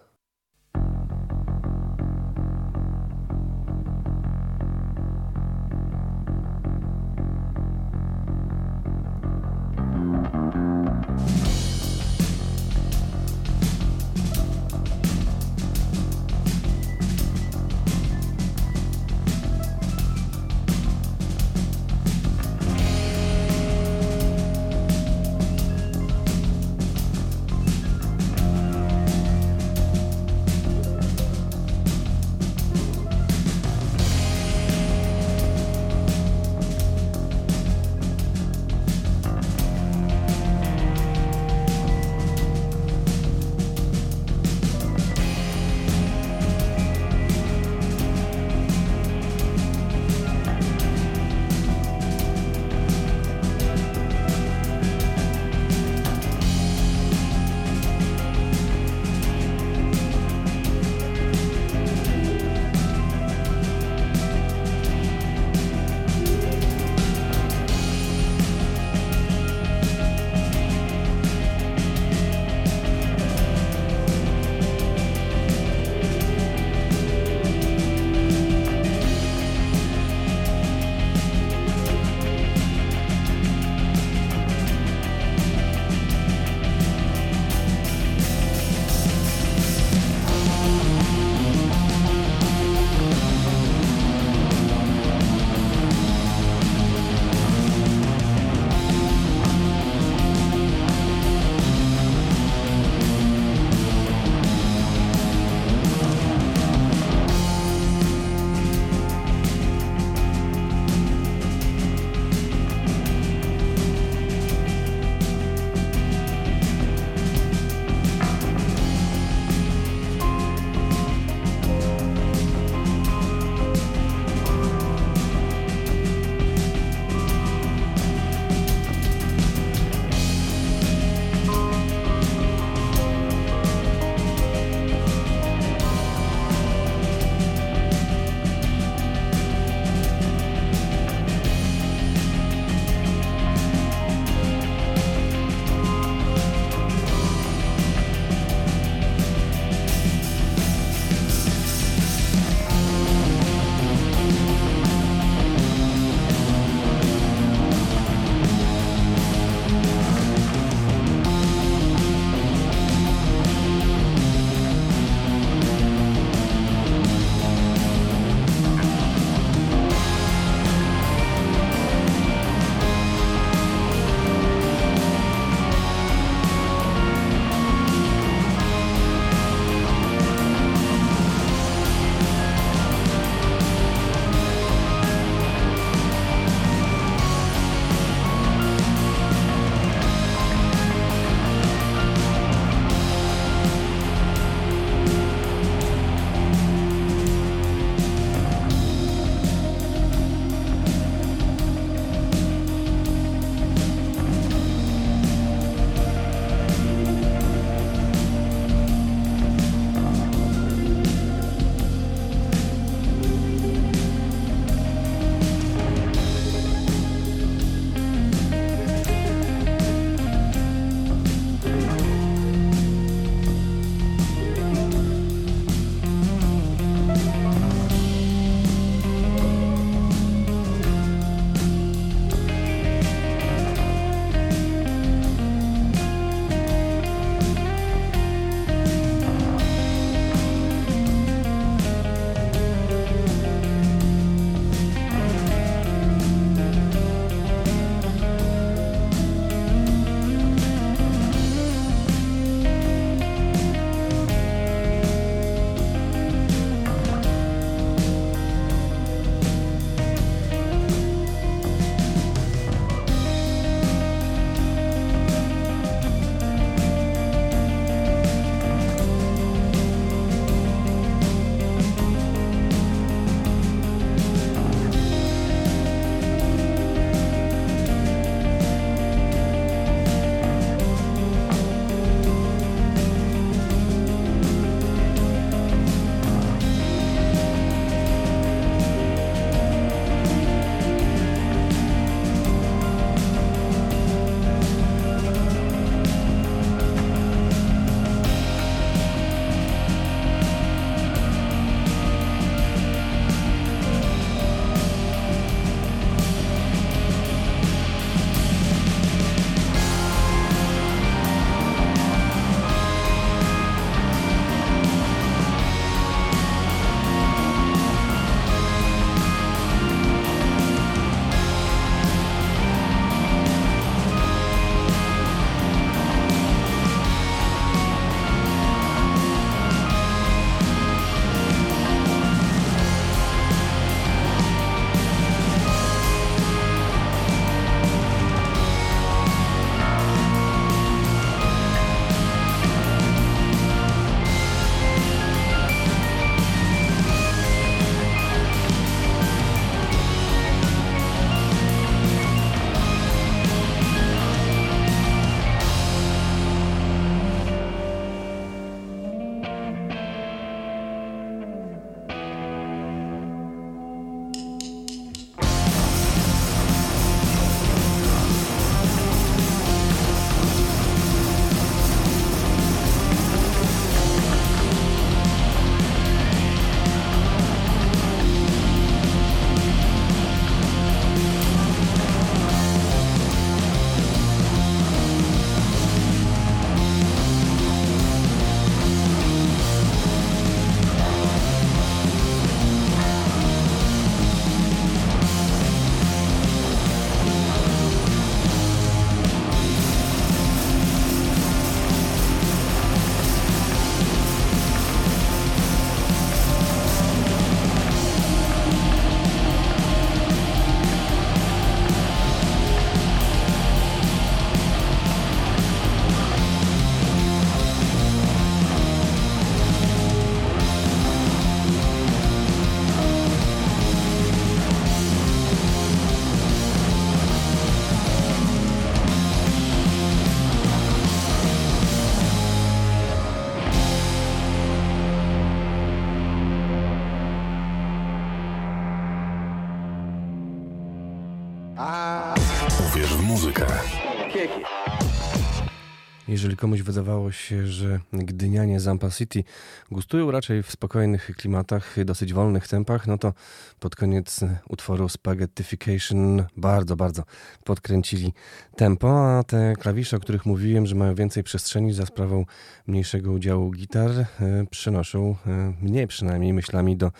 Jeżeli 446.33 446.57
komuś 446.57 446.81
wydawało 446.81 447.31
się, 447.31 447.67
że 447.67 447.99
gdynianie 448.13 448.79
Zampa 448.79 449.09
City 449.09 449.43
gustują 449.91 450.31
raczej 450.31 450.63
w 450.63 450.71
spokojnych 450.71 451.31
klimatach, 451.37 451.95
dosyć 452.05 452.33
wolnych 452.33 452.67
tempach, 452.67 453.07
no 453.07 453.17
to 453.17 453.33
pod 453.79 453.95
koniec 453.95 454.39
utworu 454.69 455.09
Spaghettification 455.09 456.43
bardzo, 456.57 456.95
bardzo 456.95 457.23
podkręcili 457.63 458.33
tempo, 458.75 459.37
a 459.37 459.43
te 459.43 459.73
klawisze, 459.79 460.17
o 460.17 460.19
których 460.19 460.45
mówiłem, 460.45 460.85
że 460.85 460.95
mają 460.95 461.15
więcej 461.15 461.43
przestrzeni 461.43 461.93
za 461.93 462.05
sprawą 462.05 462.45
mniejszego 462.87 463.31
udziału 463.31 463.71
gitar, 463.71 464.11
e, 464.11 464.25
przenoszą 464.69 465.35
e, 465.47 465.73
mnie 465.81 466.07
przynajmniej 466.07 466.53
myślami 466.53 466.97
do 466.97 467.11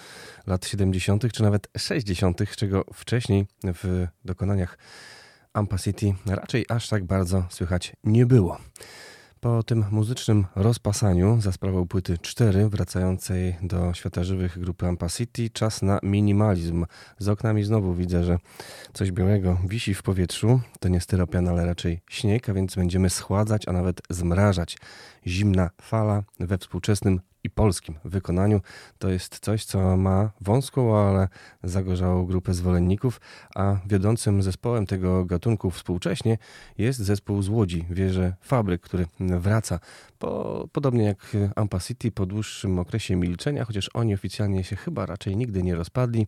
lat 0.47 0.65
70. 0.65 1.31
czy 1.31 1.43
nawet 1.43 1.67
60., 1.77 2.55
czego 2.55 2.85
wcześniej 2.93 3.45
w 3.63 4.07
dokonaniach 4.25 4.77
Ampa 5.53 5.77
City 5.77 6.13
raczej 6.25 6.65
aż 6.69 6.89
tak 6.89 7.03
bardzo 7.03 7.45
słychać 7.49 7.93
nie 8.03 8.25
było. 8.25 8.57
Po 9.39 9.63
tym 9.63 9.85
muzycznym 9.91 10.45
rozpasaniu 10.55 11.41
za 11.41 11.51
sprawą 11.51 11.87
płyty 11.87 12.17
4 12.17 12.69
wracającej 12.69 13.55
do 13.61 13.93
świata 13.93 14.23
żywych 14.23 14.59
grupy 14.59 14.87
Ampa 14.87 15.09
City 15.09 15.49
czas 15.49 15.81
na 15.81 15.99
minimalizm. 16.03 16.85
Z 17.19 17.29
oknami 17.29 17.63
znowu 17.63 17.93
widzę, 17.93 18.23
że 18.23 18.37
coś 18.93 19.11
białego 19.11 19.57
wisi 19.67 19.93
w 19.93 20.03
powietrzu. 20.03 20.59
To 20.79 20.89
nie 20.89 21.01
styropian, 21.01 21.47
ale 21.47 21.65
raczej 21.65 22.01
śnieg, 22.09 22.49
a 22.49 22.53
więc 22.53 22.75
będziemy 22.75 23.09
schładzać, 23.09 23.67
a 23.67 23.71
nawet 23.71 24.01
zmrażać. 24.09 24.77
Zimna 25.27 25.69
fala 25.81 26.23
we 26.39 26.57
współczesnym 26.57 27.19
i 27.43 27.49
polskim 27.49 27.95
wykonaniu. 28.05 28.61
To 28.97 29.09
jest 29.09 29.39
coś, 29.39 29.65
co 29.65 29.97
ma 29.97 30.31
wąską, 30.41 30.97
ale 30.97 31.27
zagorzałą 31.63 32.25
grupę 32.25 32.53
zwolenników, 32.53 33.21
a 33.55 33.77
wiodącym 33.85 34.43
zespołem 34.43 34.85
tego 34.85 35.25
gatunku 35.25 35.71
współcześnie 35.71 36.37
jest 36.77 36.99
zespół 36.99 37.41
z 37.41 37.49
Łodzi, 37.49 37.85
wieże 37.89 38.33
Fabryk, 38.41 38.81
który 38.81 39.05
wraca 39.19 39.79
po, 40.19 40.67
podobnie 40.71 41.03
jak 41.03 41.37
Ampa 41.55 41.79
City 41.79 42.11
po 42.11 42.25
dłuższym 42.25 42.79
okresie 42.79 43.15
milczenia, 43.15 43.65
chociaż 43.65 43.89
oni 43.93 44.13
oficjalnie 44.13 44.63
się 44.63 44.75
chyba 44.75 45.05
raczej 45.05 45.37
nigdy 45.37 45.63
nie 45.63 45.75
rozpadli. 45.75 46.27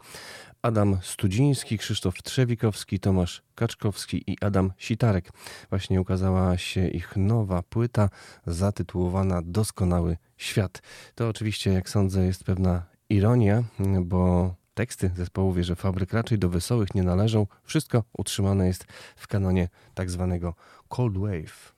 Adam 0.65 0.97
Studziński, 1.01 1.77
Krzysztof 1.77 2.23
Trzewikowski, 2.23 2.99
Tomasz 2.99 3.41
Kaczkowski 3.55 4.31
i 4.31 4.37
Adam 4.41 4.73
Sitarek. 4.77 5.29
Właśnie 5.69 6.01
ukazała 6.01 6.57
się 6.57 6.87
ich 6.87 7.15
nowa 7.15 7.61
płyta 7.61 8.09
zatytułowana 8.47 9.41
Doskonały 9.45 10.17
Świat. 10.37 10.81
To 11.15 11.29
oczywiście, 11.29 11.73
jak 11.73 11.89
sądzę, 11.89 12.25
jest 12.25 12.43
pewna 12.43 12.83
ironia, 13.09 13.63
bo 14.01 14.53
teksty 14.73 15.11
zespołu 15.15 15.53
Wieże 15.53 15.75
Fabryk 15.75 16.13
raczej 16.13 16.39
do 16.39 16.49
wesołych 16.49 16.95
nie 16.95 17.03
należą. 17.03 17.47
Wszystko 17.63 18.03
utrzymane 18.17 18.67
jest 18.67 18.85
w 19.15 19.27
kanonie 19.27 19.69
tak 19.93 20.09
zwanego 20.09 20.55
Cold 20.89 21.17
Wave. 21.17 21.74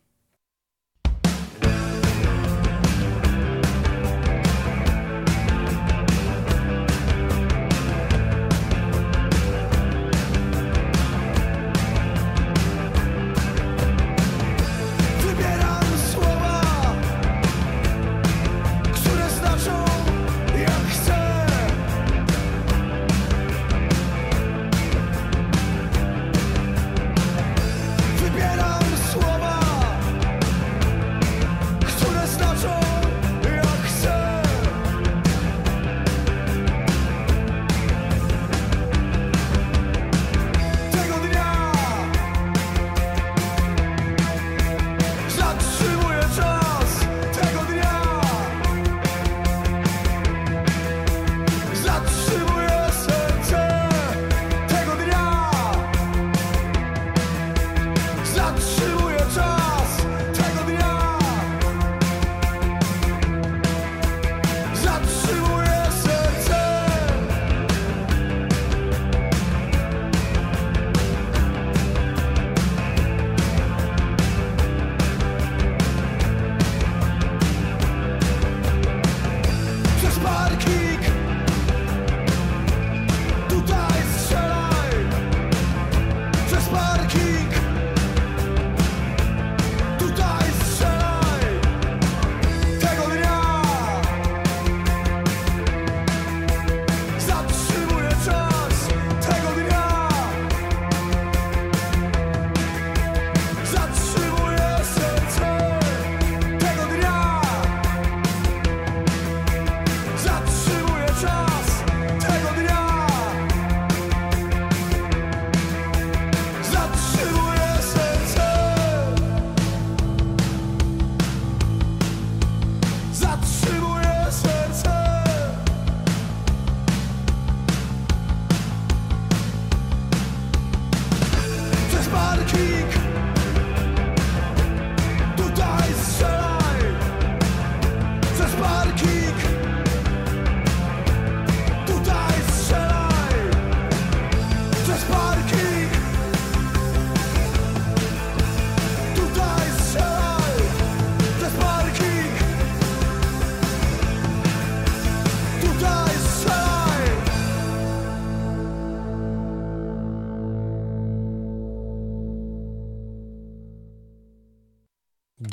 Przez 132.48 132.77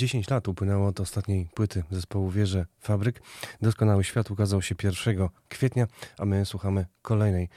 10 0.05 0.31
lat 0.31 0.49
upłynęło 0.49 0.87
od 0.87 1.01
ostatniej 1.01 1.49
płyty 1.55 1.83
zespołu 1.91 2.31
Wieże 2.31 2.67
Fabryk. 2.81 3.23
Doskonały 3.63 4.05
świat 4.05 4.31
ukazał 4.31 4.63
się 4.63 4.75
1 4.83 5.29
kwietnia, 5.49 5.87
a 6.19 6.25
my 6.25 6.47
słuchamy 6.47 6.87
kolejnej 7.03 7.49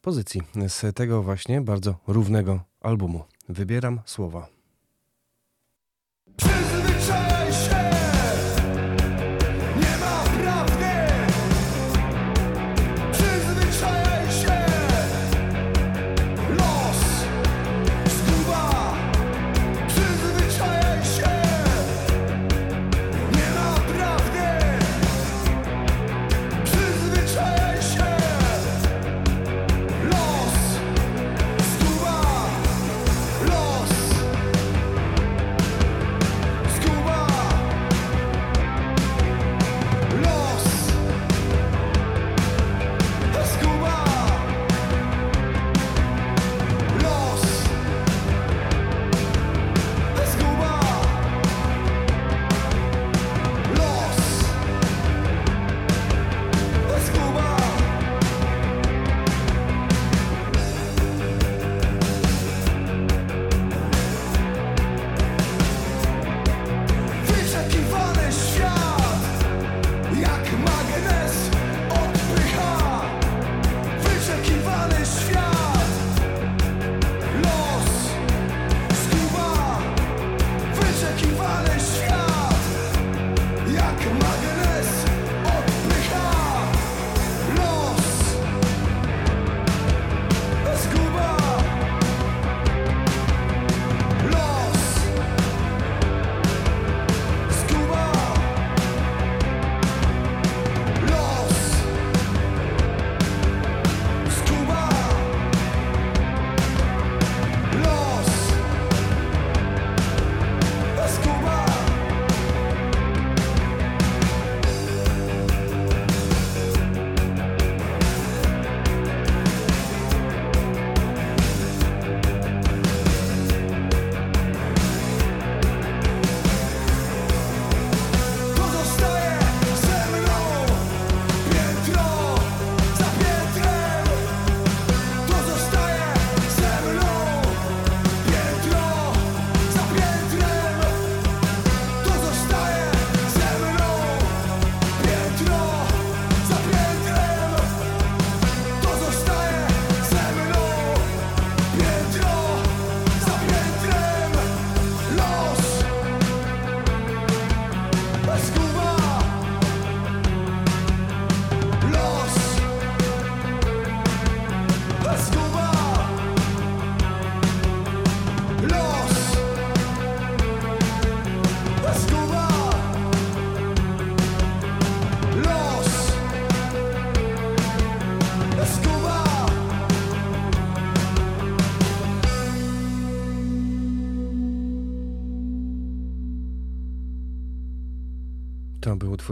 pozycji 0.00 0.42
z 0.68 0.96
tego 0.96 1.22
właśnie 1.22 1.60
bardzo 1.60 1.98
równego 2.06 2.60
albumu. 2.80 3.24
Wybieram 3.48 4.00
słowa. 4.04 4.59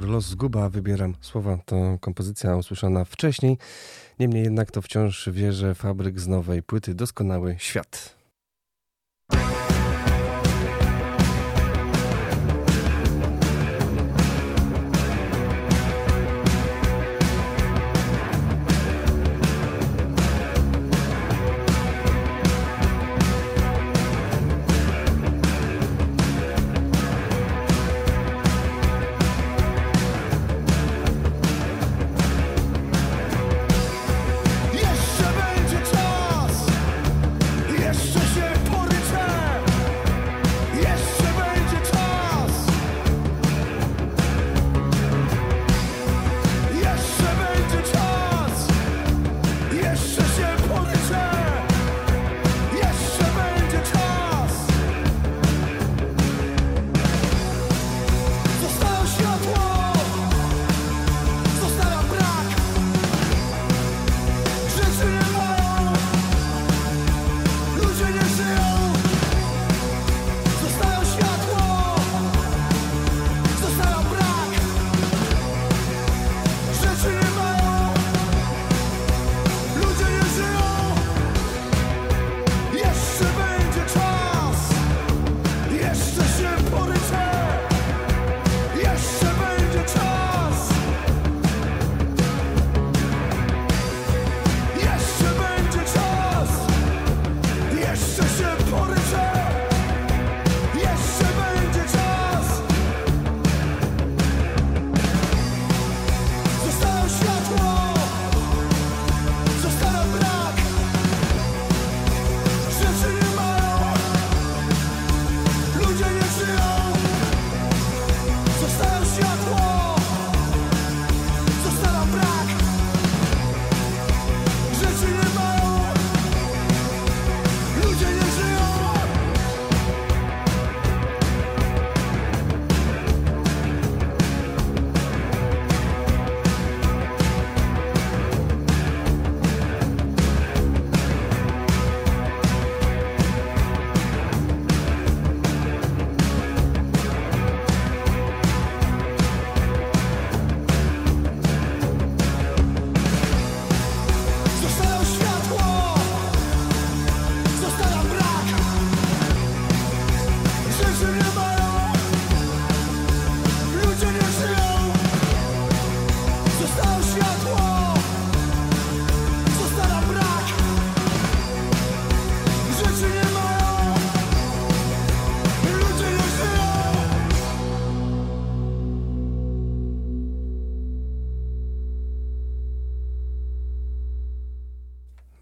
Los 0.08 0.24
Zguba, 0.24 0.68
wybieram 0.68 1.14
słowa, 1.20 1.58
to 1.64 1.98
kompozycja 2.00 2.56
usłyszana 2.56 3.04
wcześniej. 3.04 3.58
Niemniej 4.18 4.44
jednak 4.44 4.70
to 4.70 4.82
wciąż 4.82 5.28
wierzę 5.32 5.74
fabryk 5.74 6.20
z 6.20 6.26
nowej 6.26 6.62
płyty 6.62 6.94
Doskonały 6.94 7.56
Świat. 7.58 8.17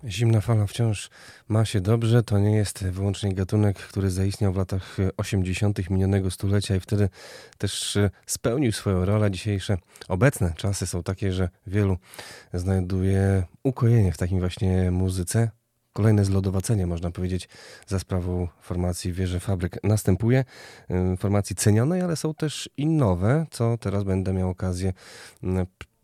Zimna 0.09 0.41
fala 0.41 0.67
wciąż 0.67 1.11
ma 1.49 1.65
się 1.65 1.81
dobrze. 1.81 2.23
To 2.23 2.39
nie 2.39 2.57
jest 2.57 2.85
wyłącznie 2.85 3.35
gatunek, 3.35 3.77
który 3.77 4.11
zaistniał 4.11 4.53
w 4.53 4.57
latach 4.57 4.97
80. 5.17 5.91
minionego 5.91 6.31
stulecia 6.31 6.77
i 6.77 6.81
wtedy 6.81 7.09
też 7.59 7.99
spełnił 8.27 8.73
swoją 8.73 9.05
rolę. 9.05 9.31
Dzisiejsze 9.31 9.79
obecne 10.09 10.53
czasy 10.57 10.87
są 10.87 11.03
takie, 11.03 11.33
że 11.33 11.49
wielu 11.67 11.97
znajduje 12.55 13.43
ukojenie 13.63 14.13
w 14.13 14.17
takim 14.17 14.41
właśnie 14.41 14.91
muzyce. 14.91 15.51
Kolejne 15.93 16.25
zlodowacenie, 16.25 16.87
można 16.87 17.11
powiedzieć, 17.11 17.49
za 17.87 17.99
sprawą 17.99 18.49
formacji 18.61 19.13
Wieże 19.13 19.41
Fabryk 19.41 19.79
następuje. 19.85 20.45
Formacji 21.19 21.57
cenionej, 21.57 22.03
ale 22.03 22.17
są 22.17 22.35
też 22.35 22.71
i 22.77 22.87
nowe, 22.87 23.47
co 23.51 23.79
teraz 23.79 24.05
będę 24.05 24.33
miał 24.33 24.51
okazję 24.51 24.93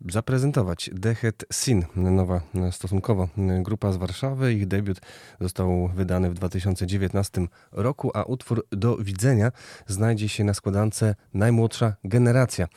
zaprezentować. 0.09 0.89
Dehet 0.93 1.45
Sin, 1.53 1.85
nowa 1.95 2.41
e, 2.55 2.71
stosunkowo 2.71 3.29
e, 3.37 3.63
grupa 3.63 3.91
z 3.91 3.97
Warszawy. 3.97 4.53
Ich 4.53 4.67
debiut 4.67 5.01
został 5.41 5.87
wydany 5.87 6.29
w 6.29 6.33
2019 6.33 7.47
roku, 7.71 8.11
a 8.13 8.23
utwór 8.23 8.65
Do 8.71 8.97
Widzenia 8.97 9.51
znajdzie 9.87 10.29
się 10.29 10.43
na 10.43 10.53
składance 10.53 11.15
Najmłodsza 11.33 11.95
Generacja. 12.03 12.67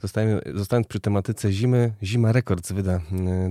Zostajemy, 0.00 0.40
zostając 0.54 0.86
przy 0.86 1.00
tematyce 1.00 1.52
zimy, 1.52 1.92
Zima 2.02 2.32
Records 2.32 2.72
wyda 2.72 2.92
e, 2.92 3.00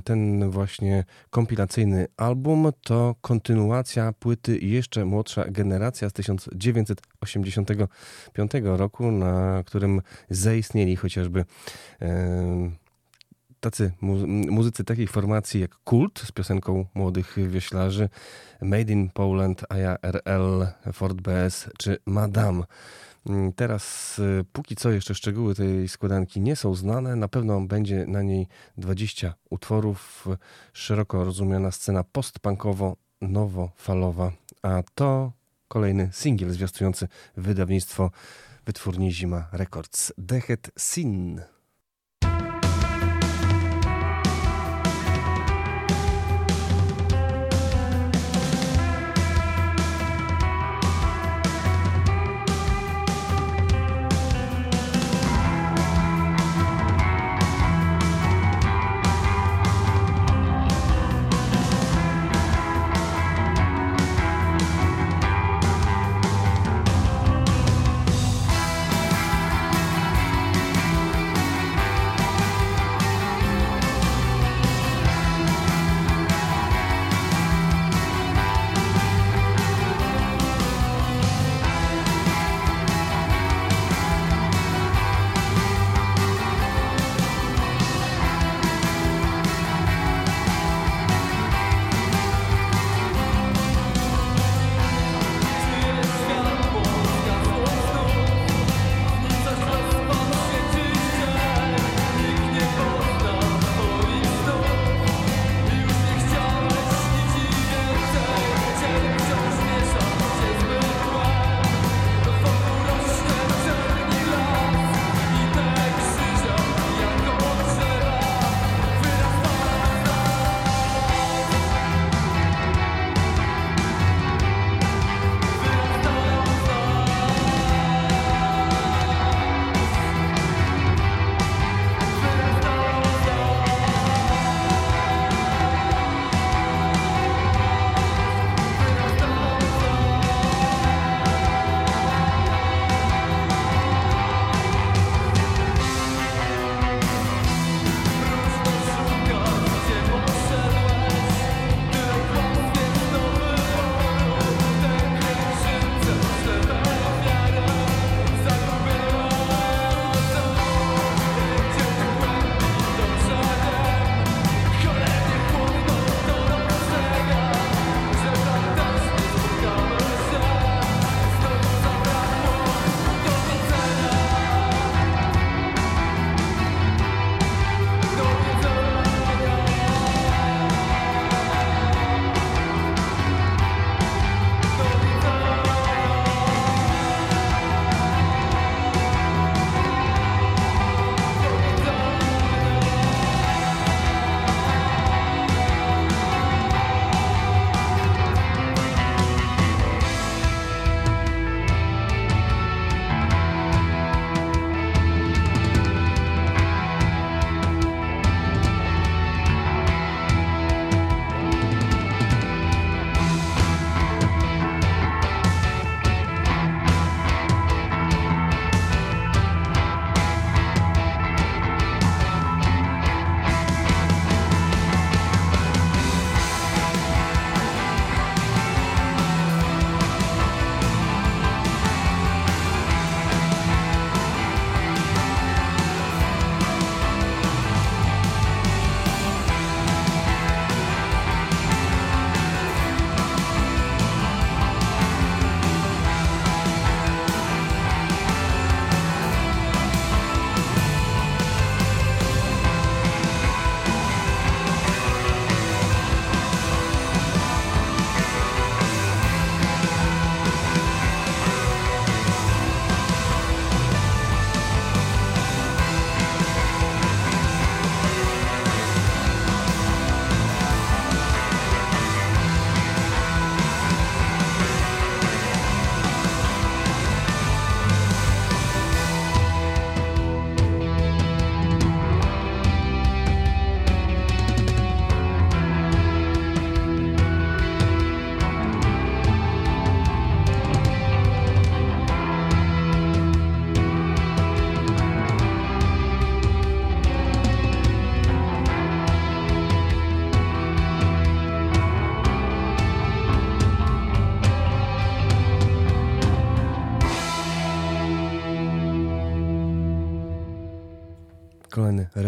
ten 0.03 0.51
właśnie 0.51 1.03
kompilacyjny 1.29 2.07
album. 2.17 2.71
To 2.83 3.15
kontynuacja 3.21 4.13
płyty 4.13 4.57
Jeszcze 4.57 5.05
Młodsza 5.05 5.45
Generacja 5.47 6.09
z 6.09 6.13
1985 6.13 8.51
roku, 8.63 9.11
na 9.11 9.63
którym 9.65 10.01
zaistnieli 10.29 10.95
chociażby 10.95 11.45
e, 12.01 12.84
tacy 13.65 13.91
mu- 14.01 14.27
muzycy 14.27 14.83
takich 14.83 15.11
formacji 15.11 15.61
jak 15.61 15.75
Kult 15.83 16.19
z 16.19 16.31
piosenką 16.31 16.85
młodych 16.93 17.35
wioślarzy, 17.49 18.09
Made 18.61 18.93
in 18.93 19.09
Poland, 19.09 19.61
ARL, 19.69 20.65
Ford 20.93 21.21
BS 21.21 21.69
czy 21.77 21.97
Madame. 22.05 22.63
Mm, 23.29 23.53
Teraz 23.53 24.19
y, 24.19 24.45
póki 24.53 24.75
co 24.75 24.91
jeszcze 24.91 25.15
szczegóły 25.15 25.55
tej 25.55 25.87
składanki 25.87 26.41
nie 26.41 26.55
są 26.55 26.75
znane. 26.75 27.15
Na 27.15 27.27
pewno 27.27 27.61
będzie 27.61 28.05
na 28.07 28.21
niej 28.21 28.47
20 28.77 29.33
utworów. 29.49 30.27
Szeroko 30.73 31.23
rozumiana 31.25 31.71
scena 31.71 32.03
postpunkowo-nowofalowa. 32.03 34.31
A 34.61 34.83
to 34.95 35.31
kolejny 35.67 36.09
singiel 36.11 36.51
zwiastujący 36.51 37.07
wydawnictwo 37.37 38.11
wytwórni 38.65 39.13
Zima 39.13 39.47
Records. 39.51 40.13
Dehet 40.17 40.71
Sin. 40.77 41.41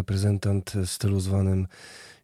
Reprezentant 0.07 0.73
stylu 0.85 1.19
zwanym 1.19 1.67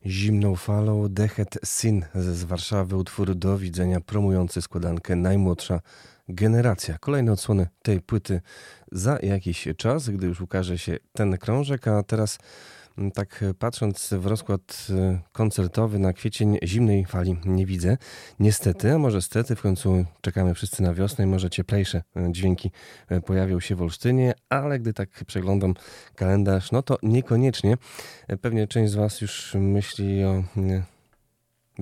zimną 0.05 0.55
falą, 0.55 1.07
Dechet 1.09 1.57
Sin 1.63 2.05
z 2.15 2.43
Warszawy, 2.43 2.95
utwór 2.95 3.35
do 3.35 3.57
widzenia 3.57 4.01
promujący 4.01 4.61
składankę 4.61 5.15
najmłodsza 5.15 5.81
generacja. 6.29 6.97
Kolejne 6.97 7.31
odsłony 7.31 7.67
tej 7.81 8.01
płyty 8.01 8.41
za 8.91 9.19
jakiś 9.23 9.67
czas, 9.77 10.09
gdy 10.09 10.27
już 10.27 10.41
ukaże 10.41 10.77
się 10.77 10.97
ten 11.13 11.37
krążek, 11.37 11.87
a 11.87 12.03
teraz 12.03 12.37
tak 13.13 13.43
e, 13.43 13.53
patrząc 13.53 14.13
w 14.13 14.25
rozkład 14.25 14.87
e, 14.89 15.19
koncertowy 15.31 15.99
na 15.99 16.13
kwiecień 16.13 16.57
zimnej 16.63 17.05
fali 17.05 17.35
nie 17.45 17.65
widzę. 17.65 17.97
Niestety, 18.39 18.93
a 18.93 18.97
może 18.97 19.21
stety, 19.21 19.55
w 19.55 19.61
końcu 19.61 20.05
czekamy 20.21 20.53
wszyscy 20.53 20.83
na 20.83 20.93
wiosnę 20.93 21.23
i 21.25 21.27
może 21.27 21.49
cieplejsze 21.49 22.03
e, 22.15 22.31
dźwięki 22.31 22.71
pojawią 23.25 23.59
się 23.59 23.75
w 23.75 23.81
Olsztynie, 23.81 24.33
ale 24.49 24.79
gdy 24.79 24.93
tak 24.93 25.09
przeglądam 25.27 25.73
kalendarz, 26.15 26.71
no 26.71 26.81
to 26.81 26.97
niekoniecznie. 27.03 27.77
Pewnie 28.41 28.67
część 28.67 28.91
z 28.91 28.95
Was 28.95 29.21
już 29.21 29.55
myśli 29.59 30.23
o 30.23 30.43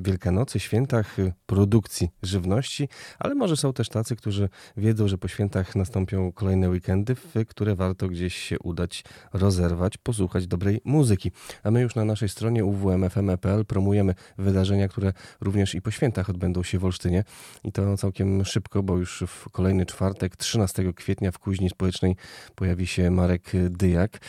Wielkanocy, 0.01 0.59
świętach 0.59 1.19
y, 1.19 1.33
produkcji 1.45 2.09
żywności, 2.23 2.89
ale 3.19 3.35
może 3.35 3.57
są 3.57 3.73
też 3.73 3.89
tacy, 3.89 4.15
którzy 4.15 4.49
wiedzą, 4.77 5.07
że 5.07 5.17
po 5.17 5.27
świętach 5.27 5.75
nastąpią 5.75 6.31
kolejne 6.31 6.69
weekendy, 6.69 7.15
w 7.15 7.33
które 7.47 7.75
warto 7.75 8.07
gdzieś 8.07 8.35
się 8.35 8.59
udać, 8.59 9.03
rozerwać, 9.33 9.97
posłuchać 9.97 10.47
dobrej 10.47 10.81
muzyki. 10.85 11.31
A 11.63 11.71
my 11.71 11.81
już 11.81 11.95
na 11.95 12.05
naszej 12.05 12.29
stronie 12.29 12.65
uwmfm.pl 12.65 13.65
promujemy 13.65 14.15
wydarzenia, 14.37 14.87
które 14.87 15.13
również 15.41 15.75
i 15.75 15.81
po 15.81 15.91
świętach 15.91 16.29
odbędą 16.29 16.63
się 16.63 16.79
w 16.79 16.85
Olsztynie 16.85 17.23
i 17.63 17.71
to 17.71 17.97
całkiem 17.97 18.45
szybko, 18.45 18.83
bo 18.83 18.97
już 18.97 19.23
w 19.27 19.49
kolejny 19.49 19.85
czwartek, 19.85 20.35
13 20.35 20.93
kwietnia 20.93 21.31
w 21.31 21.39
Kuźni 21.39 21.69
Społecznej 21.69 22.15
pojawi 22.55 22.87
się 22.87 23.11
Marek 23.11 23.51
Dyjak. 23.69 24.19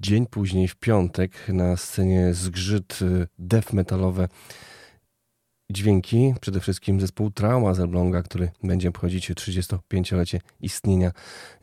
Dzień 0.00 0.26
później, 0.26 0.68
w 0.68 0.76
piątek, 0.76 1.48
na 1.48 1.76
scenie 1.76 2.34
zgrzyt 2.34 2.98
y, 3.02 3.26
death 3.38 3.72
metalowe 3.72 4.28
dźwięki, 5.70 6.34
przede 6.40 6.60
wszystkim 6.60 7.00
zespół 7.00 7.30
Trauma 7.30 7.74
z 7.74 7.80
Elbląga, 7.80 8.22
który 8.22 8.50
będzie 8.62 8.88
obchodzić 8.88 9.30
35-lecie 9.30 10.40
istnienia 10.60 11.12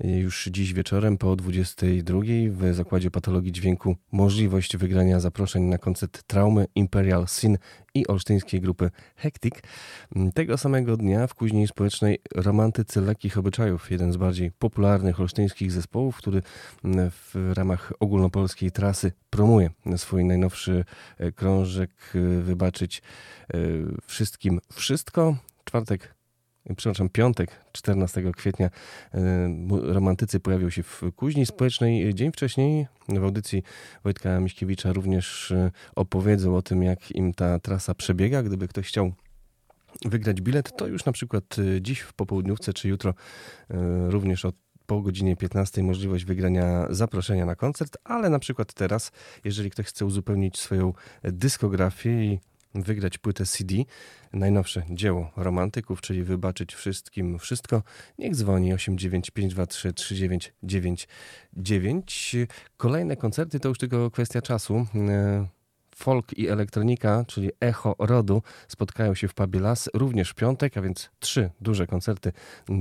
już 0.03 0.49
dziś 0.51 0.73
wieczorem 0.73 1.17
po 1.17 1.35
22 1.35 2.19
w 2.49 2.73
Zakładzie 2.73 3.11
Patologii 3.11 3.51
Dźwięku. 3.51 3.95
Możliwość 4.11 4.77
wygrania 4.77 5.19
zaproszeń 5.19 5.63
na 5.63 5.77
koncert 5.77 6.23
Traumy 6.23 6.67
Imperial 6.75 7.27
Sin 7.27 7.57
i 7.99 8.07
olsztyńskiej 8.07 8.61
grupy 8.61 8.91
Hectic. 9.15 9.53
Tego 10.33 10.57
samego 10.57 10.97
dnia 10.97 11.27
w 11.27 11.33
Kuźni 11.33 11.67
Społecznej 11.67 12.19
Romantycy 12.35 13.01
Lekkich 13.01 13.37
Obyczajów, 13.37 13.91
jeden 13.91 14.11
z 14.11 14.17
bardziej 14.17 14.51
popularnych 14.51 15.19
olsztyńskich 15.19 15.71
zespołów, 15.71 16.17
który 16.17 16.41
w 17.11 17.51
ramach 17.53 17.93
ogólnopolskiej 17.99 18.71
trasy 18.71 19.11
promuje 19.29 19.69
swój 19.97 20.25
najnowszy 20.25 20.85
e, 21.17 21.31
krążek 21.31 21.91
e, 22.15 22.41
Wybaczyć 22.41 23.01
e, 23.53 23.57
wszystkim 24.07 24.59
wszystko. 24.73 25.37
Czwartek 25.65 26.16
przepraszam, 26.75 27.09
piątek, 27.09 27.51
14 27.71 28.31
kwietnia, 28.35 28.69
romantycy 29.69 30.39
pojawią 30.39 30.69
się 30.69 30.83
w 30.83 31.01
Kuźni 31.15 31.45
Społecznej. 31.45 32.13
Dzień 32.13 32.31
wcześniej 32.31 32.87
w 33.09 33.23
audycji 33.23 33.63
Wojtka 34.03 34.39
Miśkiewicza 34.39 34.93
również 34.93 35.53
opowiedzą 35.95 36.55
o 36.55 36.61
tym, 36.61 36.83
jak 36.83 37.11
im 37.11 37.33
ta 37.33 37.59
trasa 37.59 37.93
przebiega. 37.93 38.43
Gdyby 38.43 38.67
ktoś 38.67 38.87
chciał 38.87 39.13
wygrać 40.05 40.41
bilet, 40.41 40.77
to 40.77 40.87
już 40.87 41.05
na 41.05 41.11
przykład 41.11 41.55
dziś 41.81 41.99
w 41.99 42.13
popołudniówce, 42.13 42.73
czy 42.73 42.87
jutro 42.87 43.13
również 44.07 44.45
od 44.45 44.55
po 44.85 45.01
godzinie 45.01 45.35
15 45.35 45.83
możliwość 45.83 46.25
wygrania 46.25 46.87
zaproszenia 46.89 47.45
na 47.45 47.55
koncert, 47.55 47.97
ale 48.03 48.29
na 48.29 48.39
przykład 48.39 48.73
teraz, 48.73 49.11
jeżeli 49.43 49.69
ktoś 49.69 49.85
chce 49.85 50.05
uzupełnić 50.05 50.59
swoją 50.59 50.93
dyskografię 51.23 52.25
i 52.25 52.39
wygrać 52.81 53.17
płytę 53.17 53.45
CD, 53.45 53.75
najnowsze 54.33 54.83
dzieło 54.89 55.31
romantyków, 55.35 56.01
czyli 56.01 56.23
wybaczyć 56.23 56.75
wszystkim 56.75 57.39
wszystko, 57.39 57.83
niech 58.17 58.35
dzwoni 58.35 58.73
89523 58.73 59.93
3999. 59.93 62.35
Kolejne 62.77 63.17
koncerty 63.17 63.59
to 63.59 63.69
już 63.69 63.77
tylko 63.77 64.11
kwestia 64.11 64.41
czasu. 64.41 64.85
Folk 65.97 66.37
i 66.37 66.47
elektronika, 66.47 67.23
czyli 67.27 67.51
Echo 67.59 67.95
Rodu, 67.99 68.41
spotkają 68.67 69.15
się 69.15 69.27
w 69.27 69.33
pubie 69.33 69.59
Las 69.59 69.89
również 69.93 70.29
w 70.29 70.35
piątek, 70.35 70.77
a 70.77 70.81
więc 70.81 71.09
trzy 71.19 71.49
duże 71.61 71.87
koncerty 71.87 72.31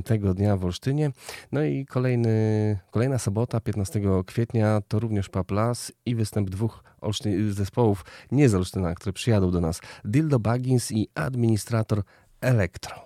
tego 0.05 0.35
dnia 0.35 0.57
w 0.57 0.65
Olsztynie. 0.65 1.11
No 1.53 1.63
i 1.65 1.87
kolejny, 1.87 2.79
kolejna 2.91 3.19
sobota, 3.19 3.61
15 3.61 4.01
kwietnia, 4.27 4.81
to 4.89 4.99
również 4.99 5.29
pub 5.29 5.51
Las 5.51 5.93
i 6.07 6.15
występ 6.15 6.51
dwóch 6.51 6.85
Olsztyn, 7.01 7.53
zespołów 7.53 8.05
nie 8.33 8.49
z 8.49 8.55
Olsztyna, 8.55 8.95
które 8.95 9.13
przyjadą 9.13 9.51
do 9.51 9.61
nas. 9.61 9.81
Dildo 10.05 10.39
Baggins 10.39 10.93
i 10.93 11.09
administrator 11.15 12.03
Elektro. 12.41 13.06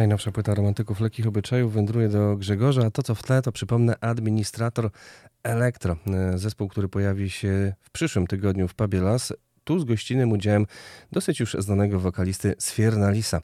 Najnowsza 0.00 0.32
płyta 0.32 0.54
romantyków 0.54 1.00
lekkich 1.00 1.26
obyczajów 1.26 1.72
wędruje 1.72 2.08
do 2.08 2.36
Grzegorza, 2.36 2.86
a 2.86 2.90
to 2.90 3.02
co 3.02 3.14
w 3.14 3.22
tle 3.22 3.42
to 3.42 3.52
przypomnę 3.52 3.94
administrator 4.00 4.90
Elektro. 5.42 5.96
E, 6.06 6.38
Zespół, 6.38 6.68
który 6.68 6.88
pojawi 6.88 7.30
się 7.30 7.74
w 7.80 7.90
przyszłym 7.90 8.26
tygodniu 8.26 8.68
w 8.68 8.74
Pubie 8.74 9.00
Las. 9.00 9.32
Tu 9.64 9.78
z 9.78 9.84
gościnnym 9.84 10.32
udziałem 10.32 10.66
dosyć 11.12 11.40
już 11.40 11.56
znanego 11.58 12.00
wokalisty 12.00 12.54
Sfiernalisa. 12.58 13.40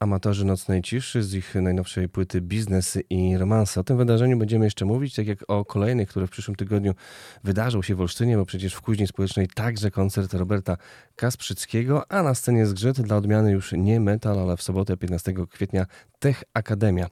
Amatorzy 0.00 0.44
nocnej 0.44 0.82
ciszy 0.82 1.22
z 1.22 1.34
ich 1.34 1.54
najnowszej 1.54 2.08
płyty 2.08 2.40
Biznes 2.40 2.98
i 3.10 3.38
Romanse. 3.38 3.80
O 3.80 3.84
tym 3.84 3.96
wydarzeniu 3.96 4.38
będziemy 4.38 4.64
jeszcze 4.64 4.84
mówić, 4.84 5.14
tak 5.14 5.26
jak 5.26 5.44
o 5.48 5.64
kolejnych, 5.64 6.08
które 6.08 6.26
w 6.26 6.30
przyszłym 6.30 6.56
tygodniu 6.56 6.94
wydarzą 7.44 7.82
się 7.82 7.94
w 7.94 8.00
Olsztynie, 8.00 8.36
bo 8.36 8.46
przecież 8.46 8.74
w 8.74 8.80
Kuźni 8.80 9.06
Społecznej 9.06 9.48
także 9.54 9.90
koncert 9.90 10.34
Roberta 10.34 10.76
Kasprzyckiego, 11.16 12.12
a 12.12 12.22
na 12.22 12.34
scenie 12.34 12.66
zgrzyt 12.66 13.00
dla 13.00 13.16
odmiany 13.16 13.52
już 13.52 13.72
nie 13.72 14.00
metal, 14.00 14.38
ale 14.38 14.56
w 14.56 14.62
sobotę 14.62 14.96
15 14.96 15.34
kwietnia 15.50 15.86
Tech 16.18 16.44
Akademia. 16.54 17.06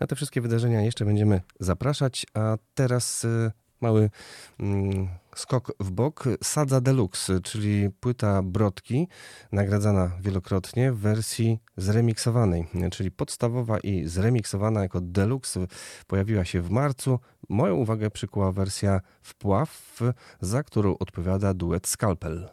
Na 0.00 0.06
te 0.06 0.16
wszystkie 0.16 0.40
wydarzenia 0.40 0.80
jeszcze 0.80 1.04
będziemy 1.04 1.40
zapraszać, 1.60 2.26
a 2.34 2.56
teraz 2.74 3.24
y, 3.24 3.50
mały 3.80 4.10
mm, 4.60 5.08
skok 5.38 5.72
w 5.80 5.90
bok. 5.90 6.24
Sadza 6.42 6.80
Deluxe, 6.80 7.40
czyli 7.40 7.90
płyta 7.90 8.42
Brodki, 8.42 9.08
nagradzana 9.52 10.10
wielokrotnie 10.20 10.92
w 10.92 10.98
wersji 10.98 11.58
zremiksowanej, 11.76 12.66
czyli 12.92 13.10
podstawowa 13.10 13.78
i 13.78 14.04
zremiksowana 14.04 14.82
jako 14.82 15.00
Deluxe 15.00 15.66
pojawiła 16.06 16.44
się 16.44 16.62
w 16.62 16.70
marcu. 16.70 17.18
Moją 17.48 17.74
uwagę 17.74 18.10
przykuła 18.10 18.52
wersja 18.52 19.00
Wpław, 19.22 20.00
za 20.40 20.62
którą 20.62 20.98
odpowiada 20.98 21.54
duet 21.54 21.86
Scalpel. 21.86 22.48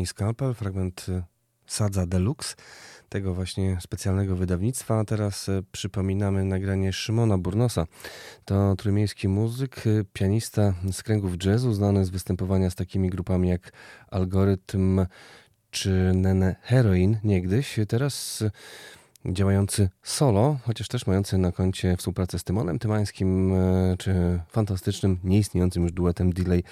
I 0.00 0.06
Skalpel, 0.06 0.54
fragment 0.54 1.06
y, 1.08 1.22
Sadza 1.66 2.06
Deluxe, 2.06 2.54
tego 3.08 3.34
właśnie 3.34 3.78
specjalnego 3.80 4.36
wydawnictwa. 4.36 4.98
A 4.98 5.04
teraz 5.04 5.48
y, 5.48 5.64
przypominamy 5.72 6.44
nagranie 6.44 6.92
Szymona 6.92 7.38
Burnosa. 7.38 7.86
To 8.44 8.76
trójmiejski 8.76 9.28
muzyk, 9.28 9.86
y, 9.86 10.04
pianista 10.12 10.74
z 10.92 11.02
kręgów 11.02 11.32
jazzu, 11.44 11.72
znany 11.72 12.04
z 12.04 12.10
występowania 12.10 12.70
z 12.70 12.74
takimi 12.74 13.10
grupami 13.10 13.48
jak 13.48 13.72
Algorytm 14.10 15.06
czy 15.70 16.12
Nene 16.14 16.56
Heroin 16.62 17.18
niegdyś. 17.24 17.76
Teraz 17.88 18.44
działający 19.24 19.88
solo, 20.02 20.58
chociaż 20.62 20.88
też 20.88 21.06
mający 21.06 21.38
na 21.38 21.52
koncie 21.52 21.96
współpracę 21.96 22.38
z 22.38 22.44
Tymonem 22.44 22.78
Tymańskim, 22.78 23.52
e, 23.54 23.96
czy 23.98 24.40
fantastycznym, 24.48 25.18
nieistniejącym 25.24 25.82
już 25.82 25.92
duetem 25.92 26.32
Delay 26.32 26.62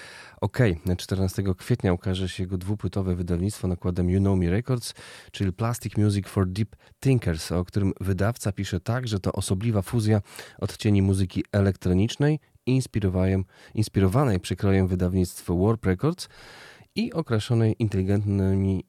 OK. 0.41 0.59
14 0.99 1.43
kwietnia 1.59 1.93
ukaże 1.93 2.29
się 2.29 2.43
jego 2.43 2.59
dwupłytowe 2.59 3.15
wydawnictwo 3.15 3.69
nakładem 3.69 4.11
You 4.11 4.21
Know 4.21 4.39
Me 4.39 4.51
Records, 4.51 4.95
czyli 5.33 5.53
Plastic 5.53 5.97
Music 5.97 6.29
for 6.29 6.47
Deep 6.47 6.77
Thinkers, 7.01 7.53
o 7.53 7.65
którym 7.65 7.93
wydawca 8.01 8.53
pisze 8.53 8.81
tak, 8.81 9.09
że 9.09 9.21
to 9.21 9.33
osobliwa 9.33 9.83
fuzja 9.83 10.21
odcieni 10.59 11.03
muzyki 11.03 11.45
elektronicznej 11.53 12.41
inspirowanej, 13.75 14.41
przekrojem 14.41 14.89
wydawnictw 14.89 15.47
Warp 15.49 15.87
Records 15.87 16.29
i 16.95 17.13
okraszonej 17.13 17.77
inteligentnymi 17.79 18.85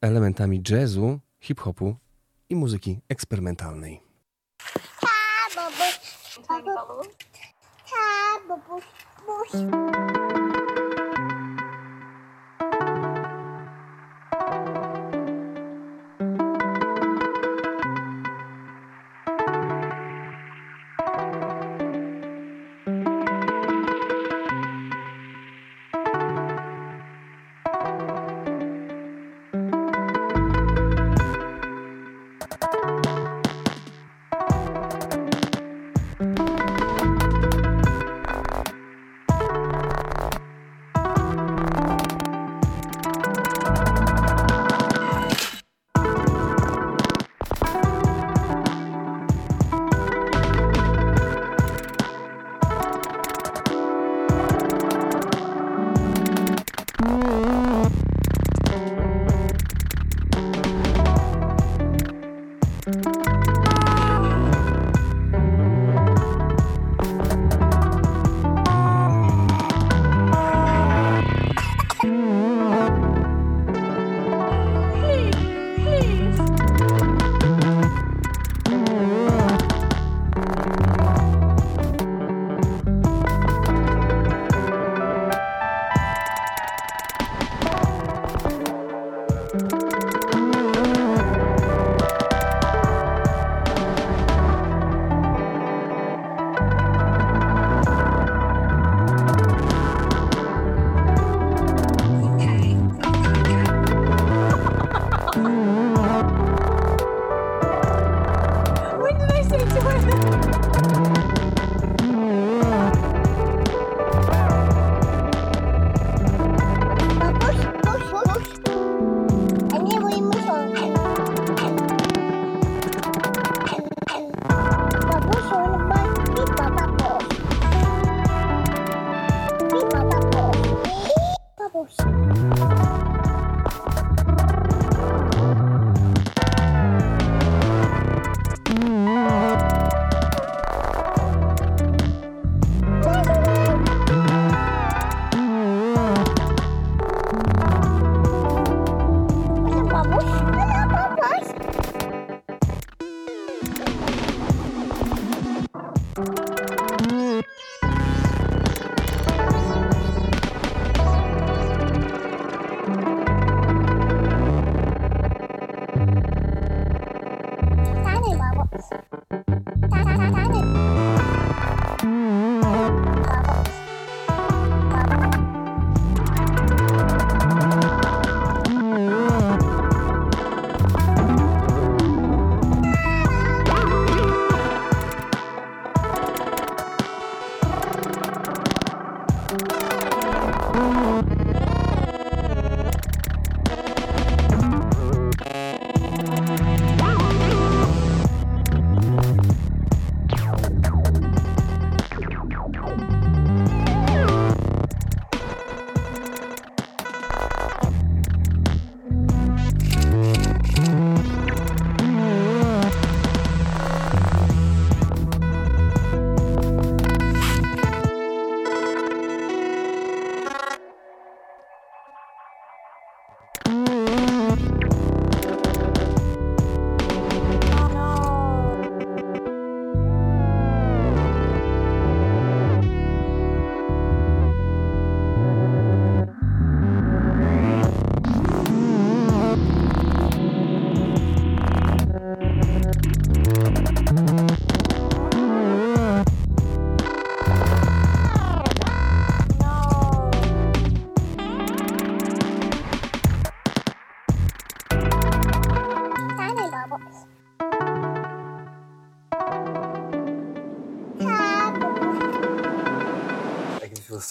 elementami 0.00 0.62
jazzu, 0.70 1.20
hip-hopu 1.40 1.96
i 2.50 2.56
muzyki 2.56 3.00
eksperymentalnej. 3.08 4.00
When 9.52 10.19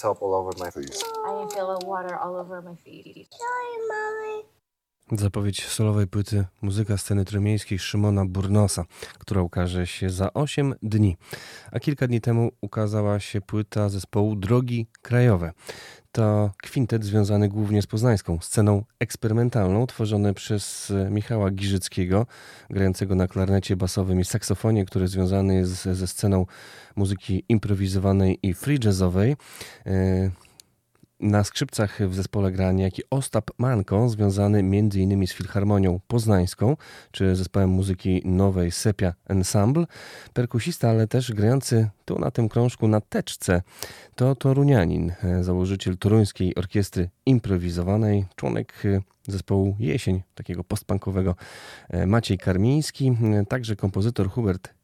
soap 0.00 0.22
all 0.22 0.34
over 0.34 0.52
my 0.58 0.70
face. 0.70 1.02
I 1.26 1.54
feel 1.54 1.78
the 1.78 1.86
water 1.86 2.14
all 2.22 2.34
over 2.36 2.62
my 2.62 2.76
feet. 2.84 3.28
Sorry, 3.30 3.76
mommy. 3.88 4.50
Zapowiedź 5.12 5.66
solowej 5.66 6.06
płyty 6.06 6.44
Muzyka 6.62 6.96
sceny 6.96 7.24
trójmiejskiej 7.24 7.78
Szymona 7.78 8.26
Burnosa, 8.26 8.84
która 9.18 9.42
ukaże 9.42 9.86
się 9.86 10.10
za 10.10 10.32
8 10.32 10.74
dni. 10.82 11.16
A 11.72 11.80
kilka 11.80 12.06
dni 12.06 12.20
temu 12.20 12.50
ukazała 12.60 13.20
się 13.20 13.40
płyta 13.40 13.88
zespołu 13.88 14.36
Drogi 14.36 14.86
Krajowe. 15.02 15.52
To 16.12 16.50
kwintet 16.62 17.04
związany 17.04 17.48
głównie 17.48 17.82
z 17.82 17.86
poznańską 17.86 18.38
sceną 18.40 18.84
eksperymentalną, 18.98 19.86
tworzony 19.86 20.34
przez 20.34 20.92
Michała 21.10 21.50
Giżyckiego, 21.50 22.26
grającego 22.70 23.14
na 23.14 23.28
klarnecie 23.28 23.76
basowym 23.76 24.20
i 24.20 24.24
saksofonie, 24.24 24.84
który 24.84 25.08
związany 25.08 25.54
jest 25.54 25.84
ze 25.84 26.06
sceną 26.06 26.46
muzyki 26.96 27.44
improwizowanej 27.48 28.38
i 28.42 28.54
free 28.54 28.78
jazzowej. 28.84 29.36
E, 29.86 30.30
na 31.20 31.44
skrzypcach 31.44 32.08
w 32.08 32.14
zespole 32.14 32.52
gra 32.52 32.72
niejaki 32.72 33.02
Ostap 33.10 33.50
Manko, 33.58 34.08
związany 34.08 34.58
m.in. 34.58 35.26
z 35.26 35.32
Filharmonią 35.32 36.00
Poznańską, 36.08 36.76
czy 37.10 37.36
zespołem 37.36 37.70
muzyki 37.70 38.22
nowej 38.24 38.70
Sepia 38.70 39.14
Ensemble. 39.28 39.86
Perkusista, 40.32 40.90
ale 40.90 41.06
też 41.06 41.32
grający 41.32 41.88
tu 42.04 42.18
na 42.18 42.30
tym 42.30 42.48
krążku 42.48 42.88
na 42.88 43.00
teczce, 43.00 43.62
to 44.14 44.34
Torunianin, 44.34 45.12
e, 45.22 45.44
założyciel 45.44 45.98
Toruńskiej 45.98 46.54
Orkiestry 46.54 47.10
Improwizowanej, 47.26 48.26
członek 48.36 48.82
e, 48.84 49.00
zespołu 49.32 49.76
Jesień, 49.78 50.22
takiego 50.34 50.64
postpunkowego 50.64 51.34
Maciej 52.06 52.38
Karmiński, 52.38 53.16
także 53.48 53.76
kompozytor 53.76 54.30
Hubert 54.30 54.79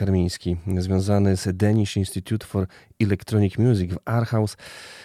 Karmiński, 0.00 0.56
związany 0.78 1.36
z 1.36 1.56
Danish 1.56 1.96
Institute 1.96 2.46
for 2.46 2.66
Electronic 3.00 3.58
Music 3.58 3.92
w 3.92 3.98
Aarhus, 4.04 4.56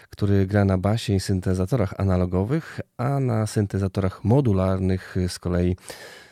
który 0.10 0.46
gra 0.46 0.66
na 0.66 0.78
basie 0.78 1.14
i 1.14 1.20
syntezatorach 1.20 1.94
analogowych, 1.98 2.80
a 2.98 3.20
na 3.20 3.48
syntezatorach 3.48 4.24
modularnych 4.24 5.16
z 5.28 5.40
kolei 5.40 5.76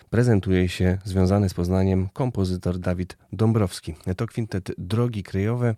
prezentuje 0.09 0.69
się 0.69 0.97
związany 1.05 1.49
z 1.49 1.53
Poznaniem 1.53 2.09
kompozytor 2.13 2.79
Dawid 2.79 3.17
Dąbrowski. 3.33 3.95
To 4.17 4.27
kwintet 4.27 4.71
Drogi 4.77 5.23
Krajowe, 5.23 5.75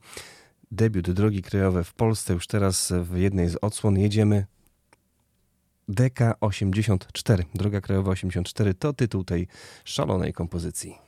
debiut 0.72 1.12
Drogi 1.12 1.42
Krajowe 1.42 1.84
w 1.84 1.94
Polsce. 1.94 2.34
Już 2.34 2.48
teraz 2.48 2.94
w 3.02 3.18
jednej 3.18 3.50
z 3.50 3.58
odsłon 3.62 4.00
jedziemy 4.00 4.46
DK84. 5.90 7.44
Droga 7.56 7.82
Krajowa 7.82 8.12
84 8.12 8.74
to 8.74 8.94
tytuł 8.94 9.24
tej 9.24 9.48
szalonej 9.84 10.34
kompozycji. 10.34 11.05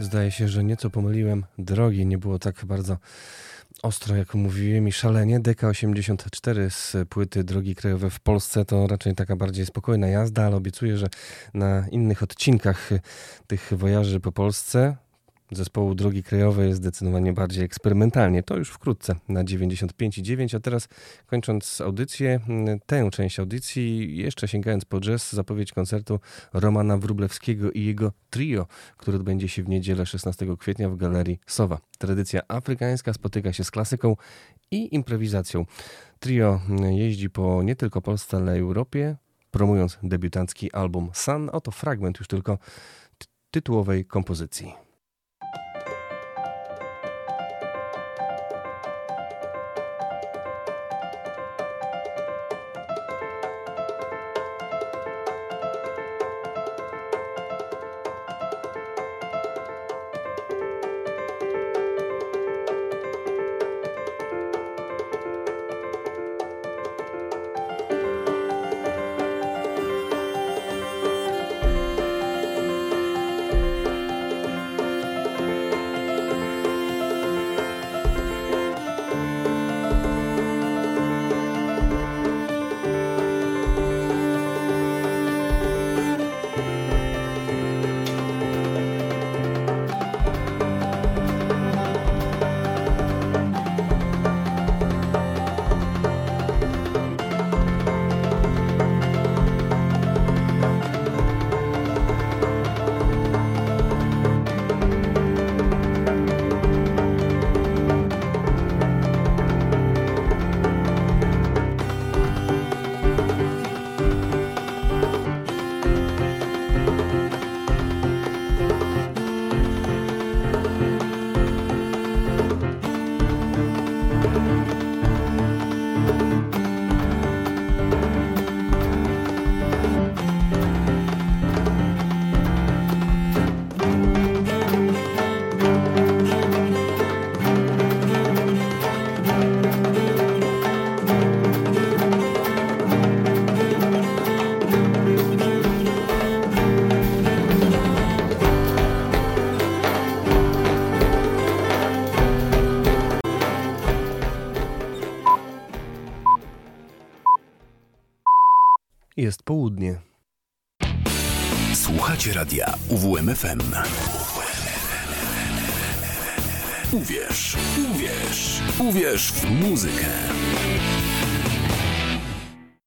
Zdaje 0.00 0.30
się, 0.30 0.48
że 0.48 0.64
nieco 0.64 0.90
pomyliłem 0.90 1.44
drogi. 1.58 2.06
Nie 2.06 2.18
było 2.18 2.38
tak 2.38 2.64
bardzo 2.64 2.98
ostro, 3.82 4.16
jak 4.16 4.34
mówiłem, 4.34 4.88
i 4.88 4.92
szalenie. 4.92 5.40
DK84 5.40 6.70
z 6.70 6.96
płyty 7.08 7.44
Drogi 7.44 7.74
Krajowe 7.74 8.10
w 8.10 8.20
Polsce 8.20 8.64
to 8.64 8.86
raczej 8.86 9.14
taka 9.14 9.36
bardziej 9.36 9.66
spokojna 9.66 10.08
jazda, 10.08 10.46
ale 10.46 10.56
obiecuję, 10.56 10.98
że 10.98 11.06
na 11.54 11.88
innych 11.88 12.22
odcinkach 12.22 12.90
tych 13.46 13.72
wojaży 13.76 14.20
po 14.20 14.32
Polsce 14.32 14.96
zespołu 15.50 15.94
Drogi 15.94 16.22
Krajowe 16.22 16.66
jest 16.66 16.78
zdecydowanie 16.78 17.32
bardziej 17.32 17.64
eksperymentalnie. 17.64 18.42
To 18.42 18.56
już 18.56 18.70
wkrótce 18.70 19.14
na 19.28 19.44
95,9. 19.44 20.56
A 20.56 20.60
teraz 20.60 20.88
kończąc 21.26 21.80
audycję, 21.80 22.40
tę 22.86 23.10
część 23.10 23.38
audycji, 23.38 24.16
jeszcze 24.16 24.48
sięgając 24.48 24.84
po 24.84 25.00
jazz, 25.00 25.32
zapowiedź 25.32 25.72
koncertu 25.72 26.20
Romana 26.52 26.98
Wrublewskiego 26.98 27.72
i 27.72 27.84
jego 27.84 28.12
trio, 28.30 28.66
który 28.96 29.16
odbędzie 29.16 29.48
się 29.48 29.62
w 29.62 29.68
niedzielę 29.68 30.06
16 30.06 30.46
kwietnia 30.58 30.88
w 30.88 30.96
Galerii 30.96 31.40
Sowa. 31.46 31.80
Tradycja 31.98 32.40
afrykańska 32.48 33.12
spotyka 33.12 33.52
się 33.52 33.64
z 33.64 33.70
klasyką 33.70 34.16
i 34.70 34.94
improwizacją. 34.94 35.64
Trio 36.20 36.60
jeździ 36.90 37.30
po 37.30 37.62
nie 37.62 37.76
tylko 37.76 38.02
Polsce, 38.02 38.36
ale 38.36 38.58
i 38.58 38.60
Europie, 38.60 39.16
promując 39.50 39.98
debiutancki 40.02 40.72
album 40.72 41.10
Sun. 41.14 41.50
Oto 41.52 41.70
fragment 41.70 42.18
już 42.18 42.28
tylko 42.28 42.58
tytułowej 43.50 44.04
kompozycji. 44.04 44.87